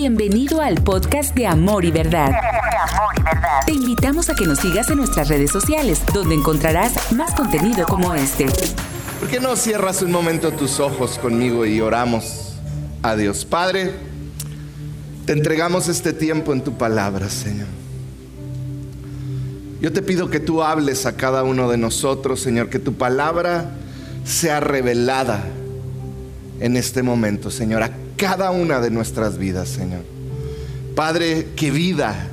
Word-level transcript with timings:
Bienvenido 0.00 0.60
al 0.60 0.76
podcast 0.76 1.34
de 1.34 1.48
Amor 1.48 1.84
y 1.84 1.90
Verdad. 1.90 2.30
Te 3.66 3.72
invitamos 3.72 4.30
a 4.30 4.36
que 4.36 4.46
nos 4.46 4.60
sigas 4.60 4.88
en 4.90 4.98
nuestras 4.98 5.28
redes 5.28 5.50
sociales, 5.50 6.00
donde 6.14 6.36
encontrarás 6.36 7.12
más 7.14 7.34
contenido 7.34 7.84
como 7.84 8.14
este. 8.14 8.46
¿Por 9.18 9.28
qué 9.28 9.40
no 9.40 9.56
cierras 9.56 10.00
un 10.02 10.12
momento 10.12 10.52
tus 10.52 10.78
ojos 10.78 11.18
conmigo 11.18 11.66
y 11.66 11.80
oramos 11.80 12.54
a 13.02 13.16
Dios? 13.16 13.44
Padre, 13.44 13.92
te 15.26 15.32
entregamos 15.32 15.88
este 15.88 16.12
tiempo 16.12 16.52
en 16.52 16.62
tu 16.62 16.78
palabra, 16.78 17.28
Señor. 17.28 17.66
Yo 19.80 19.92
te 19.92 20.00
pido 20.00 20.30
que 20.30 20.38
tú 20.38 20.62
hables 20.62 21.06
a 21.06 21.16
cada 21.16 21.42
uno 21.42 21.68
de 21.68 21.76
nosotros, 21.76 22.38
Señor, 22.38 22.70
que 22.70 22.78
tu 22.78 22.94
palabra 22.94 23.72
sea 24.24 24.60
revelada 24.60 25.42
en 26.60 26.76
este 26.76 27.02
momento, 27.02 27.50
Señor, 27.50 27.82
a 27.82 27.90
cada 28.18 28.50
una 28.50 28.80
de 28.80 28.90
nuestras 28.90 29.38
vidas, 29.38 29.68
Señor. 29.68 30.02
Padre, 30.94 31.48
que 31.56 31.70
vida, 31.70 32.28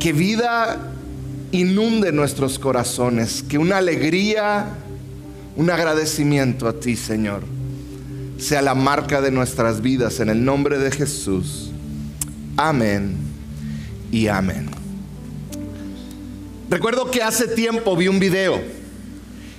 que 0.00 0.12
vida 0.14 0.94
inunde 1.52 2.10
nuestros 2.10 2.58
corazones, 2.58 3.44
que 3.46 3.58
una 3.58 3.76
alegría, 3.76 4.70
un 5.56 5.70
agradecimiento 5.70 6.66
a 6.66 6.80
ti, 6.80 6.96
Señor, 6.96 7.42
sea 8.38 8.62
la 8.62 8.74
marca 8.74 9.20
de 9.20 9.30
nuestras 9.30 9.82
vidas 9.82 10.18
en 10.20 10.30
el 10.30 10.42
nombre 10.42 10.78
de 10.78 10.90
Jesús. 10.90 11.70
Amén 12.56 13.16
y 14.10 14.28
amén. 14.28 14.70
Recuerdo 16.70 17.10
que 17.10 17.22
hace 17.22 17.48
tiempo 17.48 17.94
vi 17.96 18.08
un 18.08 18.18
video 18.18 18.77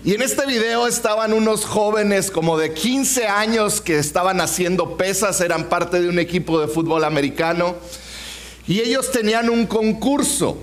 y 0.03 0.13
en 0.13 0.21
este 0.21 0.45
video 0.45 0.87
estaban 0.87 1.33
unos 1.33 1.65
jóvenes 1.65 2.31
como 2.31 2.57
de 2.57 2.73
15 2.73 3.27
años 3.27 3.81
que 3.81 3.99
estaban 3.99 4.39
haciendo 4.39 4.95
pesas, 4.95 5.41
eran 5.41 5.67
parte 5.67 6.01
de 6.01 6.07
un 6.07 6.19
equipo 6.19 6.61
de 6.61 6.67
fútbol 6.67 7.03
americano 7.03 7.75
y 8.65 8.79
ellos 8.79 9.11
tenían 9.11 9.49
un 9.49 9.65
concurso. 9.67 10.57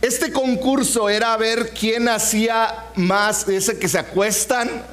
Este 0.00 0.30
concurso 0.30 1.08
era 1.08 1.36
ver 1.36 1.70
quién 1.70 2.08
hacía 2.08 2.86
más, 2.94 3.48
ese 3.48 3.76
que 3.80 3.88
se 3.88 3.98
acuestan 3.98 4.84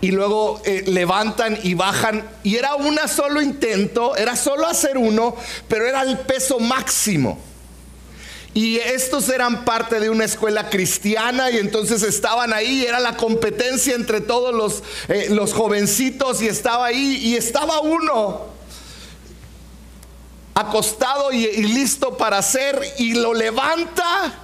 y 0.00 0.10
luego 0.10 0.60
eh, 0.64 0.82
levantan 0.88 1.56
y 1.62 1.74
bajan. 1.74 2.28
Y 2.42 2.56
era 2.56 2.74
un 2.74 2.98
solo 3.06 3.40
intento, 3.40 4.16
era 4.16 4.34
solo 4.34 4.66
hacer 4.66 4.98
uno, 4.98 5.36
pero 5.68 5.86
era 5.86 6.02
el 6.02 6.18
peso 6.18 6.58
máximo. 6.58 7.38
Y 8.54 8.78
estos 8.78 9.28
eran 9.28 9.64
parte 9.64 9.98
de 9.98 10.10
una 10.10 10.24
escuela 10.24 10.70
cristiana 10.70 11.50
y 11.50 11.58
entonces 11.58 12.04
estaban 12.04 12.52
ahí, 12.52 12.84
era 12.84 13.00
la 13.00 13.16
competencia 13.16 13.96
entre 13.96 14.20
todos 14.20 14.54
los, 14.54 14.84
eh, 15.08 15.26
los 15.30 15.52
jovencitos 15.52 16.40
y 16.40 16.46
estaba 16.46 16.86
ahí 16.86 17.16
y 17.16 17.34
estaba 17.34 17.80
uno 17.80 18.54
acostado 20.54 21.32
y, 21.32 21.46
listo 21.62 22.16
para 22.16 22.38
hacer 22.38 22.80
y 22.98 23.14
lo 23.14 23.34
levanta 23.34 24.40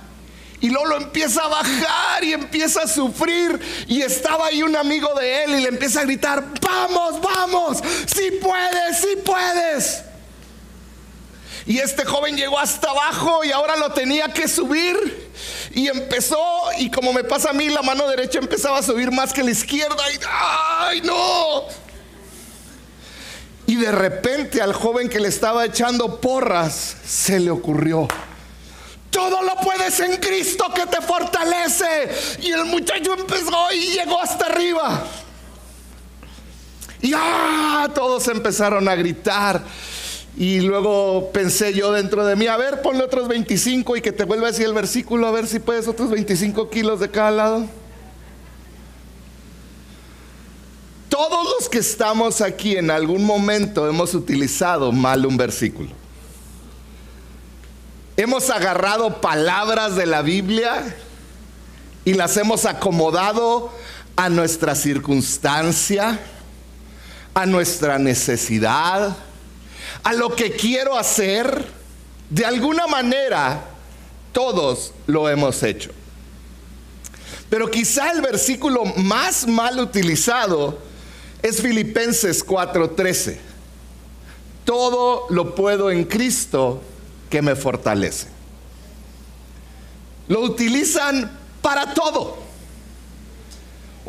y 0.61 0.69
luego 0.69 0.86
lo 0.86 0.97
empieza 0.97 1.45
a 1.45 1.48
bajar 1.48 2.24
y 2.24 2.33
empieza 2.33 2.83
a 2.83 2.89
sufrir. 2.89 3.58
Y 3.86 4.02
estaba 4.02 4.47
ahí 4.47 4.62
un 4.62 4.77
amigo 4.77 5.08
de 5.14 5.45
él 5.45 5.55
y 5.55 5.61
le 5.62 5.69
empieza 5.69 6.00
a 6.00 6.02
gritar, 6.02 6.45
vamos, 6.61 7.20
vamos, 7.22 7.78
si 8.06 8.33
puedes, 8.33 8.98
si 8.98 9.17
puedes. 9.24 10.09
Y 11.70 11.78
este 11.78 12.04
joven 12.04 12.36
llegó 12.36 12.58
hasta 12.58 12.90
abajo 12.90 13.44
y 13.44 13.52
ahora 13.52 13.76
lo 13.76 13.92
tenía 13.92 14.32
que 14.32 14.48
subir. 14.48 15.30
Y 15.70 15.86
empezó, 15.86 16.36
y 16.78 16.90
como 16.90 17.12
me 17.12 17.22
pasa 17.22 17.50
a 17.50 17.52
mí, 17.52 17.68
la 17.68 17.80
mano 17.80 18.08
derecha 18.08 18.40
empezaba 18.40 18.78
a 18.78 18.82
subir 18.82 19.12
más 19.12 19.32
que 19.32 19.44
la 19.44 19.52
izquierda. 19.52 20.02
Y, 20.12 20.18
¡ay, 20.28 21.00
no! 21.02 21.62
Y 23.68 23.77
de 23.77 23.92
repente 23.92 24.60
al 24.60 24.72
joven 24.72 25.08
que 25.08 25.20
le 25.20 25.28
estaba 25.28 25.64
echando 25.64 26.20
porras 26.20 26.96
se 27.06 27.38
le 27.38 27.52
ocurrió. 27.52 28.08
Todo 29.12 29.40
lo 29.40 29.55
puedes 29.58 30.00
en 30.00 30.16
Cristo 30.16 30.64
que 30.74 30.86
te 30.86 31.00
fortalece. 31.00 32.11
Y 32.40 32.50
el 32.50 32.64
muchacho 32.64 33.14
empezó 33.14 33.70
y 33.72 33.92
llegó 33.92 34.20
hasta 34.20 34.46
arriba. 34.46 35.05
Y 37.00 37.12
¡ah! 37.14 37.89
todos 37.95 38.27
empezaron 38.27 38.89
a 38.89 38.96
gritar. 38.96 39.62
Y 40.36 40.61
luego 40.61 41.30
pensé 41.33 41.74
yo 41.74 41.92
dentro 41.92 42.24
de 42.24 42.36
mí, 42.36 42.46
a 42.46 42.57
ver, 42.57 42.83
ponle 42.83 43.02
otros 43.02 43.29
25 43.29 43.96
y 43.96 44.01
que 44.01 44.13
te 44.13 44.24
vuelva 44.24 44.48
así 44.48 44.63
el 44.63 44.73
versículo, 44.73 45.27
a 45.27 45.33
ver 45.33 45.46
si 45.46 45.58
puedes 45.58 45.89
otros 45.89 46.11
25 46.11 46.70
kilos 46.70 47.01
de 47.01 47.11
cada 47.11 47.30
lado. 47.30 47.67
Todos 51.08 51.55
los 51.58 51.69
que 51.69 51.79
estamos 51.79 52.40
aquí 52.40 52.77
en 52.77 52.90
algún 52.90 53.24
momento 53.24 53.89
hemos 53.89 54.14
utilizado 54.14 54.92
mal 54.92 55.27
un 55.27 55.36
versículo. 55.36 55.90
Hemos 58.17 58.48
agarrado 58.51 59.20
palabras 59.20 59.96
de 59.96 60.07
la 60.07 60.23
Biblia 60.23 60.95
y 62.05 62.14
las 62.14 62.36
hemos 62.36 62.64
acomodado 62.64 63.73
a 64.14 64.29
nuestra 64.29 64.74
circunstancia, 64.74 66.20
a 67.35 67.46
nuestra 67.46 67.98
necesidad, 67.98 69.17
a 70.02 70.12
lo 70.12 70.34
que 70.34 70.52
quiero 70.52 70.96
hacer. 70.96 71.66
De 72.28 72.44
alguna 72.44 72.86
manera, 72.86 73.64
todos 74.33 74.92
lo 75.06 75.28
hemos 75.28 75.62
hecho. 75.62 75.90
Pero 77.48 77.70
quizá 77.70 78.12
el 78.12 78.22
versículo 78.22 78.84
más 78.84 79.46
mal 79.48 79.80
utilizado 79.80 80.78
es 81.42 81.60
Filipenses 81.60 82.46
4:13. 82.46 83.39
Todo 84.64 85.27
lo 85.30 85.55
puedo 85.56 85.90
en 85.90 86.05
Cristo 86.05 86.80
que 87.28 87.42
me 87.42 87.56
fortalece. 87.56 88.28
Lo 90.28 90.42
utilizan 90.42 91.36
para 91.60 91.92
todo. 91.92 92.49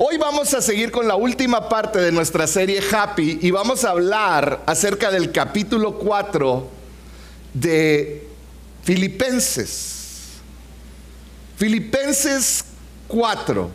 Hoy 0.04 0.18
vamos 0.18 0.52
a 0.56 0.62
seguir 0.64 0.90
con 0.90 1.08
la 1.08 1.14
última 1.14 1.70
parte 1.70 2.00
de 2.00 2.12
nuestra 2.12 2.48
serie 2.48 2.82
Happy 2.92 3.38
y 3.40 3.52
vamos 3.52 3.86
a 3.86 3.92
hablar 3.92 4.64
acerca 4.66 5.12
del 5.12 5.32
capítulo 5.32 6.00
4 6.00 6.68
de 7.54 8.28
Filipenses. 8.82 10.40
Filipenses 11.56 12.66
4. 13.10 13.70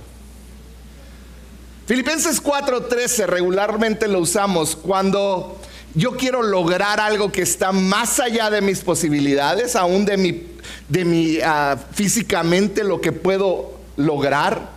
Filipenses 1.87 2.43
4:13 2.43 3.27
regularmente 3.27 4.09
lo 4.09 4.19
usamos 4.19 4.75
cuando 4.75 5.57
yo 5.95 6.17
quiero 6.17 6.43
lograr 6.43 6.99
algo 6.99 7.31
que 7.31 7.43
está 7.43 7.71
más 7.71 8.19
allá 8.19 8.51
de 8.51 8.63
mis 8.63 8.81
posibilidades, 8.81 9.77
aún 9.77 10.05
de 10.05 10.17
mi, 10.17 10.45
de 10.89 11.05
mi 11.05 11.39
ah, 11.41 11.77
físicamente 11.93 12.83
lo 12.83 13.01
que 13.01 13.13
puedo 13.13 13.79
lograr, 13.97 14.71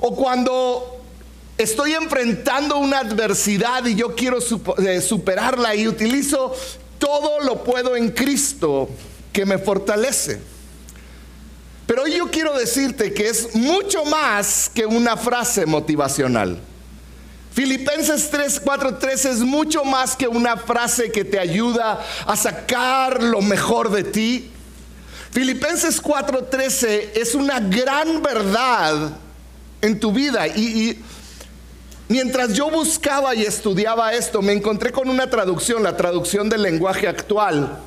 o 0.00 0.16
cuando 0.16 0.94
estoy 1.58 1.94
enfrentando 1.94 2.78
una 2.78 3.00
adversidad 3.00 3.84
y 3.86 3.94
yo 3.94 4.14
quiero 4.14 4.38
eh, 4.78 5.00
superarla 5.00 5.74
y 5.74 5.88
utilizo 5.88 6.54
todo 6.98 7.40
lo 7.40 7.64
puedo 7.64 7.96
en 7.96 8.10
Cristo 8.10 8.88
que 9.32 9.44
me 9.46 9.58
fortalece. 9.58 10.40
Pero 11.86 12.02
hoy 12.02 12.16
yo 12.16 12.30
quiero 12.30 12.58
decirte 12.58 13.14
que 13.14 13.28
es 13.28 13.54
mucho 13.54 14.04
más 14.04 14.70
que 14.74 14.86
una 14.86 15.16
frase 15.16 15.66
motivacional. 15.66 16.58
Filipenses 17.52 18.28
3, 18.30 18.60
4, 18.60 18.98
3 18.98 19.24
es 19.24 19.38
mucho 19.38 19.84
más 19.84 20.16
que 20.16 20.28
una 20.28 20.56
frase 20.56 21.10
que 21.10 21.24
te 21.24 21.38
ayuda 21.38 22.04
a 22.26 22.36
sacar 22.36 23.22
lo 23.22 23.40
mejor 23.40 23.90
de 23.90 24.04
ti. 24.04 24.50
Filipenses 25.36 26.02
4:13 26.02 27.10
es 27.14 27.34
una 27.34 27.60
gran 27.60 28.22
verdad 28.22 29.16
en 29.82 30.00
tu 30.00 30.10
vida. 30.10 30.46
Y, 30.48 30.60
y, 30.60 31.04
mientras 32.08 32.54
yo 32.54 32.70
buscaba 32.70 33.34
y 33.34 33.42
estudiaba 33.42 34.12
esto, 34.14 34.42
me 34.42 34.52
encontré 34.52 34.92
con 34.92 35.08
una 35.08 35.28
traducción, 35.28 35.82
la 35.82 35.96
traducción 35.96 36.48
del 36.48 36.62
lenguaje 36.62 37.08
actual, 37.08 37.78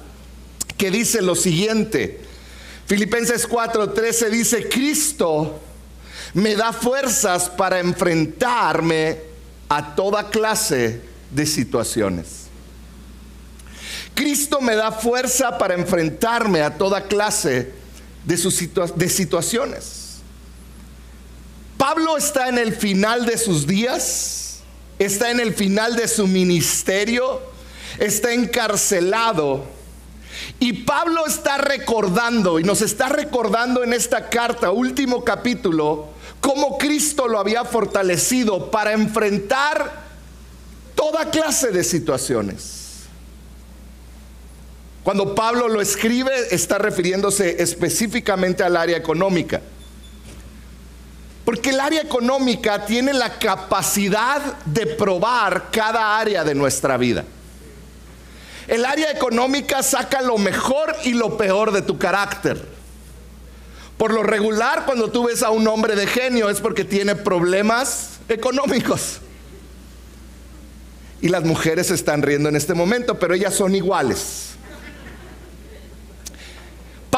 que 0.77 0.91
dice 0.91 1.21
lo 1.21 1.35
siguiente. 1.35 2.21
Filipenses 2.85 3.47
4:13 3.47 4.29
dice, 4.29 4.69
Cristo 4.69 5.59
me 6.33 6.55
da 6.55 6.73
fuerzas 6.73 7.49
para 7.49 7.79
enfrentarme 7.79 9.19
a 9.67 9.95
toda 9.95 10.29
clase 10.29 11.01
de 11.31 11.45
situaciones. 11.45 12.47
Cristo 14.15 14.59
me 14.59 14.75
da 14.75 14.91
fuerza 14.91 15.57
para 15.57 15.75
enfrentarme 15.75 16.61
a 16.61 16.77
toda 16.77 17.07
clase 17.07 17.71
de, 18.25 18.91
de 18.95 19.09
situaciones. 19.09 19.98
Pablo 21.89 22.17
está 22.17 22.49
en 22.49 22.59
el 22.59 22.75
final 22.75 23.25
de 23.25 23.35
sus 23.35 23.65
días, 23.65 24.59
está 24.99 25.31
en 25.31 25.39
el 25.39 25.55
final 25.55 25.95
de 25.95 26.07
su 26.07 26.27
ministerio, 26.27 27.41
está 27.97 28.31
encarcelado 28.31 29.65
y 30.59 30.83
Pablo 30.83 31.25
está 31.25 31.57
recordando, 31.57 32.59
y 32.59 32.63
nos 32.63 32.83
está 32.83 33.09
recordando 33.09 33.83
en 33.83 33.93
esta 33.93 34.29
carta, 34.29 34.69
último 34.69 35.23
capítulo, 35.23 36.09
cómo 36.41 36.77
Cristo 36.77 37.27
lo 37.27 37.39
había 37.39 37.65
fortalecido 37.65 38.69
para 38.69 38.91
enfrentar 38.91 40.03
toda 40.93 41.31
clase 41.31 41.71
de 41.71 41.83
situaciones. 41.83 43.07
Cuando 45.03 45.33
Pablo 45.33 45.67
lo 45.67 45.81
escribe, 45.81 46.33
está 46.51 46.77
refiriéndose 46.77 47.63
específicamente 47.63 48.61
al 48.61 48.77
área 48.77 48.95
económica. 48.95 49.59
Porque 51.49 51.71
el 51.71 51.79
área 51.79 52.03
económica 52.03 52.85
tiene 52.85 53.11
la 53.11 53.39
capacidad 53.39 54.39
de 54.65 54.85
probar 54.85 55.71
cada 55.71 56.19
área 56.19 56.43
de 56.43 56.53
nuestra 56.53 56.95
vida. 56.95 57.25
El 58.67 58.85
área 58.85 59.09
económica 59.09 59.81
saca 59.81 60.21
lo 60.21 60.37
mejor 60.37 60.95
y 61.05 61.13
lo 61.13 61.37
peor 61.37 61.71
de 61.71 61.81
tu 61.81 61.97
carácter. 61.97 62.63
Por 63.97 64.13
lo 64.13 64.21
regular, 64.21 64.85
cuando 64.85 65.09
tú 65.09 65.25
ves 65.25 65.41
a 65.41 65.49
un 65.49 65.67
hombre 65.67 65.95
de 65.95 66.05
genio 66.05 66.51
es 66.51 66.61
porque 66.61 66.85
tiene 66.85 67.15
problemas 67.15 68.19
económicos. 68.29 69.17
Y 71.19 71.29
las 71.29 71.45
mujeres 71.45 71.89
están 71.89 72.21
riendo 72.21 72.49
en 72.49 72.57
este 72.57 72.75
momento, 72.75 73.17
pero 73.17 73.33
ellas 73.33 73.55
son 73.55 73.73
iguales. 73.73 74.48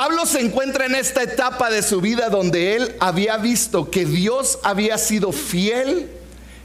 Pablo 0.01 0.25
se 0.25 0.41
encuentra 0.41 0.87
en 0.87 0.95
esta 0.95 1.21
etapa 1.21 1.69
de 1.69 1.83
su 1.83 2.01
vida 2.01 2.29
donde 2.29 2.75
él 2.75 2.95
había 2.99 3.37
visto 3.37 3.91
que 3.91 4.03
Dios 4.03 4.57
había 4.63 4.97
sido 4.97 5.31
fiel 5.31 6.09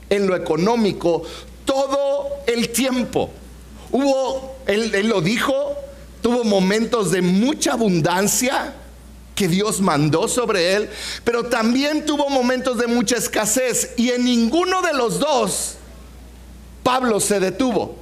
en 0.08 0.26
lo 0.26 0.34
económico 0.34 1.22
todo 1.66 2.30
el 2.46 2.70
tiempo. 2.70 3.30
Hubo, 3.92 4.56
él, 4.66 5.06
lo 5.06 5.20
dijo, 5.20 5.74
tuvo 6.22 6.44
momentos 6.44 7.10
de 7.10 7.20
mucha 7.20 7.74
abundancia 7.74 8.72
que 9.34 9.48
Dios 9.48 9.82
mandó 9.82 10.28
sobre 10.28 10.72
él, 10.72 10.88
pero 11.22 11.44
también 11.44 12.06
tuvo 12.06 12.30
momentos 12.30 12.78
de 12.78 12.86
mucha 12.86 13.16
escasez 13.18 13.90
y 13.98 14.12
en 14.12 14.24
ninguno 14.24 14.80
de 14.80 14.94
los 14.94 15.20
dos 15.20 15.74
Pablo 16.82 17.20
se 17.20 17.38
detuvo. 17.38 17.96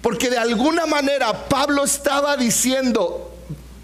Porque 0.00 0.30
de 0.30 0.38
alguna 0.38 0.86
manera 0.86 1.50
Pablo 1.50 1.84
estaba 1.84 2.38
diciendo, 2.38 3.31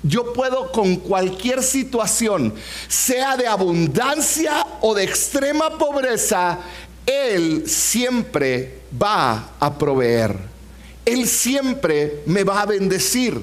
yo 0.09 0.33
puedo 0.33 0.73
con 0.73 0.97
cualquier 0.97 1.63
situación, 1.63 2.55
sea 2.89 3.37
de 3.37 3.47
abundancia 3.47 4.67
o 4.81 4.95
de 4.95 5.05
extrema 5.05 5.77
pobreza, 5.77 6.59
Él 7.07 7.69
siempre 7.69 8.81
va 9.01 9.51
a 9.61 9.79
proveer. 9.79 10.37
Él 11.05 11.27
siempre 11.27 12.23
me 12.27 12.45
va 12.45 12.63
a 12.63 12.67
bendecir. 12.67 13.41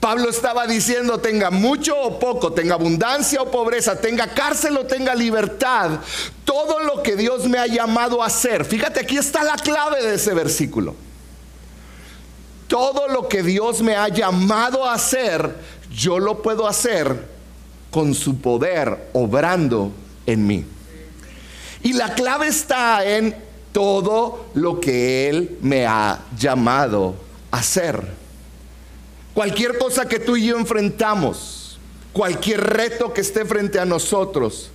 Pablo 0.00 0.30
estaba 0.30 0.66
diciendo, 0.66 1.18
tenga 1.20 1.50
mucho 1.50 1.94
o 1.94 2.18
poco, 2.18 2.52
tenga 2.52 2.74
abundancia 2.74 3.42
o 3.42 3.50
pobreza, 3.50 4.00
tenga 4.00 4.28
cárcel 4.28 4.76
o 4.78 4.86
tenga 4.86 5.14
libertad, 5.14 6.00
todo 6.44 6.80
lo 6.80 7.02
que 7.02 7.16
Dios 7.16 7.46
me 7.46 7.58
ha 7.58 7.66
llamado 7.66 8.22
a 8.22 8.26
hacer. 8.26 8.64
Fíjate, 8.64 9.00
aquí 9.00 9.18
está 9.18 9.44
la 9.44 9.56
clave 9.56 10.02
de 10.02 10.14
ese 10.14 10.32
versículo 10.32 10.94
todo 12.70 13.08
lo 13.08 13.28
que 13.28 13.42
Dios 13.42 13.82
me 13.82 13.96
ha 13.96 14.06
llamado 14.06 14.84
a 14.86 14.94
hacer, 14.94 15.56
yo 15.92 16.20
lo 16.20 16.40
puedo 16.40 16.68
hacer 16.68 17.26
con 17.90 18.14
su 18.14 18.40
poder 18.40 19.08
obrando 19.12 19.90
en 20.24 20.46
mí. 20.46 20.64
Y 21.82 21.94
la 21.94 22.14
clave 22.14 22.46
está 22.46 23.04
en 23.04 23.34
todo 23.72 24.46
lo 24.54 24.78
que 24.78 25.28
Él 25.28 25.58
me 25.62 25.84
ha 25.84 26.20
llamado 26.38 27.16
a 27.50 27.58
hacer. 27.58 28.06
Cualquier 29.34 29.76
cosa 29.76 30.06
que 30.06 30.20
tú 30.20 30.36
y 30.36 30.46
yo 30.46 30.56
enfrentamos, 30.56 31.80
cualquier 32.12 32.60
reto 32.60 33.12
que 33.12 33.22
esté 33.22 33.44
frente 33.44 33.80
a 33.80 33.84
nosotros, 33.84 34.70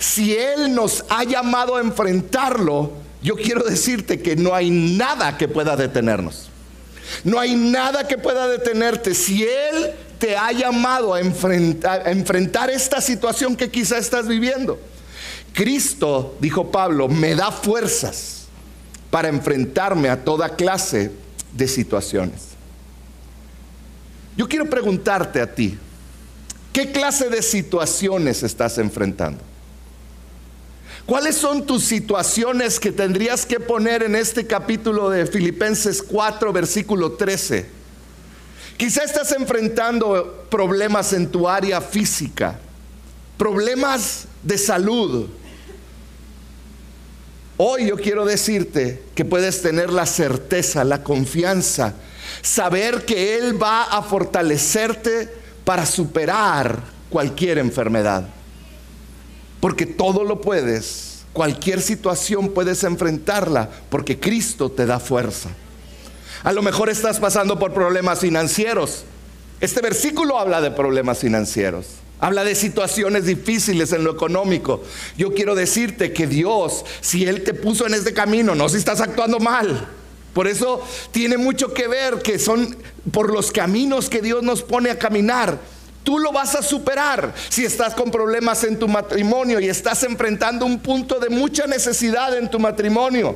si 0.00 0.34
Él 0.36 0.74
nos 0.74 1.04
ha 1.10 1.22
llamado 1.22 1.76
a 1.76 1.80
enfrentarlo, 1.80 2.90
yo 3.22 3.36
quiero 3.36 3.62
decirte 3.62 4.20
que 4.20 4.34
no 4.34 4.52
hay 4.52 4.68
nada 4.70 5.38
que 5.38 5.46
pueda 5.46 5.76
detenernos. 5.76 6.50
No 7.24 7.38
hay 7.38 7.54
nada 7.54 8.06
que 8.06 8.18
pueda 8.18 8.48
detenerte. 8.48 9.14
Si 9.14 9.44
Él 9.44 9.92
te 10.18 10.36
ha 10.36 10.52
llamado 10.52 11.14
a 11.14 11.20
enfrentar, 11.20 12.70
esta 12.70 13.00
situación 13.00 13.56
que 13.56 13.70
quizá 13.70 13.98
estás 13.98 14.26
viviendo. 14.26 14.78
Cristo, 15.52 16.36
dijo 16.40 16.70
Pablo, 16.70 17.08
me 17.08 17.34
da 17.34 17.50
fuerzas 17.50 18.46
para 19.10 19.28
enfrentarme 19.28 20.08
a 20.08 20.24
toda 20.24 20.56
clase 20.56 21.10
de 21.52 21.68
situaciones. 21.68 22.48
Yo 24.36 24.48
quiero 24.48 24.68
preguntarte 24.68 25.40
a 25.40 25.54
ti, 25.54 25.78
¿qué 26.72 26.92
clase 26.92 27.30
de 27.30 27.40
situaciones 27.40 28.42
estás 28.42 28.76
enfrentando? 28.76 29.42
¿Cuáles 31.06 31.36
son 31.36 31.64
tus 31.64 31.84
situaciones 31.84 32.80
que 32.80 32.90
tendrías 32.90 33.46
que 33.46 33.60
poner 33.60 34.02
en 34.02 34.16
este 34.16 34.44
capítulo 34.44 35.08
de 35.08 35.24
Filipenses 35.26 36.02
4, 36.02 36.52
versículo 36.52 37.12
13? 37.12 37.64
Quizá 38.76 39.04
estás 39.04 39.30
enfrentando 39.30 40.46
problemas 40.50 41.12
en 41.12 41.28
tu 41.30 41.48
área 41.48 41.80
física, 41.80 42.58
problemas 43.38 44.26
de 44.42 44.58
salud. 44.58 45.28
Hoy 47.56 47.86
yo 47.86 47.96
quiero 47.96 48.24
decirte 48.24 49.04
que 49.14 49.24
puedes 49.24 49.62
tener 49.62 49.90
la 49.90 50.06
certeza, 50.06 50.82
la 50.82 51.04
confianza, 51.04 51.94
saber 52.42 53.04
que 53.04 53.38
Él 53.38 53.62
va 53.62 53.84
a 53.84 54.02
fortalecerte 54.02 55.32
para 55.64 55.86
superar 55.86 56.80
cualquier 57.08 57.58
enfermedad. 57.58 58.28
Porque 59.66 59.84
todo 59.84 60.22
lo 60.22 60.40
puedes, 60.40 61.24
cualquier 61.32 61.82
situación 61.82 62.50
puedes 62.50 62.84
enfrentarla, 62.84 63.68
porque 63.88 64.20
Cristo 64.20 64.70
te 64.70 64.86
da 64.86 65.00
fuerza. 65.00 65.48
A 66.44 66.52
lo 66.52 66.62
mejor 66.62 66.88
estás 66.88 67.18
pasando 67.18 67.58
por 67.58 67.74
problemas 67.74 68.20
financieros. 68.20 69.02
Este 69.60 69.80
versículo 69.80 70.38
habla 70.38 70.60
de 70.60 70.70
problemas 70.70 71.18
financieros. 71.18 71.86
Habla 72.20 72.44
de 72.44 72.54
situaciones 72.54 73.24
difíciles 73.24 73.92
en 73.92 74.04
lo 74.04 74.12
económico. 74.12 74.84
Yo 75.18 75.34
quiero 75.34 75.56
decirte 75.56 76.12
que 76.12 76.28
Dios, 76.28 76.84
si 77.00 77.24
Él 77.24 77.42
te 77.42 77.52
puso 77.52 77.88
en 77.88 77.94
este 77.94 78.14
camino, 78.14 78.54
no 78.54 78.68
si 78.68 78.76
estás 78.76 79.00
actuando 79.00 79.40
mal. 79.40 79.88
Por 80.32 80.46
eso 80.46 80.80
tiene 81.10 81.38
mucho 81.38 81.74
que 81.74 81.88
ver 81.88 82.22
que 82.22 82.38
son 82.38 82.76
por 83.10 83.32
los 83.32 83.50
caminos 83.50 84.08
que 84.08 84.22
Dios 84.22 84.44
nos 84.44 84.62
pone 84.62 84.90
a 84.90 84.98
caminar 85.00 85.58
Tú 86.06 86.20
lo 86.20 86.30
vas 86.30 86.54
a 86.54 86.62
superar 86.62 87.34
si 87.48 87.64
estás 87.64 87.92
con 87.92 88.12
problemas 88.12 88.62
en 88.62 88.78
tu 88.78 88.86
matrimonio 88.86 89.58
y 89.58 89.68
estás 89.68 90.04
enfrentando 90.04 90.64
un 90.64 90.78
punto 90.78 91.18
de 91.18 91.28
mucha 91.28 91.66
necesidad 91.66 92.38
en 92.38 92.48
tu 92.48 92.60
matrimonio. 92.60 93.34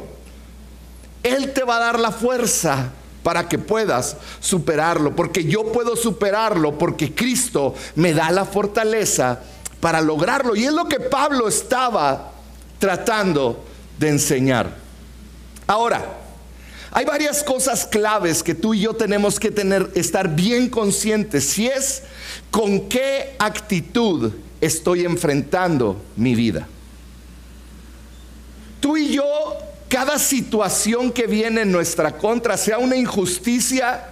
Él 1.25 1.53
te 1.53 1.65
va 1.65 1.79
a 1.79 1.81
dar 1.81 1.99
la 1.99 2.13
fuerza 2.13 2.93
para 3.25 3.49
que 3.49 3.59
puedas 3.59 4.19
superarlo, 4.39 5.17
porque 5.17 5.43
yo 5.43 5.73
puedo 5.73 5.97
superarlo, 5.97 6.79
porque 6.79 7.13
Cristo 7.13 7.75
me 7.97 8.15
da 8.15 8.31
la 8.31 8.45
fortaleza 8.45 9.41
para 9.81 10.01
lograrlo. 10.01 10.55
Y 10.55 10.67
es 10.67 10.73
lo 10.73 10.85
que 10.85 11.01
Pablo 11.01 11.49
estaba 11.49 12.31
tratando 12.79 13.65
de 13.99 14.11
enseñar. 14.11 14.71
Ahora, 15.67 16.05
hay 16.93 17.05
varias 17.05 17.45
cosas 17.45 17.87
claves 17.87 18.43
que 18.43 18.55
tú 18.55 18.75
y 18.75 18.81
yo 18.81 18.95
tenemos 18.95 19.39
que 19.39 19.53
tener, 19.53 19.91
estar 19.95 20.35
bien 20.35 20.69
conscientes. 20.69 21.45
Si 21.45 21.67
es 21.67 22.03
con 22.51 22.89
qué 22.89 23.37
actitud 23.39 24.33
estoy 24.61 25.05
enfrentando 25.05 26.03
mi 26.17 26.35
vida. 26.35 26.67
Tú 28.81 28.97
y 28.97 29.13
yo, 29.13 29.25
cada 29.89 30.19
situación 30.19 31.13
que 31.13 31.29
viene 31.29 31.63
en 31.63 31.71
nuestra 31.71 32.17
contra, 32.17 32.57
sea 32.57 32.79
una 32.79 32.97
injusticia, 32.97 34.09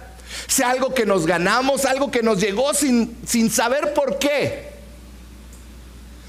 sea 0.47 0.69
algo 0.69 0.93
que 0.93 1.05
nos 1.05 1.25
ganamos, 1.25 1.83
algo 1.83 2.09
que 2.09 2.23
nos 2.23 2.39
llegó 2.39 2.73
sin, 2.73 3.17
sin 3.25 3.51
saber 3.51 3.93
por 3.93 4.19
qué, 4.19 4.69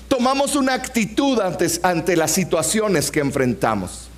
tomamos 0.08 0.56
una 0.56 0.74
actitud 0.74 1.38
ante 1.82 2.16
las 2.16 2.32
situaciones 2.32 3.12
que 3.12 3.20
enfrentamos. 3.20 4.09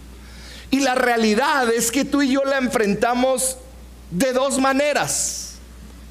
Y 0.73 0.81
la 0.81 0.95
realidad 0.95 1.71
es 1.71 1.93
que 1.93 2.03
tú 2.03 2.23
y 2.23 2.33
yo 2.33 2.45
la 2.45 2.57
enfrentamos 2.57 3.59
de 4.11 4.33
dos 4.33 4.59
maneras. 4.59 5.57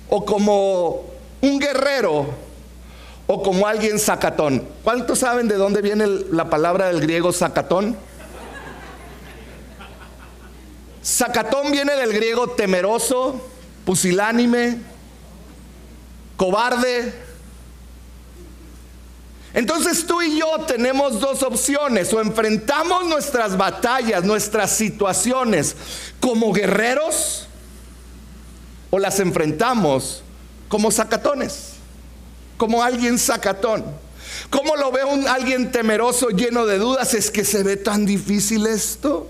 O 0.08 0.24
como 0.24 1.03
un 1.41 1.60
guerrero 1.60 2.27
o 3.25 3.41
como 3.41 3.65
alguien 3.65 3.98
sacatón. 3.98 4.68
¿Cuántos 4.84 5.18
saben 5.18 5.48
de 5.48 5.56
dónde 5.56 5.82
viene 5.82 6.06
la 6.06 6.51
palabra 6.51 6.88
del 6.89 7.01
griego 7.01 7.34
sacatón? 7.34 7.98
Sacatón 11.01 11.72
viene 11.72 11.96
del 11.96 12.13
griego 12.13 12.51
temeroso, 12.51 13.41
pusilánime, 13.84 14.77
cobarde, 16.38 17.15
entonces 19.53 20.05
tú 20.05 20.22
y 20.22 20.39
yo 20.39 20.48
tenemos 20.65 21.20
dos 21.20 21.43
opciones, 21.43 22.13
o 22.13 22.22
enfrentamos 22.22 23.05
nuestras 23.05 23.58
batallas, 23.58 24.24
nuestras 24.24 24.72
situaciones 24.72 25.75
como 26.20 26.53
guerreros, 26.53 27.48
o 28.89 29.00
las 29.00 29.20
enfrentamos 29.20 30.24
como 30.70 30.89
sacatones, 30.91 31.74
como 32.58 32.81
alguien 32.81 33.20
sacatón. 33.20 33.84
¿Cómo 34.50 34.75
lo 34.77 34.91
ve 34.91 35.03
un 35.03 35.27
alguien 35.27 35.72
temeroso, 35.72 36.29
lleno 36.29 36.65
de 36.65 36.77
dudas? 36.77 37.13
Es 37.13 37.29
que 37.29 37.43
se 37.43 37.63
ve 37.63 37.75
tan 37.75 38.05
difícil 38.05 38.65
esto. 38.67 39.27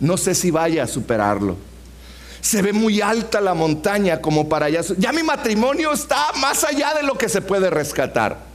no 0.00 0.16
sé 0.16 0.34
si 0.34 0.50
vaya 0.50 0.84
a 0.84 0.86
superarlo. 0.86 1.56
Se 2.40 2.62
ve 2.62 2.72
muy 2.72 3.00
alta 3.00 3.40
la 3.40 3.54
montaña 3.54 4.20
como 4.20 4.48
para 4.48 4.66
allá. 4.66 4.80
Ya 4.96 5.12
mi 5.12 5.22
matrimonio 5.22 5.92
está 5.92 6.32
más 6.40 6.64
allá 6.64 6.94
de 6.94 7.02
lo 7.02 7.18
que 7.18 7.28
se 7.28 7.42
puede 7.42 7.68
rescatar. 7.70 8.47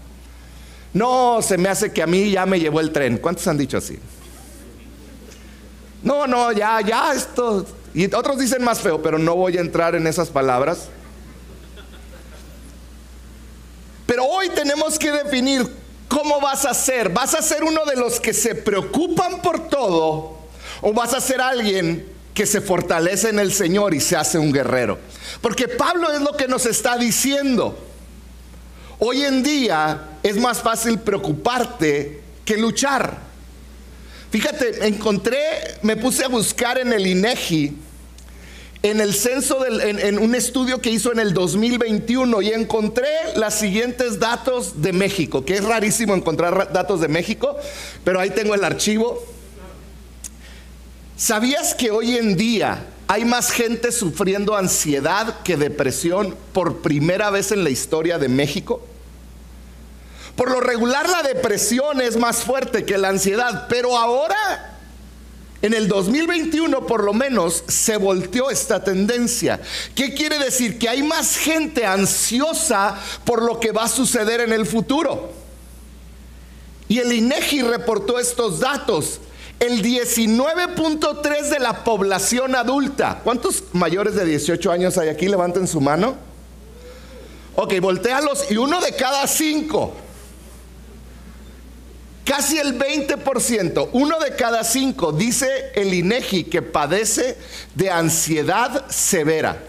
No, 0.93 1.41
se 1.41 1.57
me 1.57 1.69
hace 1.69 1.91
que 1.91 2.03
a 2.03 2.07
mí 2.07 2.31
ya 2.31 2.45
me 2.45 2.59
llevó 2.59 2.79
el 2.79 2.91
tren. 2.91 3.17
¿Cuántos 3.17 3.47
han 3.47 3.57
dicho 3.57 3.77
así? 3.77 3.97
No, 6.03 6.27
no, 6.27 6.51
ya, 6.51 6.81
ya, 6.81 7.13
esto. 7.13 7.65
Y 7.93 8.13
otros 8.13 8.37
dicen 8.37 8.63
más 8.63 8.79
feo, 8.79 9.01
pero 9.01 9.17
no 9.17 9.35
voy 9.35 9.57
a 9.57 9.61
entrar 9.61 9.95
en 9.95 10.05
esas 10.05 10.29
palabras. 10.29 10.89
Pero 14.05 14.25
hoy 14.25 14.49
tenemos 14.49 14.99
que 14.99 15.11
definir 15.11 15.65
cómo 16.07 16.39
vas 16.39 16.65
a 16.65 16.73
ser. 16.73 17.09
¿Vas 17.09 17.33
a 17.33 17.41
ser 17.41 17.63
uno 17.63 17.85
de 17.85 17.95
los 17.95 18.19
que 18.19 18.33
se 18.33 18.53
preocupan 18.53 19.41
por 19.41 19.69
todo? 19.69 20.37
¿O 20.81 20.93
vas 20.93 21.13
a 21.13 21.21
ser 21.21 21.41
alguien 21.41 22.05
que 22.33 22.45
se 22.45 22.61
fortalece 22.61 23.29
en 23.29 23.39
el 23.39 23.53
Señor 23.53 23.93
y 23.93 24.01
se 24.01 24.15
hace 24.15 24.37
un 24.37 24.51
guerrero? 24.51 24.99
Porque 25.41 25.67
Pablo 25.67 26.11
es 26.11 26.21
lo 26.21 26.33
que 26.37 26.47
nos 26.47 26.65
está 26.65 26.97
diciendo. 26.97 27.77
Hoy 28.99 29.23
en 29.23 29.43
día 29.43 30.17
es 30.23 30.37
más 30.37 30.61
fácil 30.61 30.99
preocuparte 30.99 32.21
que 32.45 32.57
luchar. 32.57 33.17
Fíjate, 34.31 34.87
encontré, 34.87 35.39
me 35.81 35.95
puse 35.95 36.23
a 36.25 36.27
buscar 36.27 36.77
en 36.77 36.91
el 36.91 37.05
INEGI, 37.05 37.77
en 38.81 38.99
el 38.99 39.13
censo, 39.13 39.65
en, 39.65 39.99
en, 39.99 40.19
un 40.19 40.35
estudio 40.35 40.81
que 40.81 40.89
hizo 40.89 41.11
en 41.11 41.19
el 41.19 41.33
2021 41.33 42.41
y 42.41 42.49
encontré 42.49 43.07
los 43.35 43.53
siguientes 43.53 44.19
datos 44.19 44.81
de 44.81 44.91
México, 44.91 45.45
que 45.45 45.55
es 45.55 45.63
rarísimo 45.63 46.15
encontrar 46.15 46.73
datos 46.73 46.99
de 46.99 47.07
México, 47.07 47.55
pero 48.03 48.19
ahí 48.19 48.31
tengo 48.31 48.55
el 48.55 48.63
archivo. 48.63 49.23
¿Sabías 51.15 51.75
que 51.75 51.91
hoy 51.91 52.17
en 52.17 52.35
día 52.35 52.85
hay 53.07 53.25
más 53.25 53.51
gente 53.51 53.91
sufriendo 53.91 54.55
ansiedad 54.55 55.41
que 55.43 55.57
depresión 55.57 56.35
por 56.53 56.81
primera 56.81 57.29
vez 57.29 57.51
en 57.51 57.63
la 57.63 57.69
historia 57.69 58.17
de 58.17 58.29
México? 58.29 58.81
Por 60.35 60.49
lo 60.49 60.61
regular 60.61 61.07
la 61.09 61.21
depresión 61.21 62.01
es 62.01 62.17
más 62.17 62.43
fuerte 62.43 62.85
que 62.85 62.97
la 62.97 63.09
ansiedad, 63.09 63.67
pero 63.69 63.97
ahora, 63.97 64.77
en 65.61 65.73
el 65.73 65.87
2021 65.87 66.87
por 66.87 67.03
lo 67.03 67.13
menos, 67.13 67.63
se 67.67 67.97
volteó 67.97 68.49
esta 68.49 68.83
tendencia. 68.83 69.61
¿Qué 69.93 70.13
quiere 70.13 70.39
decir? 70.39 70.79
Que 70.79 70.89
hay 70.89 71.03
más 71.03 71.37
gente 71.37 71.85
ansiosa 71.85 72.97
por 73.25 73.43
lo 73.43 73.59
que 73.59 73.71
va 73.71 73.83
a 73.83 73.89
suceder 73.89 74.41
en 74.41 74.53
el 74.53 74.65
futuro. 74.65 75.31
Y 76.87 76.99
el 76.99 77.13
INEGI 77.13 77.61
reportó 77.61 78.19
estos 78.19 78.59
datos. 78.59 79.19
El 79.59 79.81
19.3 79.81 81.49
de 81.49 81.59
la 81.59 81.83
población 81.83 82.55
adulta. 82.55 83.21
¿Cuántos 83.23 83.63
mayores 83.73 84.15
de 84.15 84.25
18 84.25 84.71
años 84.71 84.97
hay 84.97 85.09
aquí? 85.09 85.27
Levanten 85.27 85.67
su 85.67 85.79
mano. 85.79 86.15
Ok, 87.55 87.79
voltealos 87.79 88.51
y 88.51 88.57
uno 88.57 88.81
de 88.81 88.93
cada 88.95 89.25
cinco 89.27 89.93
Casi 92.25 92.57
el 92.57 92.79
20%, 92.79 93.89
uno 93.91 94.19
de 94.19 94.35
cada 94.35 94.63
cinco, 94.63 95.11
dice 95.11 95.71
el 95.75 95.93
INEGI 95.93 96.45
que 96.45 96.61
padece 96.61 97.37
de 97.75 97.89
ansiedad 97.91 98.89
severa. 98.89 99.61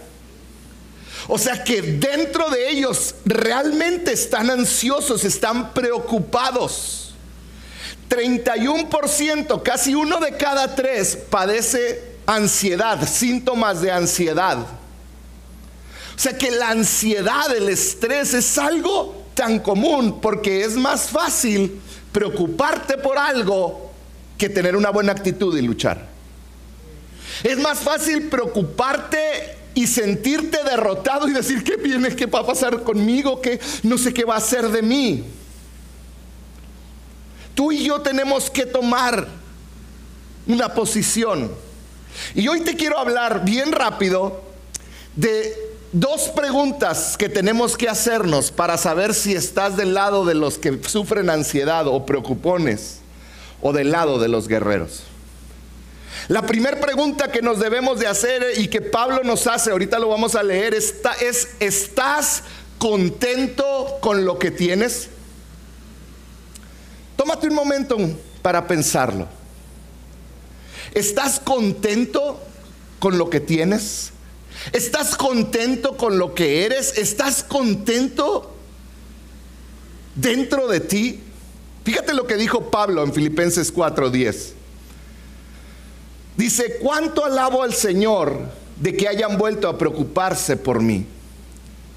O 1.26 1.37
sea 1.37 1.64
que 1.64 1.83
dentro 1.83 2.50
de 2.50 2.71
ellos 2.71 3.17
realmente 3.25 4.12
están 4.12 4.50
ansiosos, 4.50 5.25
están 5.25 5.75
preocupados. 5.75 7.03
31%, 8.08 9.62
casi 9.62 9.94
uno 9.94 10.20
de 10.20 10.37
cada 10.37 10.75
tres 10.75 11.16
padece 11.16 12.14
ansiedad, 12.26 13.06
síntomas 13.06 13.80
de 13.80 13.90
ansiedad. 13.90 14.58
O 14.58 16.18
sea 16.18 16.37
que 16.37 16.50
la 16.50 16.70
ansiedad, 16.70 17.54
el 17.54 17.68
estrés 17.68 18.34
es 18.34 18.56
algo 18.56 19.25
tan 19.34 19.58
común 19.58 20.20
porque 20.20 20.64
es 20.64 20.76
más 20.76 21.08
fácil 21.08 21.80
preocuparte 22.12 22.96
por 22.99 23.18
algo 23.18 23.90
que 24.38 24.49
tener 24.49 24.76
una 24.76 24.90
buena 24.90 25.12
actitud 25.12 25.56
y 25.56 25.62
luchar. 25.62 26.06
Es 27.42 27.58
más 27.58 27.80
fácil 27.80 28.28
preocuparte 28.28 29.18
y 29.75 29.88
sentirte 29.88 30.62
derrotado 30.62 31.28
y 31.28 31.32
decir, 31.32 31.64
¿qué 31.64 31.76
viene? 31.76 32.14
¿Qué 32.14 32.26
va 32.26 32.40
a 32.40 32.46
pasar 32.46 32.84
conmigo? 32.84 33.40
¿Qué 33.40 33.61
no 33.82 33.99
sé 33.99 34.14
qué 34.14 34.25
va 34.25 34.34
a 34.34 34.38
hacer 34.38 34.68
de 34.68 34.82
mí? 34.82 35.25
Tú 37.54 37.73
y 37.73 37.84
yo 37.84 38.00
tenemos 38.00 38.50
que 38.50 38.66
tomar 38.66 39.28
una 40.46 40.75
posición. 40.75 41.50
Y 42.34 42.49
hoy 42.49 42.61
te 42.61 42.76
quiero 42.76 42.99
hablar 42.99 43.44
bien 43.44 43.73
rápido 43.73 44.42
de 45.16 45.56
dos 45.92 46.28
preguntas 46.34 47.16
que 47.16 47.28
tenemos 47.28 47.76
que 47.76 47.88
hacernos 47.88 48.50
para 48.50 48.76
saber 48.76 49.14
si 49.14 49.34
estás 49.34 49.76
del 49.76 49.94
lado 49.94 50.25
de 50.25 50.34
los 50.34 50.58
que 50.58 50.80
sufren 50.87 51.30
ansiedad 51.30 51.87
o 51.87 52.04
preocupones 52.04 52.99
o 53.62 53.73
del 53.73 53.92
lado 53.92 54.18
de 54.18 54.28
los 54.28 54.49
guerreros. 54.49 55.04
La 56.28 56.42
primera 56.42 56.80
pregunta 56.80 57.30
que 57.30 57.42
nos 57.42 57.61
debemos 57.61 58.00
de 58.00 58.06
hacer 58.06 58.58
y 58.58 58.68
que 58.68 58.80
Pablo 58.80 59.23
nos 59.25 59.46
hace, 59.46 59.70
ahorita 59.70 59.99
lo 59.99 60.08
vamos 60.08 60.34
a 60.34 60.42
leer, 60.42 60.75
está, 60.75 61.12
es, 61.12 61.50
¿estás 61.61 62.42
contento 62.78 63.99
con 64.00 64.25
lo 64.25 64.38
que 64.38 64.50
tienes? 64.50 65.11
Tómate 67.25 67.49
un 67.49 67.54
momento 67.54 67.97
para 68.43 68.66
pensarlo. 68.66 69.26
¿Estás 70.93 71.40
contento 71.40 72.38
con 72.99 73.16
lo 73.16 73.31
que 73.31 73.40
tienes? 73.40 74.11
¿Estás 74.75 75.16
contento 75.16 75.97
con 75.97 76.19
lo 76.19 76.35
que 76.35 76.66
eres? 76.66 76.99
¿Estás 76.99 77.43
contento 77.43 78.54
dentro 80.14 80.69
de 80.69 80.81
ti? 80.81 81.21
Fíjate 81.83 82.12
lo 82.12 82.26
que 82.26 82.37
dijo 82.37 82.71
Pablo 82.71 83.02
en 83.02 83.14
Filipenses 83.14 83.73
4:10. 83.73 84.52
Dice, 86.37 86.76
¿cuánto 86.83 87.25
alabo 87.25 87.62
al 87.62 87.73
Señor 87.73 88.38
de 88.76 88.95
que 88.95 89.09
hayan 89.09 89.38
vuelto 89.38 89.71
a 89.71 89.78
preocuparse 89.78 90.59
por 90.59 90.83
mí? 90.83 91.07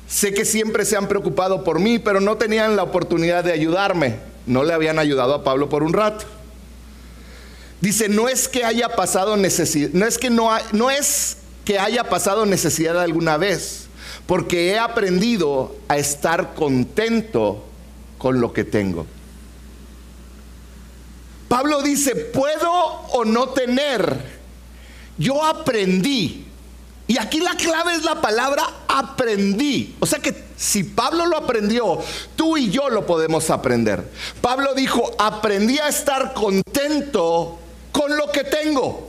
Sé 0.08 0.34
que 0.34 0.46
siempre 0.46 0.86
se 0.86 0.96
han 0.96 1.10
preocupado 1.10 1.66
por 1.66 1.82
mí, 1.82 2.00
pero 2.00 2.22
no 2.22 2.38
tenían 2.38 2.78
la 2.78 2.84
oportunidad 2.84 3.44
de 3.44 3.52
ayudarme. 3.52 4.27
No 4.48 4.64
le 4.64 4.74
habían 4.74 4.98
ayudado 4.98 5.36
a 5.36 5.44
Pablo 5.44 5.70
por 5.70 5.84
un 5.84 5.94
rato. 5.94 6.26
Dice, 7.82 8.10
no 8.10 8.28
es 8.28 8.48
que 8.48 8.66
haya 8.66 8.90
pasado 8.90 9.38
necesidad, 9.38 9.92
no 9.94 10.08
es 10.08 10.18
que 10.18 10.32
no, 10.32 10.50
no 10.72 10.90
es 10.90 11.38
que 11.64 11.78
haya 11.78 12.06
pasado 12.06 12.46
necesidad 12.48 13.00
alguna 13.00 13.38
vez, 13.38 13.88
porque 14.26 14.70
he 14.70 14.80
aprendido 14.80 15.76
a 15.88 15.98
estar 15.98 16.56
contento 16.56 17.64
con 18.18 18.42
lo 18.42 18.52
que 18.54 18.64
tengo. 18.64 19.06
Pablo 21.48 21.82
dice, 21.82 22.16
puedo 22.16 22.72
o 22.72 23.26
no 23.26 23.50
tener. 23.50 24.38
Yo 25.18 25.44
aprendí. 25.44 26.47
Y 27.08 27.18
aquí 27.18 27.40
la 27.40 27.56
clave 27.56 27.94
es 27.94 28.04
la 28.04 28.20
palabra 28.20 28.68
aprendí. 28.88 29.96
O 30.00 30.06
sea 30.06 30.20
que 30.20 30.36
si 30.58 30.84
Pablo 30.84 31.26
lo 31.26 31.38
aprendió, 31.38 32.00
tú 32.36 32.58
y 32.58 32.70
yo 32.70 32.90
lo 32.90 33.06
podemos 33.06 33.50
aprender. 33.50 34.12
Pablo 34.42 34.74
dijo, 34.74 35.12
aprendí 35.18 35.80
a 35.80 35.88
estar 35.88 36.34
contento 36.34 37.58
con 37.94 38.18
lo 38.18 38.30
que 38.32 38.44
tengo. 38.44 39.08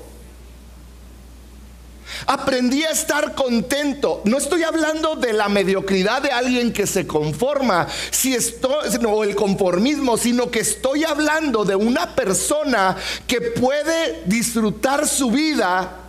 Aprendí 2.27 2.85
a 2.85 2.91
estar 2.91 3.35
contento. 3.35 4.23
No 4.25 4.39
estoy 4.39 4.63
hablando 4.63 5.17
de 5.17 5.33
la 5.33 5.49
mediocridad 5.49 6.23
de 6.23 6.31
alguien 6.31 6.73
que 6.73 6.87
se 6.87 7.07
conforma, 7.07 7.89
si 8.11 8.35
estoy, 8.35 8.89
o 9.07 9.25
el 9.25 9.35
conformismo, 9.35 10.17
sino 10.17 10.51
que 10.51 10.61
estoy 10.61 11.05
hablando 11.05 11.65
de 11.65 11.75
una 11.75 12.15
persona 12.15 12.97
que 13.27 13.41
puede 13.41 14.23
disfrutar 14.27 15.07
su 15.09 15.31
vida 15.31 16.08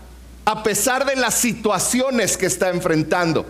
a 0.50 0.64
pesar 0.64 1.06
de 1.06 1.16
las 1.16 1.36
situaciones 1.36 2.36
que 2.36 2.48
está 2.48 2.70
enfrentando. 2.70 3.46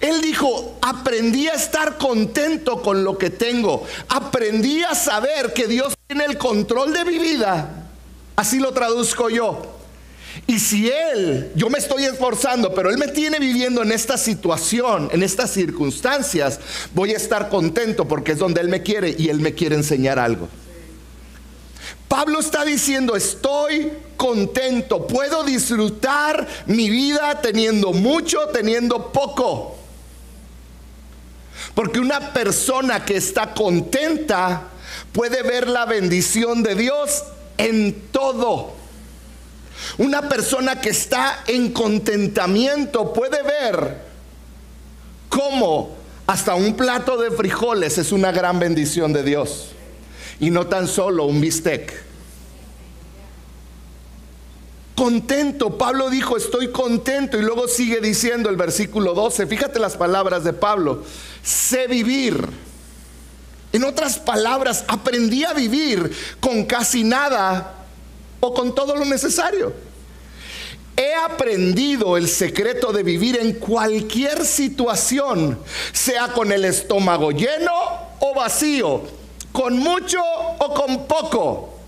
Él 0.00 0.20
dijo, 0.20 0.76
aprendí 0.82 1.46
a 1.46 1.52
estar 1.52 1.98
contento 1.98 2.82
con 2.82 3.04
lo 3.04 3.16
que 3.16 3.30
tengo. 3.30 3.86
Aprendí 4.08 4.82
a 4.82 4.96
saber 4.96 5.52
que 5.52 5.68
Dios 5.68 5.94
tiene 6.08 6.24
el 6.24 6.36
control 6.36 6.92
de 6.92 7.04
mi 7.04 7.20
vida. 7.20 7.86
Así 8.34 8.58
lo 8.58 8.72
traduzco 8.72 9.30
yo. 9.30 9.62
Y 10.48 10.58
si 10.58 10.90
Él, 10.90 11.52
yo 11.54 11.70
me 11.70 11.78
estoy 11.78 12.06
esforzando, 12.06 12.74
pero 12.74 12.90
Él 12.90 12.98
me 12.98 13.06
tiene 13.06 13.38
viviendo 13.38 13.84
en 13.84 13.92
esta 13.92 14.18
situación, 14.18 15.10
en 15.12 15.22
estas 15.22 15.52
circunstancias, 15.52 16.58
voy 16.92 17.12
a 17.12 17.18
estar 17.18 17.50
contento 17.50 18.08
porque 18.08 18.32
es 18.32 18.40
donde 18.40 18.60
Él 18.60 18.68
me 18.68 18.82
quiere 18.82 19.14
y 19.16 19.28
Él 19.28 19.38
me 19.38 19.54
quiere 19.54 19.76
enseñar 19.76 20.18
algo. 20.18 20.48
Pablo 22.14 22.38
está 22.38 22.64
diciendo, 22.64 23.16
estoy 23.16 23.92
contento, 24.16 25.04
puedo 25.04 25.42
disfrutar 25.42 26.46
mi 26.66 26.88
vida 26.88 27.40
teniendo 27.40 27.92
mucho, 27.92 28.38
teniendo 28.52 29.10
poco. 29.10 29.74
Porque 31.74 31.98
una 31.98 32.32
persona 32.32 33.04
que 33.04 33.16
está 33.16 33.52
contenta 33.52 34.68
puede 35.12 35.42
ver 35.42 35.66
la 35.66 35.86
bendición 35.86 36.62
de 36.62 36.76
Dios 36.76 37.24
en 37.58 38.00
todo. 38.12 38.74
Una 39.98 40.28
persona 40.28 40.80
que 40.80 40.90
está 40.90 41.42
en 41.48 41.72
contentamiento 41.72 43.12
puede 43.12 43.42
ver 43.42 44.02
cómo 45.28 45.96
hasta 46.28 46.54
un 46.54 46.76
plato 46.76 47.16
de 47.16 47.32
frijoles 47.32 47.98
es 47.98 48.12
una 48.12 48.30
gran 48.30 48.60
bendición 48.60 49.12
de 49.12 49.24
Dios. 49.24 49.74
Y 50.40 50.50
no 50.50 50.66
tan 50.66 50.88
solo 50.88 51.24
un 51.24 51.40
bistec. 51.40 52.04
Contento, 54.94 55.76
Pablo 55.76 56.08
dijo, 56.08 56.36
estoy 56.36 56.70
contento. 56.70 57.36
Y 57.38 57.42
luego 57.42 57.66
sigue 57.66 58.00
diciendo 58.00 58.48
el 58.48 58.56
versículo 58.56 59.14
12, 59.14 59.46
fíjate 59.46 59.78
las 59.78 59.96
palabras 59.96 60.44
de 60.44 60.52
Pablo, 60.52 61.02
sé 61.42 61.86
vivir. 61.88 62.48
En 63.72 63.82
otras 63.82 64.18
palabras, 64.18 64.84
aprendí 64.86 65.44
a 65.44 65.52
vivir 65.52 66.12
con 66.38 66.64
casi 66.64 67.02
nada 67.02 67.74
o 68.38 68.54
con 68.54 68.72
todo 68.74 68.94
lo 68.94 69.04
necesario. 69.04 69.72
He 70.96 71.12
aprendido 71.12 72.16
el 72.16 72.28
secreto 72.28 72.92
de 72.92 73.02
vivir 73.02 73.36
en 73.40 73.54
cualquier 73.54 74.46
situación, 74.46 75.58
sea 75.92 76.28
con 76.28 76.52
el 76.52 76.64
estómago 76.64 77.32
lleno 77.32 77.72
o 78.20 78.32
vacío, 78.32 79.02
con 79.54 79.78
mucho 79.78 80.20
o 80.58 80.74
con 80.74 81.06
poco. 81.06 81.78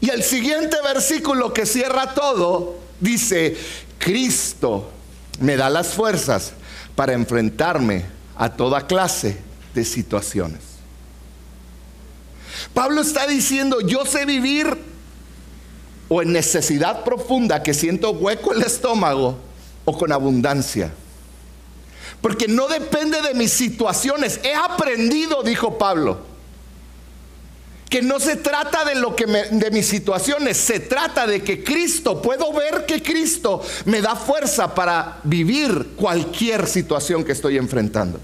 Y 0.00 0.10
el 0.10 0.24
siguiente 0.24 0.76
versículo 0.82 1.54
que 1.54 1.64
cierra 1.64 2.14
todo 2.14 2.80
dice, 2.98 3.56
Cristo 3.96 4.90
me 5.38 5.56
da 5.56 5.70
las 5.70 5.94
fuerzas 5.94 6.54
para 6.96 7.12
enfrentarme 7.12 8.06
a 8.36 8.50
toda 8.50 8.88
clase 8.88 9.38
de 9.72 9.84
situaciones. 9.84 10.58
Pablo 12.74 13.02
está 13.02 13.28
diciendo, 13.28 13.80
yo 13.80 14.04
sé 14.04 14.26
vivir 14.26 14.76
o 16.08 16.22
en 16.22 16.32
necesidad 16.32 17.04
profunda 17.04 17.62
que 17.62 17.72
siento 17.72 18.10
hueco 18.10 18.52
el 18.52 18.62
estómago 18.62 19.38
o 19.84 19.96
con 19.96 20.10
abundancia. 20.10 20.92
Porque 22.20 22.48
no 22.48 22.66
depende 22.66 23.22
de 23.22 23.34
mis 23.34 23.52
situaciones. 23.52 24.40
He 24.42 24.56
aprendido, 24.56 25.44
dijo 25.44 25.78
Pablo, 25.78 26.26
que 27.88 28.02
no 28.02 28.20
se 28.20 28.36
trata 28.36 28.84
de 28.84 28.94
lo 28.94 29.16
que 29.16 29.26
de 29.26 29.70
mis 29.70 29.86
situaciones, 29.86 30.56
se 30.56 30.80
trata 30.80 31.26
de 31.26 31.42
que 31.42 31.64
Cristo, 31.64 32.20
puedo 32.20 32.52
ver 32.52 32.84
que 32.86 33.02
Cristo 33.02 33.62
me 33.86 34.02
da 34.02 34.14
fuerza 34.14 34.74
para 34.74 35.20
vivir 35.24 35.90
cualquier 35.96 36.66
situación 36.66 37.24
que 37.24 37.32
estoy 37.32 37.56
enfrentando. 37.56 38.20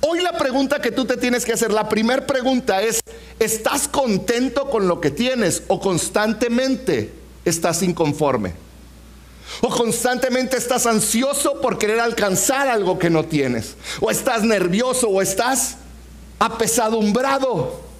Hoy 0.00 0.20
la 0.20 0.32
pregunta 0.32 0.80
que 0.80 0.90
tú 0.90 1.04
te 1.04 1.16
tienes 1.16 1.44
que 1.44 1.52
hacer, 1.52 1.72
la 1.72 1.88
primera 1.88 2.26
pregunta 2.26 2.82
es, 2.82 3.00
¿estás 3.38 3.86
contento 3.88 4.68
con 4.68 4.88
lo 4.88 5.00
que 5.00 5.10
tienes 5.10 5.62
o 5.68 5.80
constantemente 5.80 7.12
estás 7.44 7.82
inconforme? 7.82 8.54
O 9.60 9.68
constantemente 9.68 10.56
estás 10.56 10.86
ansioso 10.86 11.60
por 11.60 11.78
querer 11.78 12.00
alcanzar 12.00 12.68
algo 12.68 12.98
que 12.98 13.10
no 13.10 13.24
tienes. 13.24 13.74
O 14.00 14.10
estás 14.10 14.42
nervioso 14.42 15.08
o 15.08 15.20
estás 15.20 15.76
apesadumbrado. 16.38 17.91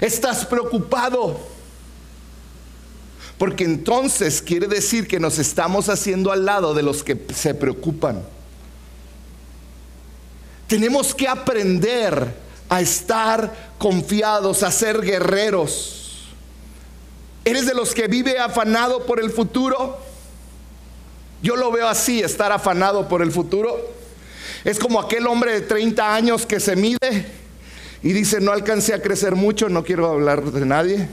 Estás 0.00 0.44
preocupado. 0.46 1.38
Porque 3.38 3.64
entonces 3.64 4.42
quiere 4.42 4.66
decir 4.66 5.08
que 5.08 5.18
nos 5.18 5.38
estamos 5.38 5.88
haciendo 5.88 6.30
al 6.30 6.44
lado 6.44 6.74
de 6.74 6.82
los 6.82 7.02
que 7.02 7.18
se 7.34 7.54
preocupan. 7.54 8.22
Tenemos 10.68 11.14
que 11.14 11.26
aprender 11.26 12.34
a 12.68 12.80
estar 12.80 13.72
confiados, 13.78 14.62
a 14.62 14.70
ser 14.70 15.00
guerreros. 15.00 16.26
¿Eres 17.44 17.66
de 17.66 17.74
los 17.74 17.94
que 17.94 18.06
vive 18.06 18.38
afanado 18.38 19.06
por 19.06 19.20
el 19.20 19.30
futuro? 19.30 19.98
Yo 21.42 21.56
lo 21.56 21.72
veo 21.72 21.88
así, 21.88 22.20
estar 22.20 22.52
afanado 22.52 23.08
por 23.08 23.22
el 23.22 23.32
futuro. 23.32 23.76
Es 24.64 24.78
como 24.78 25.00
aquel 25.00 25.26
hombre 25.26 25.52
de 25.52 25.60
30 25.62 26.14
años 26.14 26.44
que 26.44 26.60
se 26.60 26.76
mide 26.76 27.26
y 28.02 28.12
dice, 28.12 28.40
no 28.40 28.52
alcancé 28.52 28.94
a 28.94 29.02
crecer 29.02 29.34
mucho, 29.34 29.68
no 29.68 29.84
quiero 29.84 30.10
hablar 30.10 30.42
de 30.42 30.64
nadie. 30.64 31.08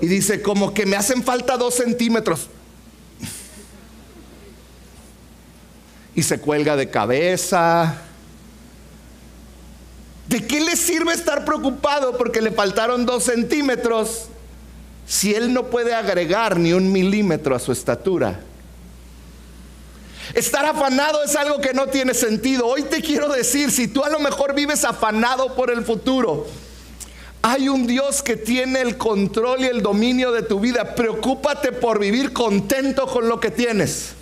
Y 0.00 0.06
dice, 0.06 0.42
como 0.42 0.72
que 0.72 0.86
me 0.86 0.96
hacen 0.96 1.22
falta 1.22 1.56
dos 1.56 1.74
centímetros. 1.74 2.48
y 6.16 6.22
se 6.22 6.40
cuelga 6.40 6.76
de 6.76 6.88
cabeza. 6.88 8.02
¿De 10.28 10.44
qué 10.44 10.60
le 10.60 10.74
sirve 10.74 11.12
estar 11.12 11.44
preocupado 11.44 12.16
porque 12.16 12.40
le 12.40 12.50
faltaron 12.50 13.06
dos 13.06 13.24
centímetros 13.24 14.28
si 15.06 15.34
él 15.34 15.52
no 15.52 15.66
puede 15.66 15.94
agregar 15.94 16.58
ni 16.58 16.72
un 16.72 16.90
milímetro 16.90 17.54
a 17.54 17.58
su 17.58 17.70
estatura? 17.70 18.40
Estar 20.36 20.66
afanado 20.66 21.24
es 21.24 21.34
algo 21.34 21.62
que 21.62 21.72
no 21.72 21.86
tiene 21.86 22.12
sentido. 22.12 22.66
Hoy 22.66 22.82
te 22.82 23.00
quiero 23.00 23.26
decir, 23.26 23.70
si 23.70 23.88
tú 23.88 24.04
a 24.04 24.10
lo 24.10 24.18
mejor 24.18 24.54
vives 24.54 24.84
afanado 24.84 25.54
por 25.54 25.70
el 25.70 25.82
futuro, 25.82 26.46
hay 27.40 27.70
un 27.70 27.86
Dios 27.86 28.22
que 28.22 28.36
tiene 28.36 28.82
el 28.82 28.98
control 28.98 29.60
y 29.60 29.64
el 29.64 29.80
dominio 29.80 30.32
de 30.32 30.42
tu 30.42 30.60
vida. 30.60 30.94
Preocúpate 30.94 31.72
por 31.72 31.98
vivir 31.98 32.34
contento 32.34 33.06
con 33.06 33.30
lo 33.30 33.40
que 33.40 33.50
tienes 33.50 34.12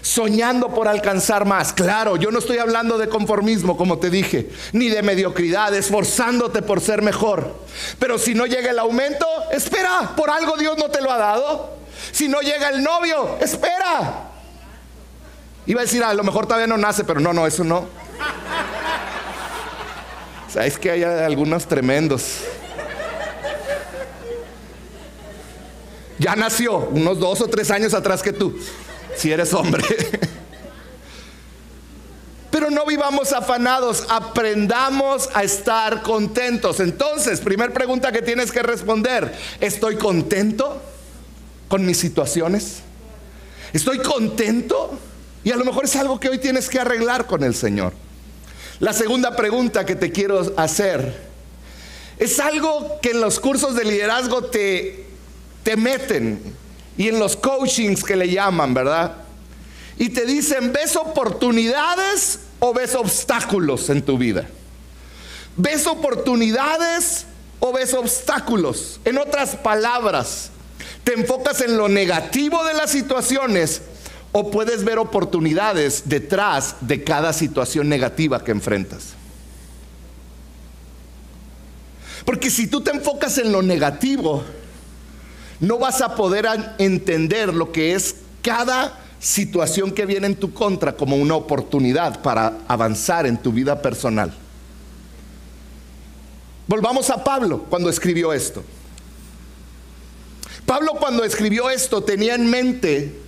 soñando 0.00 0.68
por 0.72 0.86
alcanzar 0.86 1.44
más. 1.44 1.72
Claro, 1.72 2.16
yo 2.16 2.30
no 2.30 2.38
estoy 2.38 2.58
hablando 2.58 2.96
de 2.96 3.08
conformismo, 3.08 3.76
como 3.76 3.98
te 3.98 4.10
dije, 4.10 4.50
ni 4.72 4.88
de 4.88 5.02
mediocridad, 5.02 5.74
esforzándote 5.74 6.62
por 6.62 6.80
ser 6.80 7.02
mejor. 7.02 7.52
Pero 7.98 8.16
si 8.18 8.32
no 8.32 8.46
llega 8.46 8.70
el 8.70 8.78
aumento, 8.78 9.26
espera, 9.50 10.12
por 10.16 10.30
algo 10.30 10.56
Dios 10.56 10.78
no 10.78 10.88
te 10.88 11.00
lo 11.00 11.10
ha 11.10 11.18
dado. 11.18 11.78
Si 12.12 12.28
no 12.28 12.42
llega 12.42 12.68
el 12.68 12.80
novio, 12.80 13.38
espera. 13.40 14.27
Iba 15.68 15.82
a 15.82 15.84
decir, 15.84 16.02
a 16.02 16.14
lo 16.14 16.24
mejor 16.24 16.46
todavía 16.46 16.66
no 16.66 16.78
nace, 16.78 17.04
pero 17.04 17.20
no, 17.20 17.34
no, 17.34 17.46
eso 17.46 17.62
no. 17.62 17.86
Sabes 20.50 20.78
que 20.78 20.90
hay 20.90 21.04
algunos 21.04 21.66
tremendos. 21.66 22.38
Ya 26.18 26.34
nació, 26.34 26.78
unos 26.78 27.20
dos 27.20 27.42
o 27.42 27.48
tres 27.48 27.70
años 27.70 27.92
atrás 27.92 28.22
que 28.22 28.32
tú 28.32 28.58
si 29.14 29.30
eres 29.30 29.52
hombre. 29.52 29.84
Pero 32.50 32.70
no 32.70 32.86
vivamos 32.86 33.34
afanados, 33.34 34.06
aprendamos 34.08 35.28
a 35.34 35.42
estar 35.44 36.02
contentos. 36.02 36.80
Entonces, 36.80 37.40
primer 37.40 37.74
pregunta 37.74 38.10
que 38.10 38.22
tienes 38.22 38.50
que 38.50 38.62
responder, 38.62 39.36
¿estoy 39.60 39.96
contento 39.96 40.80
con 41.68 41.84
mis 41.84 41.98
situaciones? 41.98 42.78
¿Estoy 43.74 43.98
contento? 43.98 44.98
Y 45.44 45.50
a 45.50 45.56
lo 45.56 45.64
mejor 45.64 45.84
es 45.84 45.96
algo 45.96 46.18
que 46.18 46.28
hoy 46.28 46.38
tienes 46.38 46.68
que 46.68 46.78
arreglar 46.78 47.26
con 47.26 47.42
el 47.44 47.54
Señor. 47.54 47.92
La 48.80 48.92
segunda 48.92 49.34
pregunta 49.34 49.84
que 49.84 49.96
te 49.96 50.12
quiero 50.12 50.52
hacer 50.56 51.28
es 52.18 52.38
algo 52.40 53.00
que 53.00 53.10
en 53.10 53.20
los 53.20 53.38
cursos 53.40 53.74
de 53.74 53.84
liderazgo 53.84 54.44
te, 54.44 55.06
te 55.62 55.76
meten 55.76 56.40
y 56.96 57.08
en 57.08 57.18
los 57.18 57.36
coachings 57.36 58.02
que 58.02 58.16
le 58.16 58.28
llaman, 58.28 58.74
¿verdad? 58.74 59.16
Y 59.98 60.10
te 60.10 60.26
dicen, 60.26 60.72
¿ves 60.72 60.96
oportunidades 60.96 62.40
o 62.58 62.72
ves 62.72 62.94
obstáculos 62.94 63.88
en 63.90 64.02
tu 64.02 64.18
vida? 64.18 64.46
¿Ves 65.56 65.86
oportunidades 65.86 67.26
o 67.60 67.72
ves 67.72 67.94
obstáculos? 67.94 69.00
En 69.04 69.18
otras 69.18 69.56
palabras, 69.56 70.50
¿te 71.04 71.14
enfocas 71.14 71.60
en 71.60 71.76
lo 71.76 71.88
negativo 71.88 72.64
de 72.64 72.74
las 72.74 72.90
situaciones 72.90 73.82
o 74.32 74.50
puedes 74.50 74.84
ver 74.84 74.98
oportunidades 74.98 76.04
detrás 76.06 76.76
de 76.80 77.02
cada 77.02 77.32
situación 77.32 77.88
negativa 77.88 78.42
que 78.42 78.50
enfrentas? 78.50 79.14
Porque 82.24 82.50
si 82.50 82.66
tú 82.66 82.82
te 82.82 82.90
enfocas 82.90 83.38
en 83.38 83.52
lo 83.52 83.62
negativo, 83.62 84.44
no 85.60 85.78
vas 85.78 86.02
a 86.02 86.14
poder 86.14 86.46
entender 86.78 87.54
lo 87.54 87.72
que 87.72 87.94
es 87.94 88.16
cada 88.42 88.98
situación 89.18 89.92
que 89.92 90.06
viene 90.06 90.26
en 90.26 90.36
tu 90.36 90.52
contra 90.52 90.94
como 90.94 91.16
una 91.16 91.34
oportunidad 91.34 92.20
para 92.22 92.58
avanzar 92.68 93.26
en 93.26 93.36
tu 93.36 93.52
vida 93.52 93.80
personal. 93.80 94.32
Volvamos 96.66 97.10
a 97.10 97.24
Pablo 97.24 97.64
cuando 97.68 97.88
escribió 97.88 98.32
esto. 98.32 98.62
Pablo 100.66 100.96
cuando 101.00 101.24
escribió 101.24 101.70
esto 101.70 102.02
tenía 102.02 102.34
en 102.34 102.48
mente 102.50 103.18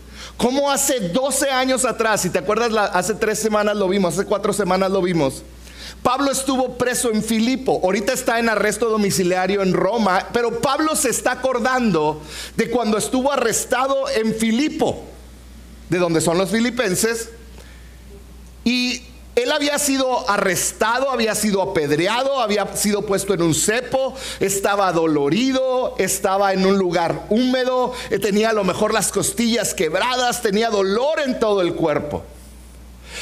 cómo 0.41 0.71
hace 0.71 1.11
12 1.11 1.51
años 1.51 1.85
atrás, 1.85 2.23
si 2.23 2.31
te 2.31 2.39
acuerdas, 2.39 2.73
hace 2.95 3.13
tres 3.15 3.39
semanas 3.39 3.77
lo 3.77 3.87
vimos, 3.87 4.15
hace 4.15 4.27
cuatro 4.27 4.55
semanas 4.55 4.91
lo 4.91 5.03
vimos, 5.03 5.43
Pablo 6.03 6.31
estuvo 6.31 6.79
preso 6.79 7.13
en 7.13 7.23
Filipo, 7.23 7.79
ahorita 7.85 8.15
está 8.15 8.39
en 8.39 8.49
arresto 8.49 8.89
domiciliario 8.89 9.61
en 9.61 9.75
Roma, 9.75 10.29
pero 10.33 10.63
Pablo 10.63 10.97
se 10.97 11.11
está 11.11 11.33
acordando 11.33 12.23
de 12.57 12.71
cuando 12.71 12.97
estuvo 12.97 13.31
arrestado 13.31 14.09
en 14.09 14.35
Filipo, 14.35 15.05
de 15.91 15.99
donde 15.99 16.23
son 16.23 16.39
los 16.39 16.49
filipenses, 16.49 17.29
y 18.65 19.03
él 19.43 19.53
había 19.53 19.79
sido 19.79 20.29
arrestado, 20.29 21.11
había 21.11 21.35
sido 21.35 21.63
apedreado, 21.63 22.41
había 22.41 22.77
sido 22.77 23.03
puesto 23.03 23.35
en 23.35 23.43
un 23.43 23.55
cepo, 23.55 24.15
estaba 24.41 24.93
dolorido, 24.93 25.95
estaba 25.99 26.53
en 26.53 26.67
un 26.67 26.79
lugar 26.79 27.27
húmedo, 27.29 27.93
eh, 28.11 28.19
tenía 28.19 28.51
a 28.51 28.53
lo 28.53 28.65
mejor 28.65 28.93
las 28.93 29.13
costillas 29.13 29.75
quebradas, 29.75 30.43
tenía 30.43 30.71
dolor 30.71 31.21
en 31.21 31.39
todo 31.39 31.63
el 31.63 31.75
cuerpo. 31.75 32.25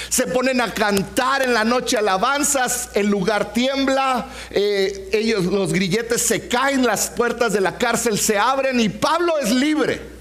Se 0.08 0.26
ponen 0.26 0.60
a 0.60 0.74
cantar 0.74 1.42
en 1.42 1.54
la 1.54 1.64
noche 1.64 1.96
alabanzas, 1.96 2.90
el 2.94 3.06
lugar 3.06 3.52
tiembla, 3.52 4.26
eh, 4.50 5.08
ellos, 5.12 5.44
los 5.44 5.72
grilletes 5.72 6.22
se 6.22 6.48
caen, 6.48 6.86
las 6.86 7.10
puertas 7.10 7.52
de 7.52 7.60
la 7.60 7.78
cárcel 7.78 8.18
se 8.18 8.38
abren 8.38 8.80
y 8.80 8.88
Pablo 8.88 9.38
es 9.38 9.50
libre. 9.50 10.17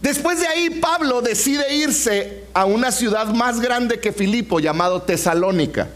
Después 0.00 0.40
de 0.40 0.46
ahí 0.46 0.70
Pablo 0.70 1.22
decide 1.22 1.74
irse 1.74 2.44
a 2.54 2.64
una 2.64 2.92
ciudad 2.92 3.26
más 3.26 3.60
grande 3.60 3.98
que 3.98 4.12
Filipo 4.12 4.60
llamado 4.60 5.02
Tesalónica. 5.02 5.88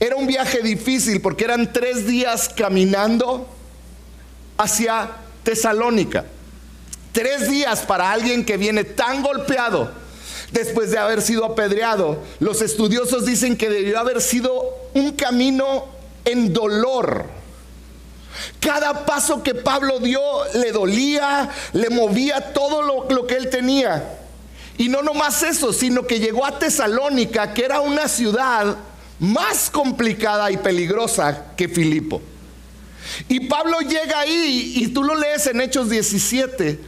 Era 0.00 0.14
un 0.14 0.28
viaje 0.28 0.62
difícil 0.62 1.20
porque 1.20 1.44
eran 1.44 1.72
tres 1.72 2.06
días 2.06 2.48
caminando 2.48 3.48
hacia 4.56 5.10
Tesalónica. 5.42 6.24
Tres 7.12 7.50
días 7.50 7.80
para 7.80 8.12
alguien 8.12 8.44
que 8.44 8.56
viene 8.56 8.84
tan 8.84 9.22
golpeado 9.22 9.90
después 10.52 10.92
de 10.92 10.98
haber 10.98 11.20
sido 11.20 11.44
apedreado. 11.44 12.22
Los 12.38 12.62
estudiosos 12.62 13.26
dicen 13.26 13.56
que 13.56 13.68
debió 13.68 13.98
haber 13.98 14.20
sido 14.20 14.52
un 14.94 15.12
camino 15.12 15.86
en 16.24 16.52
dolor. 16.52 17.37
Cada 18.60 19.06
paso 19.06 19.42
que 19.42 19.54
Pablo 19.54 19.98
dio 20.00 20.20
le 20.54 20.72
dolía, 20.72 21.48
le 21.72 21.90
movía 21.90 22.52
todo 22.52 22.82
lo, 22.82 23.26
que 23.26 23.36
él 23.36 23.50
tenía. 23.50 24.18
Y 24.76 24.88
no 24.88 25.02
nomás 25.02 25.42
eso, 25.42 25.72
sino 25.72 26.06
que 26.06 26.20
llegó 26.20 26.44
a 26.46 26.58
Tesalónica, 26.58 27.52
que 27.52 27.64
era 27.64 27.80
una 27.80 28.08
ciudad 28.08 28.76
más 29.18 29.70
complicada 29.70 30.50
y 30.50 30.56
peligrosa 30.56 31.52
que 31.56 31.68
Filipo. 31.68 32.22
Y 33.28 33.40
Pablo 33.40 33.80
llega 33.80 34.20
ahí, 34.20 34.74
y 34.76 34.88
tú 34.88 35.02
lo 35.02 35.14
lees 35.14 35.46
en 35.46 35.60
Hechos 35.60 35.88
17, 35.88 36.78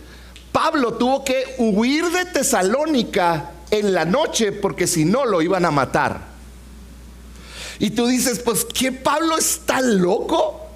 Pablo 0.52 0.94
tuvo 0.94 1.24
que 1.24 1.54
huir 1.58 2.04
de 2.10 2.26
Tesalónica 2.26 3.52
en 3.70 3.94
la 3.94 4.04
noche 4.04 4.52
porque 4.52 4.86
si 4.86 5.04
no 5.04 5.24
lo 5.24 5.42
iban 5.42 5.64
a 5.64 5.70
matar. 5.70 6.30
Y 7.78 7.90
tú 7.90 8.06
dices, 8.06 8.40
pues, 8.40 8.64
¿qué 8.64 8.92
Pablo 8.92 9.38
está 9.38 9.80
loco? 9.80 10.69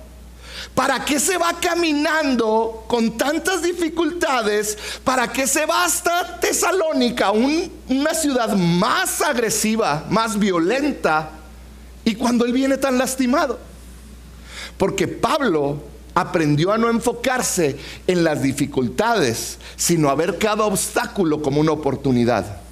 ¿Para 0.74 1.04
qué 1.04 1.20
se 1.20 1.38
va 1.38 1.60
caminando 1.60 2.84
con 2.88 3.16
tantas 3.16 3.62
dificultades? 3.62 4.76
¿Para 5.04 5.32
qué 5.32 5.46
se 5.46 5.66
va 5.66 5.84
hasta 5.84 6.40
Tesalónica, 6.40 7.30
una 7.30 8.12
ciudad 8.14 8.56
más 8.56 9.22
agresiva, 9.22 10.04
más 10.10 10.38
violenta? 10.38 11.30
Y 12.04 12.16
cuando 12.16 12.44
él 12.44 12.52
viene 12.52 12.76
tan 12.76 12.98
lastimado. 12.98 13.58
Porque 14.76 15.06
Pablo 15.06 15.80
aprendió 16.14 16.72
a 16.72 16.78
no 16.78 16.90
enfocarse 16.90 17.78
en 18.06 18.24
las 18.24 18.42
dificultades, 18.42 19.58
sino 19.76 20.10
a 20.10 20.14
ver 20.16 20.38
cada 20.38 20.64
obstáculo 20.64 21.40
como 21.40 21.60
una 21.60 21.72
oportunidad. 21.72 22.62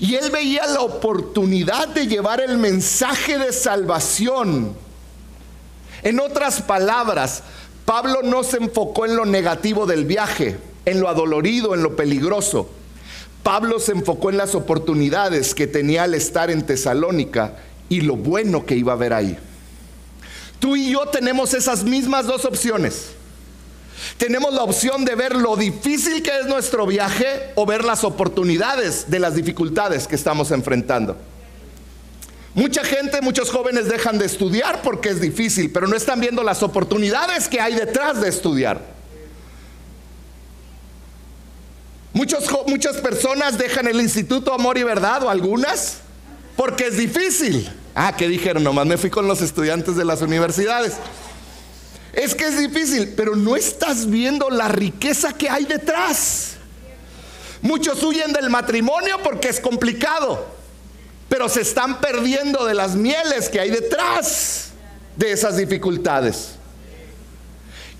Y 0.00 0.14
él 0.14 0.30
veía 0.30 0.66
la 0.66 0.80
oportunidad 0.80 1.88
de 1.88 2.06
llevar 2.06 2.40
el 2.40 2.56
mensaje 2.56 3.38
de 3.38 3.52
salvación. 3.52 4.85
En 6.06 6.20
otras 6.20 6.62
palabras, 6.62 7.42
Pablo 7.84 8.20
no 8.22 8.44
se 8.44 8.58
enfocó 8.58 9.06
en 9.06 9.16
lo 9.16 9.26
negativo 9.26 9.86
del 9.86 10.04
viaje, 10.04 10.56
en 10.84 11.00
lo 11.00 11.08
adolorido, 11.08 11.74
en 11.74 11.82
lo 11.82 11.96
peligroso. 11.96 12.70
Pablo 13.42 13.80
se 13.80 13.90
enfocó 13.90 14.30
en 14.30 14.36
las 14.36 14.54
oportunidades 14.54 15.52
que 15.52 15.66
tenía 15.66 16.04
al 16.04 16.14
estar 16.14 16.48
en 16.48 16.64
Tesalónica 16.64 17.56
y 17.88 18.02
lo 18.02 18.14
bueno 18.14 18.64
que 18.64 18.76
iba 18.76 18.92
a 18.92 18.96
ver 18.96 19.14
ahí. 19.14 19.36
Tú 20.60 20.76
y 20.76 20.92
yo 20.92 21.06
tenemos 21.06 21.54
esas 21.54 21.82
mismas 21.82 22.26
dos 22.26 22.44
opciones. 22.44 23.06
Tenemos 24.16 24.54
la 24.54 24.62
opción 24.62 25.04
de 25.04 25.16
ver 25.16 25.34
lo 25.34 25.56
difícil 25.56 26.22
que 26.22 26.38
es 26.38 26.46
nuestro 26.46 26.86
viaje 26.86 27.50
o 27.56 27.66
ver 27.66 27.84
las 27.84 28.04
oportunidades 28.04 29.10
de 29.10 29.18
las 29.18 29.34
dificultades 29.34 30.06
que 30.06 30.14
estamos 30.14 30.52
enfrentando. 30.52 31.16
Mucha 32.56 32.82
gente, 32.82 33.20
muchos 33.20 33.50
jóvenes 33.50 33.86
dejan 33.86 34.16
de 34.16 34.24
estudiar 34.24 34.80
porque 34.80 35.10
es 35.10 35.20
difícil, 35.20 35.70
pero 35.70 35.86
no 35.86 35.94
están 35.94 36.20
viendo 36.20 36.42
las 36.42 36.62
oportunidades 36.62 37.48
que 37.48 37.60
hay 37.60 37.74
detrás 37.74 38.22
de 38.22 38.30
estudiar. 38.30 38.80
muchas 42.14 42.96
personas 43.02 43.58
dejan 43.58 43.86
el 43.86 44.00
Instituto 44.00 44.54
Amor 44.54 44.78
y 44.78 44.82
Verdad 44.82 45.24
o 45.24 45.28
algunas 45.28 45.98
porque 46.56 46.86
es 46.86 46.96
difícil. 46.96 47.70
Ah, 47.94 48.16
¿qué 48.16 48.26
dijeron? 48.26 48.64
Nomás 48.64 48.86
me 48.86 48.96
fui 48.96 49.10
con 49.10 49.28
los 49.28 49.42
estudiantes 49.42 49.94
de 49.94 50.06
las 50.06 50.22
universidades. 50.22 50.94
Es 52.14 52.34
que 52.34 52.46
es 52.46 52.58
difícil, 52.58 53.12
pero 53.14 53.36
no 53.36 53.54
estás 53.54 54.08
viendo 54.08 54.48
la 54.48 54.68
riqueza 54.68 55.34
que 55.34 55.50
hay 55.50 55.66
detrás. 55.66 56.56
Muchos 57.60 58.02
huyen 58.02 58.32
del 58.32 58.48
matrimonio 58.48 59.18
porque 59.22 59.50
es 59.50 59.60
complicado, 59.60 60.55
pero 61.28 61.48
se 61.48 61.62
están 61.62 62.00
perdiendo 62.00 62.64
de 62.64 62.74
las 62.74 62.94
mieles 62.94 63.48
que 63.48 63.60
hay 63.60 63.70
detrás 63.70 64.70
de 65.16 65.32
esas 65.32 65.56
dificultades. 65.56 66.52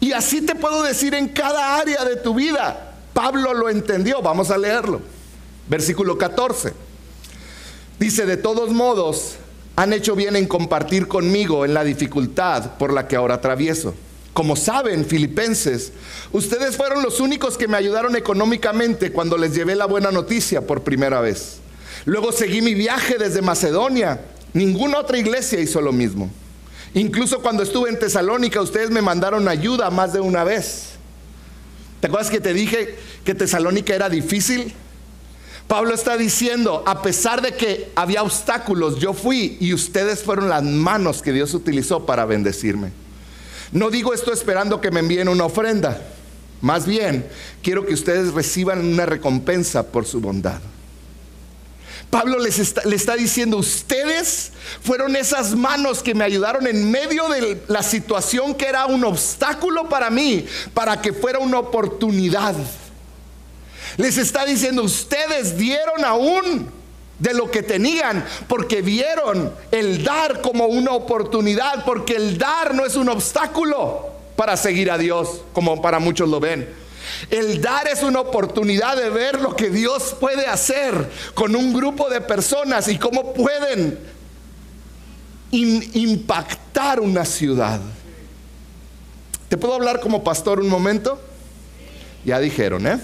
Y 0.01 0.13
así 0.13 0.43
te 0.43 0.55
puedo 0.55 0.83
decir 0.83 1.15
en 1.15 1.29
cada 1.29 1.79
área 1.79 2.05
de 2.05 2.17
tu 2.17 2.35
vida. 2.35 2.95
Pablo 3.13 3.55
lo 3.55 3.69
entendió, 3.69 4.21
vamos 4.23 4.51
a 4.51 4.59
leerlo. 4.59 5.01
Versículo 5.69 6.19
14. 6.19 6.73
Dice, 7.99 8.27
de 8.27 8.37
todos 8.37 8.71
modos, 8.71 9.37
han 9.75 9.93
hecho 9.93 10.15
bien 10.15 10.37
en 10.37 10.47
compartir 10.47 11.09
conmigo 11.09 11.65
en 11.65 11.75
la 11.75 11.83
dificultad 11.83 12.77
por 12.79 12.93
la 12.93 13.09
que 13.09 13.17
ahora 13.17 13.37
atravieso. 13.37 13.95
Como 14.35 14.55
saben, 14.55 15.07
filipenses, 15.07 15.93
ustedes 16.31 16.77
fueron 16.77 17.03
los 17.03 17.21
únicos 17.21 17.57
que 17.57 17.69
me 17.69 17.79
ayudaron 17.79 18.17
económicamente 18.17 19.11
cuando 19.11 19.39
les 19.39 19.55
llevé 19.55 19.75
la 19.77 19.87
buena 19.87 20.11
noticia 20.11 20.67
por 20.67 20.83
primera 20.83 21.23
vez. 21.23 21.61
Luego 22.07 22.33
seguí 22.33 22.63
mi 22.63 22.73
viaje 22.75 23.19
desde 23.19 23.43
Macedonia. 23.43 24.21
Ninguna 24.55 24.99
otra 24.99 25.19
iglesia 25.19 25.61
hizo 25.61 25.81
lo 25.81 25.93
mismo. 25.93 26.31
Incluso 26.95 27.43
cuando 27.43 27.63
estuve 27.63 27.91
en 27.91 27.99
Tesalónica, 27.99 28.63
ustedes 28.63 28.91
me 28.91 29.03
mandaron 29.03 29.49
ayuda 29.49 29.91
más 29.91 30.13
de 30.13 30.21
una 30.21 30.45
vez. 30.45 30.93
¿Te 32.01 32.07
acuerdas 32.07 32.31
que 32.31 32.41
te 32.41 32.55
dije 32.55 32.95
que 33.25 33.35
Tesalónica 33.35 33.95
era 33.95 34.09
difícil? 34.09 34.73
Pablo 35.67 35.93
está 35.93 36.17
diciendo, 36.17 36.85
a 36.87 37.03
pesar 37.03 37.43
de 37.43 37.53
que 37.53 37.91
había 37.97 38.23
obstáculos, 38.23 39.01
yo 39.01 39.13
fui 39.13 39.59
y 39.61 39.75
ustedes 39.75 40.23
fueron 40.23 40.49
las 40.49 40.63
manos 40.63 41.23
que 41.23 41.33
Dios 41.33 41.55
utilizó 41.55 42.07
para 42.07 42.25
bendecirme. 42.25 42.93
No 43.73 43.91
digo 43.91 44.15
esto 44.15 44.33
esperando 44.33 44.81
que 44.81 44.93
me 44.93 45.01
envíen 45.01 45.29
una 45.29 45.47
ofrenda. 45.47 46.01
Más 46.61 46.87
bien, 46.87 47.27
quiero 47.63 47.85
que 47.85 47.95
ustedes 47.95 48.33
reciban 48.33 48.79
una 48.87 49.07
recompensa 49.07 49.89
por 49.89 50.07
su 50.07 50.21
bondad. 50.21 50.61
Pablo 52.11 52.39
les 52.39 52.59
está, 52.59 52.83
le 52.85 52.97
está 52.97 53.17
diciendo, 53.17 53.59
ustedes 53.59 54.53
fueron 54.83 55.17
esas 55.17 55.55
manos 55.55 56.03
que 56.03 56.15
me 56.15 56.25
ayudaron 56.25 56.67
en 56.67 56.91
medio 56.91 57.29
de 57.29 57.63
la 57.69 57.83
situación 57.83 58.55
que 58.55 58.67
era 58.67 58.87
un 58.87 59.05
obstáculo 59.05 59.89
para 59.89 60.09
mí, 60.11 60.47
para 60.73 61.01
que 61.03 61.13
fuera 61.13 61.41
una 61.41 61.59
oportunidad. 61.59 62.55
Les 63.97 64.19
está 64.19 64.45
diciendo, 64.45 64.83
ustedes 64.83 65.57
dieron 65.57 66.05
aún 66.05 66.71
de 67.19 67.35
lo 67.35 67.51
que 67.51 67.63
tenían, 67.63 68.25
porque 68.47 68.83
vieron 68.83 69.53
el 69.71 70.05
dar 70.05 70.43
como 70.43 70.67
una 70.67 70.93
oportunidad, 70.93 71.85
porque 71.85 72.17
el 72.17 72.39
dar 72.39 72.75
no 72.75 72.85
es 72.85 72.95
un 72.95 73.09
obstáculo 73.09 74.11
para 74.37 74.57
seguir 74.57 74.91
a 74.91 74.99
Dios, 74.99 75.43
como 75.53 75.81
para 75.81 75.99
muchos 75.99 76.29
lo 76.29 76.41
ven. 76.41 76.86
El 77.31 77.61
dar 77.61 77.89
es 77.89 78.03
una 78.03 78.21
oportunidad 78.21 78.97
de 78.97 79.11
ver 79.11 79.41
lo 79.41 79.57
que 79.57 79.71
Dios 79.71 80.17
puede 80.19 80.47
hacer 80.47 81.11
con 81.35 81.57
un 81.57 81.73
grupo 81.73 82.09
de 82.09 82.21
personas 82.21 82.89
y 82.89 82.99
cómo 82.99 83.33
pueden 83.35 83.99
impactar 85.51 87.01
una 87.01 87.25
ciudad. 87.25 87.81
¿Te 89.49 89.57
puedo 89.57 89.75
hablar 89.75 90.01
como 90.01 90.25
pastor 90.25 90.61
un 90.61 90.69
momento? 90.69 91.21
Ya 92.25 92.41
dijeron, 92.41 92.87
¿eh? 92.87 92.99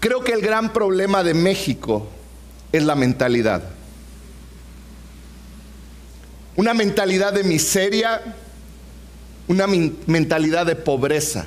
Creo 0.00 0.22
que 0.22 0.32
el 0.32 0.40
gran 0.40 0.72
problema 0.72 1.24
de 1.24 1.34
México 1.34 2.06
es 2.70 2.84
la 2.84 2.94
mentalidad. 2.94 3.62
Una 6.54 6.74
mentalidad 6.74 7.32
de 7.32 7.42
miseria, 7.42 8.22
una 9.48 9.66
mentalidad 9.66 10.66
de 10.66 10.76
pobreza. 10.76 11.46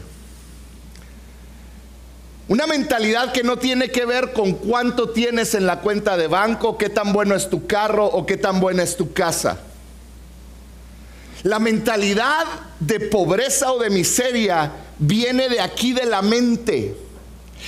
Una 2.47 2.65
mentalidad 2.65 3.31
que 3.31 3.43
no 3.43 3.57
tiene 3.57 3.89
que 3.91 4.05
ver 4.05 4.33
con 4.33 4.53
cuánto 4.53 5.09
tienes 5.09 5.53
en 5.53 5.67
la 5.67 5.81
cuenta 5.81 6.17
de 6.17 6.27
banco, 6.27 6.77
qué 6.77 6.89
tan 6.89 7.13
bueno 7.13 7.35
es 7.35 7.49
tu 7.49 7.67
carro 7.67 8.07
o 8.07 8.25
qué 8.25 8.38
tan 8.38 8.59
buena 8.59 8.81
es 8.81 8.97
tu 8.97 9.13
casa. 9.13 9.59
La 11.43 11.59
mentalidad 11.59 12.45
de 12.79 12.99
pobreza 12.99 13.71
o 13.71 13.79
de 13.79 13.89
miseria 13.89 14.71
viene 14.97 15.47
de 15.47 15.62
aquí 15.62 15.93
de 15.93 16.05
la 16.05 16.21
mente. 16.21 16.97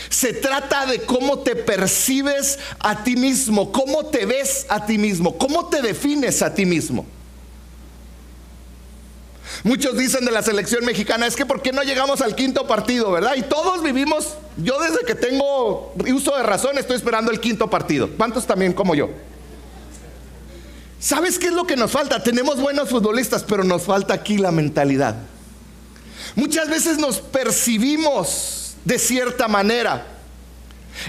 Se 0.10 0.34
trata 0.34 0.86
de 0.86 1.02
cómo 1.02 1.40
te 1.40 1.56
percibes 1.56 2.58
a 2.80 3.04
ti 3.04 3.16
mismo, 3.16 3.72
cómo 3.72 4.08
te 4.08 4.26
ves 4.26 4.66
a 4.68 4.86
ti 4.86 4.98
mismo, 4.98 5.38
cómo 5.38 5.68
te 5.68 5.82
defines 5.82 6.42
a 6.42 6.54
ti 6.54 6.66
mismo. 6.66 7.06
Muchos 9.64 9.96
dicen 9.96 10.26
de 10.26 10.32
la 10.32 10.42
selección 10.42 10.84
mexicana, 10.86 11.28
es 11.28 11.36
que 11.36 11.46
¿por 11.46 11.62
qué 11.62 11.72
no 11.72 11.84
llegamos 11.84 12.22
al 12.22 12.36
quinto 12.36 12.66
partido, 12.66 13.12
verdad? 13.12 13.36
Y 13.36 13.44
todos 13.44 13.84
vivimos, 13.84 14.36
yo 14.58 14.80
desde 14.80 15.06
que 15.06 15.14
tengo 15.14 15.94
uso 16.12 16.36
de 16.36 16.44
razón 16.44 16.80
estoy 16.80 16.96
esperando 16.96 17.32
el 17.32 17.40
quinto 17.40 17.70
partido. 17.70 18.10
¿Cuántos 18.18 18.48
también 18.48 18.74
como 18.74 18.96
yo? 18.96 19.10
¿Sabes 21.00 21.38
qué 21.38 21.48
es 21.48 21.54
lo 21.54 21.66
que 21.66 21.76
nos 21.76 21.92
falta? 21.92 22.24
Tenemos 22.24 22.60
buenos 22.60 22.90
futbolistas, 22.90 23.44
pero 23.44 23.64
nos 23.64 23.84
falta 23.84 24.16
aquí 24.16 24.38
la 24.38 24.52
mentalidad. 24.52 25.16
Muchas 26.36 26.70
veces 26.70 26.98
nos 26.98 27.20
percibimos 27.20 28.76
de 28.84 28.98
cierta 28.98 29.48
manera. 29.48 30.08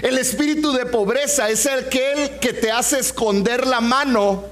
El 0.01 0.17
espíritu 0.17 0.73
de 0.73 0.85
pobreza 0.85 1.49
es 1.49 1.65
aquel 1.65 2.39
que 2.39 2.53
te 2.53 2.71
hace 2.71 2.99
esconder 2.99 3.65
la 3.65 3.81
mano 3.81 4.43